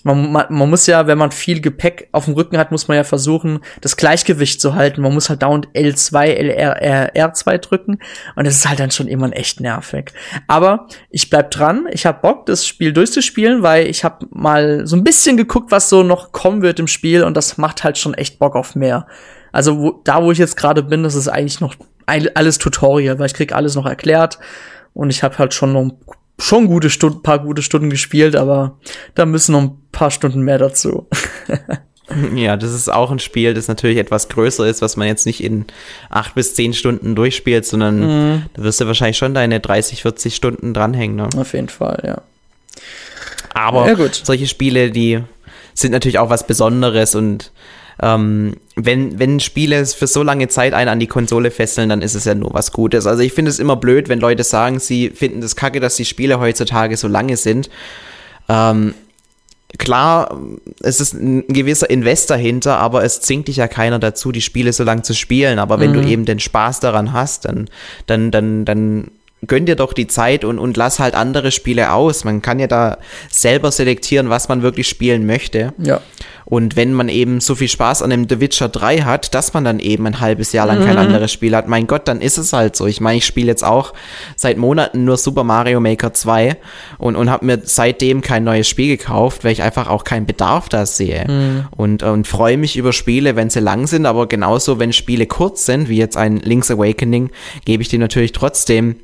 man, 0.04 0.32
man, 0.32 0.46
man 0.50 0.70
muss 0.70 0.86
ja, 0.86 1.06
wenn 1.06 1.18
man 1.18 1.30
viel 1.30 1.60
Gepäck 1.60 2.08
auf 2.12 2.24
dem 2.24 2.34
Rücken 2.34 2.58
hat, 2.58 2.70
muss 2.70 2.88
man 2.88 2.96
ja 2.96 3.04
versuchen, 3.04 3.60
das 3.80 3.96
Gleichgewicht 3.96 4.60
zu 4.60 4.74
halten. 4.74 5.02
Man 5.02 5.12
muss 5.12 5.28
halt 5.28 5.42
dauernd 5.42 5.68
L2, 5.68 6.26
LR, 6.26 7.14
R2 7.14 7.58
drücken 7.58 7.98
und 8.36 8.46
das 8.46 8.56
ist 8.56 8.68
halt 8.68 8.80
dann 8.80 8.90
schon 8.90 9.08
irgendwann 9.08 9.32
echt 9.32 9.60
nervig. 9.60 10.12
Aber 10.46 10.86
ich 11.10 11.30
bleib 11.30 11.50
dran, 11.50 11.86
ich 11.90 12.06
hab 12.06 12.22
Bock, 12.22 12.46
das 12.46 12.66
Spiel 12.66 12.92
durchzuspielen, 12.92 13.62
weil 13.62 13.86
ich 13.86 14.04
hab 14.04 14.24
mal 14.30 14.86
so 14.86 14.96
ein 14.96 15.04
bisschen 15.04 15.36
geguckt, 15.36 15.70
was 15.70 15.88
so 15.88 16.02
noch 16.02 16.32
kommen 16.32 16.62
wird 16.62 16.80
im 16.80 16.86
Spiel 16.86 17.24
und 17.24 17.36
das 17.36 17.58
macht 17.58 17.84
halt 17.84 17.98
schon 17.98 18.14
echt 18.14 18.38
Bock 18.38 18.56
auf 18.56 18.74
mehr. 18.74 19.06
Also 19.52 19.78
wo, 19.78 20.00
da, 20.04 20.22
wo 20.22 20.32
ich 20.32 20.38
jetzt 20.38 20.56
gerade 20.56 20.82
bin, 20.82 21.02
das 21.02 21.14
ist 21.14 21.28
eigentlich 21.28 21.60
noch 21.60 21.74
alles 22.06 22.58
Tutorial, 22.58 23.18
weil 23.18 23.26
ich 23.26 23.34
krieg 23.34 23.54
alles 23.54 23.74
noch 23.74 23.86
erklärt 23.86 24.38
und 24.94 25.10
ich 25.10 25.22
habe 25.22 25.38
halt 25.38 25.54
schon 25.54 25.72
noch 25.72 25.92
schon 26.40 26.66
gute 26.66 26.90
Stunden, 26.90 27.22
paar 27.22 27.38
gute 27.38 27.62
Stunden 27.62 27.90
gespielt, 27.90 28.36
aber 28.36 28.78
da 29.14 29.26
müssen 29.26 29.52
noch 29.52 29.62
ein 29.62 29.78
paar 29.92 30.10
Stunden 30.10 30.40
mehr 30.42 30.58
dazu. 30.58 31.06
ja, 32.34 32.56
das 32.56 32.72
ist 32.72 32.90
auch 32.90 33.10
ein 33.10 33.18
Spiel, 33.18 33.54
das 33.54 33.68
natürlich 33.68 33.98
etwas 33.98 34.28
größer 34.28 34.66
ist, 34.66 34.82
was 34.82 34.96
man 34.96 35.06
jetzt 35.06 35.26
nicht 35.26 35.42
in 35.42 35.66
acht 36.08 36.34
bis 36.34 36.54
zehn 36.54 36.72
Stunden 36.72 37.14
durchspielt, 37.14 37.64
sondern 37.66 38.00
mhm. 38.00 38.42
da 38.54 38.62
wirst 38.62 38.80
du 38.80 38.86
wahrscheinlich 38.86 39.18
schon 39.18 39.34
deine 39.34 39.60
30, 39.60 40.02
40 40.02 40.34
Stunden 40.34 40.74
dranhängen. 40.74 41.16
Ne? 41.16 41.28
Auf 41.36 41.52
jeden 41.52 41.68
Fall, 41.68 42.02
ja. 42.06 42.22
Aber 43.52 43.90
ja, 43.90 44.08
solche 44.12 44.46
Spiele, 44.46 44.90
die 44.90 45.20
sind 45.74 45.92
natürlich 45.92 46.18
auch 46.18 46.30
was 46.30 46.46
Besonderes 46.46 47.14
und 47.14 47.52
ähm, 48.02 48.56
wenn, 48.76 49.18
wenn 49.18 49.40
Spiele 49.40 49.84
für 49.84 50.06
so 50.06 50.22
lange 50.22 50.48
Zeit 50.48 50.72
einen 50.72 50.88
an 50.88 51.00
die 51.00 51.06
Konsole 51.06 51.50
fesseln, 51.50 51.88
dann 51.88 52.02
ist 52.02 52.14
es 52.14 52.24
ja 52.24 52.34
nur 52.34 52.54
was 52.54 52.72
Gutes. 52.72 53.06
Also 53.06 53.22
ich 53.22 53.32
finde 53.32 53.50
es 53.50 53.58
immer 53.58 53.76
blöd, 53.76 54.08
wenn 54.08 54.20
Leute 54.20 54.44
sagen, 54.44 54.78
sie 54.78 55.10
finden 55.10 55.40
das 55.40 55.56
kacke, 55.56 55.80
dass 55.80 55.96
die 55.96 56.04
Spiele 56.04 56.40
heutzutage 56.40 56.96
so 56.96 57.08
lange 57.08 57.36
sind. 57.36 57.68
Ähm, 58.48 58.94
klar, 59.78 60.40
es 60.82 61.00
ist 61.00 61.14
ein 61.14 61.46
gewisser 61.48 61.90
Invest 61.90 62.30
dahinter, 62.30 62.78
aber 62.78 63.04
es 63.04 63.20
zwingt 63.20 63.48
dich 63.48 63.56
ja 63.56 63.68
keiner 63.68 63.98
dazu, 63.98 64.32
die 64.32 64.40
Spiele 64.40 64.72
so 64.72 64.82
lang 64.82 65.04
zu 65.04 65.14
spielen. 65.14 65.58
Aber 65.58 65.78
wenn 65.78 65.90
mhm. 65.90 66.02
du 66.02 66.08
eben 66.08 66.24
den 66.24 66.40
Spaß 66.40 66.80
daran 66.80 67.12
hast, 67.12 67.44
dann, 67.44 67.68
dann, 68.06 68.30
dann, 68.30 68.64
dann 68.64 69.10
gönn 69.46 69.66
dir 69.66 69.76
doch 69.76 69.92
die 69.92 70.06
Zeit 70.06 70.44
und, 70.44 70.58
und 70.58 70.76
lass 70.76 70.98
halt 70.98 71.14
andere 71.14 71.50
Spiele 71.50 71.92
aus. 71.92 72.24
Man 72.24 72.42
kann 72.42 72.58
ja 72.58 72.66
da 72.66 72.98
selber 73.30 73.70
selektieren, 73.70 74.30
was 74.30 74.48
man 74.48 74.62
wirklich 74.62 74.88
spielen 74.88 75.26
möchte. 75.26 75.72
Ja. 75.78 76.00
Und 76.50 76.74
wenn 76.74 76.92
man 76.92 77.08
eben 77.08 77.40
so 77.40 77.54
viel 77.54 77.68
Spaß 77.68 78.02
an 78.02 78.10
dem 78.10 78.28
The 78.28 78.40
Witcher 78.40 78.68
3 78.68 79.02
hat, 79.02 79.34
dass 79.34 79.54
man 79.54 79.64
dann 79.64 79.78
eben 79.78 80.04
ein 80.06 80.18
halbes 80.18 80.52
Jahr 80.52 80.66
lang 80.66 80.80
mhm. 80.80 80.84
kein 80.84 80.98
anderes 80.98 81.32
Spiel 81.32 81.54
hat, 81.54 81.68
mein 81.68 81.86
Gott, 81.86 82.08
dann 82.08 82.20
ist 82.20 82.38
es 82.38 82.52
halt 82.52 82.74
so. 82.74 82.86
Ich 82.86 83.00
meine, 83.00 83.18
ich 83.18 83.24
spiele 83.24 83.46
jetzt 83.46 83.64
auch 83.64 83.94
seit 84.34 84.58
Monaten 84.58 85.04
nur 85.04 85.16
Super 85.16 85.44
Mario 85.44 85.78
Maker 85.78 86.12
2 86.12 86.56
und, 86.98 87.14
und 87.14 87.30
habe 87.30 87.46
mir 87.46 87.60
seitdem 87.62 88.20
kein 88.20 88.42
neues 88.42 88.68
Spiel 88.68 88.96
gekauft, 88.96 89.44
weil 89.44 89.52
ich 89.52 89.62
einfach 89.62 89.88
auch 89.88 90.02
keinen 90.02 90.26
Bedarf 90.26 90.68
da 90.68 90.86
sehe. 90.86 91.24
Mhm. 91.28 91.64
Und, 91.70 92.02
und 92.02 92.26
freue 92.26 92.56
mich 92.56 92.76
über 92.76 92.92
Spiele, 92.92 93.36
wenn 93.36 93.48
sie 93.48 93.60
lang 93.60 93.86
sind, 93.86 94.04
aber 94.04 94.26
genauso, 94.26 94.80
wenn 94.80 94.92
Spiele 94.92 95.26
kurz 95.26 95.66
sind, 95.66 95.88
wie 95.88 95.98
jetzt 95.98 96.16
ein 96.16 96.38
Link's 96.38 96.70
Awakening, 96.70 97.30
gebe 97.64 97.82
ich 97.82 97.88
dir 97.88 98.00
natürlich 98.00 98.32
trotzdem 98.32 98.96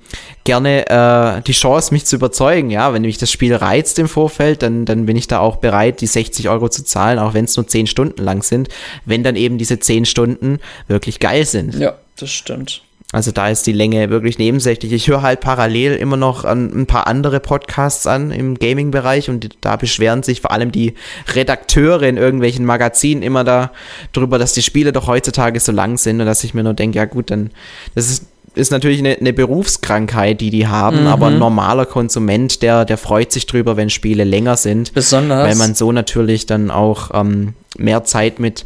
gerne 0.42 0.88
äh, 0.88 1.42
die 1.42 1.52
Chance, 1.52 1.94
mich 1.94 2.06
zu 2.06 2.16
überzeugen. 2.16 2.70
Ja, 2.70 2.92
wenn 2.92 3.02
mich 3.02 3.18
das 3.18 3.30
Spiel 3.30 3.54
reizt 3.54 4.00
im 4.00 4.08
Vorfeld, 4.08 4.62
dann, 4.62 4.84
dann 4.84 5.06
bin 5.06 5.16
ich 5.16 5.28
da 5.28 5.38
auch 5.38 5.56
bereit, 5.56 6.00
die 6.00 6.06
60 6.06 6.48
Euro 6.48 6.68
zu 6.68 6.84
zahlen, 6.84 7.18
auch 7.18 7.34
wenn 7.36 7.44
es 7.44 7.56
nur 7.56 7.68
10 7.68 7.86
Stunden 7.86 8.22
lang 8.24 8.42
sind, 8.42 8.68
wenn 9.04 9.22
dann 9.22 9.36
eben 9.36 9.58
diese 9.58 9.78
10 9.78 10.04
Stunden 10.06 10.58
wirklich 10.88 11.20
geil 11.20 11.46
sind. 11.46 11.74
Ja, 11.76 11.94
das 12.16 12.32
stimmt. 12.32 12.82
Also 13.12 13.30
da 13.30 13.48
ist 13.48 13.66
die 13.68 13.72
Länge 13.72 14.10
wirklich 14.10 14.36
nebensächlich. 14.38 14.92
Ich 14.92 15.06
höre 15.06 15.22
halt 15.22 15.40
parallel 15.40 15.94
immer 15.94 16.16
noch 16.16 16.44
an 16.44 16.72
ein 16.74 16.86
paar 16.86 17.06
andere 17.06 17.38
Podcasts 17.38 18.06
an 18.08 18.32
im 18.32 18.58
Gaming-Bereich 18.58 19.30
und 19.30 19.56
da 19.60 19.76
beschweren 19.76 20.24
sich 20.24 20.40
vor 20.40 20.50
allem 20.50 20.72
die 20.72 20.94
Redakteure 21.32 22.02
in 22.02 22.16
irgendwelchen 22.16 22.64
Magazinen 22.64 23.22
immer 23.22 23.44
da 23.44 23.70
drüber, 24.12 24.38
dass 24.38 24.54
die 24.54 24.62
Spiele 24.62 24.92
doch 24.92 25.06
heutzutage 25.06 25.60
so 25.60 25.70
lang 25.70 25.98
sind 25.98 26.20
und 26.20 26.26
dass 26.26 26.42
ich 26.42 26.52
mir 26.52 26.64
nur 26.64 26.74
denke, 26.74 26.98
ja 26.98 27.04
gut, 27.04 27.30
dann 27.30 27.50
das 27.94 28.10
ist 28.10 28.26
ist 28.56 28.70
natürlich 28.70 28.98
eine, 28.98 29.16
eine 29.18 29.32
Berufskrankheit, 29.32 30.40
die 30.40 30.50
die 30.50 30.66
haben, 30.66 31.02
mhm. 31.02 31.06
aber 31.06 31.26
ein 31.26 31.38
normaler 31.38 31.86
Konsument, 31.86 32.62
der, 32.62 32.84
der 32.84 32.98
freut 32.98 33.30
sich 33.30 33.46
drüber, 33.46 33.76
wenn 33.76 33.90
Spiele 33.90 34.24
länger 34.24 34.56
sind. 34.56 34.94
Besonders. 34.94 35.46
Weil 35.46 35.56
man 35.56 35.74
so 35.74 35.92
natürlich 35.92 36.46
dann 36.46 36.70
auch 36.70 37.10
ähm, 37.12 37.54
mehr 37.76 38.04
Zeit 38.04 38.40
mit 38.40 38.64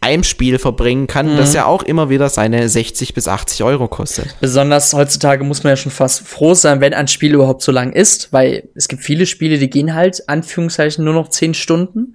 einem 0.00 0.24
Spiel 0.24 0.58
verbringen 0.58 1.06
kann, 1.06 1.34
mhm. 1.34 1.36
das 1.36 1.52
ja 1.52 1.66
auch 1.66 1.82
immer 1.82 2.08
wieder 2.08 2.30
seine 2.30 2.68
60 2.68 3.12
bis 3.12 3.28
80 3.28 3.62
Euro 3.64 3.86
kostet. 3.88 4.34
Besonders 4.40 4.94
heutzutage 4.94 5.44
muss 5.44 5.62
man 5.62 5.72
ja 5.72 5.76
schon 5.76 5.92
fast 5.92 6.26
froh 6.26 6.54
sein, 6.54 6.80
wenn 6.80 6.94
ein 6.94 7.06
Spiel 7.06 7.34
überhaupt 7.34 7.62
so 7.62 7.70
lang 7.70 7.92
ist, 7.92 8.32
weil 8.32 8.68
es 8.74 8.88
gibt 8.88 9.02
viele 9.02 9.26
Spiele, 9.26 9.58
die 9.58 9.68
gehen 9.68 9.94
halt, 9.94 10.28
Anführungszeichen, 10.28 11.04
nur 11.04 11.14
noch 11.14 11.28
10 11.28 11.52
Stunden. 11.52 12.14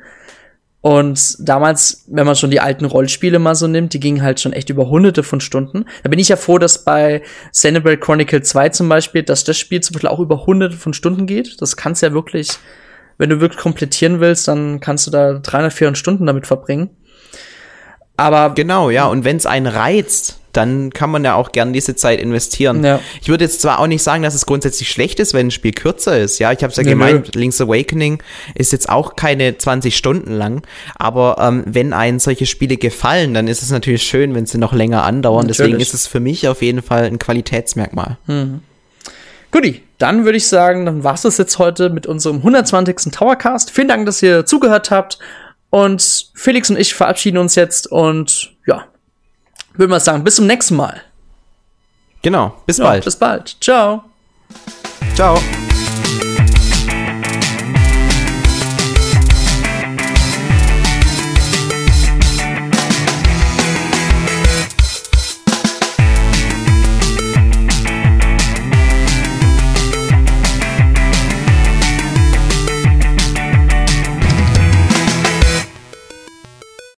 Und 0.86 1.38
damals, 1.40 2.04
wenn 2.06 2.28
man 2.28 2.36
schon 2.36 2.52
die 2.52 2.60
alten 2.60 2.86
Rollspiele 2.86 3.40
mal 3.40 3.56
so 3.56 3.66
nimmt, 3.66 3.94
die 3.94 4.00
gingen 4.00 4.22
halt 4.22 4.40
schon 4.40 4.54
echt 4.54 4.70
über 4.70 4.88
hunderte 4.88 5.24
von 5.24 5.42
Stunden. 5.42 5.86
Da 6.04 6.12
bin 6.12 6.20
ich 6.20 6.30
ja 6.30 6.36
froh, 6.36 6.60
dass 6.60 6.86
bei 6.86 7.24
Xenoblade 7.52 7.98
Chronicle 7.98 8.44
2 8.44 8.70
zum 8.70 8.88
Beispiel, 8.88 9.24
dass 9.24 9.44
das 9.44 9.58
Spiel 9.58 9.82
zum 9.82 9.96
Beispiel 9.96 10.12
auch 10.12 10.20
über 10.20 10.46
hunderte 10.46 10.78
von 10.78 10.94
Stunden 10.94 11.26
geht. 11.26 11.60
Das 11.60 11.76
kannst 11.76 12.04
ja 12.04 12.14
wirklich, 12.14 12.50
wenn 13.18 13.32
du 13.32 13.42
wirklich 13.42 13.60
komplettieren 13.60 14.20
willst, 14.20 14.48
dann 14.48 14.80
kannst 14.80 15.08
du 15.08 15.12
da 15.12 15.40
300, 15.40 15.74
400 15.74 15.98
Stunden 15.98 16.28
damit 16.28 16.46
verbringen. 16.46 16.92
Aber 18.16 18.54
genau, 18.54 18.92
ja. 18.92 19.08
Und 19.08 19.26
wenn 19.26 19.38
es 19.38 19.48
einen 19.48 19.66
reizt, 19.66 20.40
dann 20.56 20.92
kann 20.92 21.10
man 21.10 21.24
ja 21.24 21.36
auch 21.36 21.52
gern 21.52 21.74
diese 21.74 21.96
Zeit 21.96 22.20
investieren. 22.20 22.84
Ja. 22.84 23.00
Ich 23.22 23.30
würde 23.30 23.44
jetzt 23.44 23.62
zwar 23.62 23.80
auch 23.80 23.88
nicht 23.88 24.04
sagen, 24.04 24.24
dass 24.24 24.34
es 24.34 24.46
grundsätzlich 24.46 24.90
schlecht 24.90 25.20
ist, 25.20 25.34
wenn 25.34 25.48
ein 25.48 25.52
Spiel 25.52 25.74
kürzer 25.74 26.20
ist. 26.20 26.40
Ja, 26.40 26.52
ich 26.52 26.64
habe 26.64 26.72
es 26.72 26.78
ja 26.78 26.84
nee, 26.84 26.90
gemeint, 26.90 27.36
nö. 27.36 27.40
Link's 27.40 27.60
Awakening 27.62 28.22
ist 28.54 28.72
jetzt 28.72 28.90
auch 28.90 29.16
keine 29.16 29.58
20 29.58 29.96
Stunden 29.96 30.32
lang. 30.32 30.62
Aber 30.96 31.38
ähm, 31.40 31.64
wenn 31.66 31.94
einen 31.94 32.20
solche 32.20 32.46
Spiele 32.46 32.78
gefallen, 32.78 33.34
dann 33.34 33.48
ist 33.48 33.62
es 33.62 33.72
natürlich 33.72 34.04
schön, 34.04 34.36
wenn 34.36 34.46
sie 34.46 34.58
noch 34.58 34.74
länger 34.74 35.04
andauern. 35.04 35.48
Natürlich. 35.48 35.58
Deswegen 35.58 35.80
ist 35.80 35.94
es 35.94 36.08
für 36.08 36.20
mich 36.20 36.48
auf 36.48 36.62
jeden 36.62 36.82
Fall 36.82 37.04
ein 37.06 37.20
Qualitätsmerkmal. 37.20 38.18
Mhm. 38.28 38.62
Guti, 39.52 39.82
dann 39.98 40.26
würde 40.26 40.38
ich 40.38 40.48
sagen, 40.48 40.86
dann 40.86 41.04
war 41.04 41.14
es 41.14 41.38
jetzt 41.38 41.60
heute 41.60 41.90
mit 41.90 42.08
unserem 42.08 42.38
120. 42.38 43.12
Towercast. 43.12 43.72
Vielen 43.72 43.88
Dank, 43.88 44.06
dass 44.06 44.22
ihr 44.22 44.46
zugehört 44.46 44.92
habt. 44.92 45.18
Und 45.70 46.32
Felix 46.34 46.70
und 46.70 46.78
ich 46.78 46.94
verabschieden 46.94 47.38
uns 47.38 47.56
jetzt 47.56 47.92
und 47.92 48.55
würde 49.78 49.92
mal 49.92 50.00
sagen, 50.00 50.24
bis 50.24 50.36
zum 50.36 50.48
nächsten 50.48 50.76
Mal. 50.76 51.02
Genau, 52.22 52.56
bis 52.66 52.78
ja, 52.78 52.86
bald. 52.86 53.06
Bis 53.06 53.16
bald. 53.16 53.58
Ciao. 53.62 54.04
Ciao. 55.16 55.38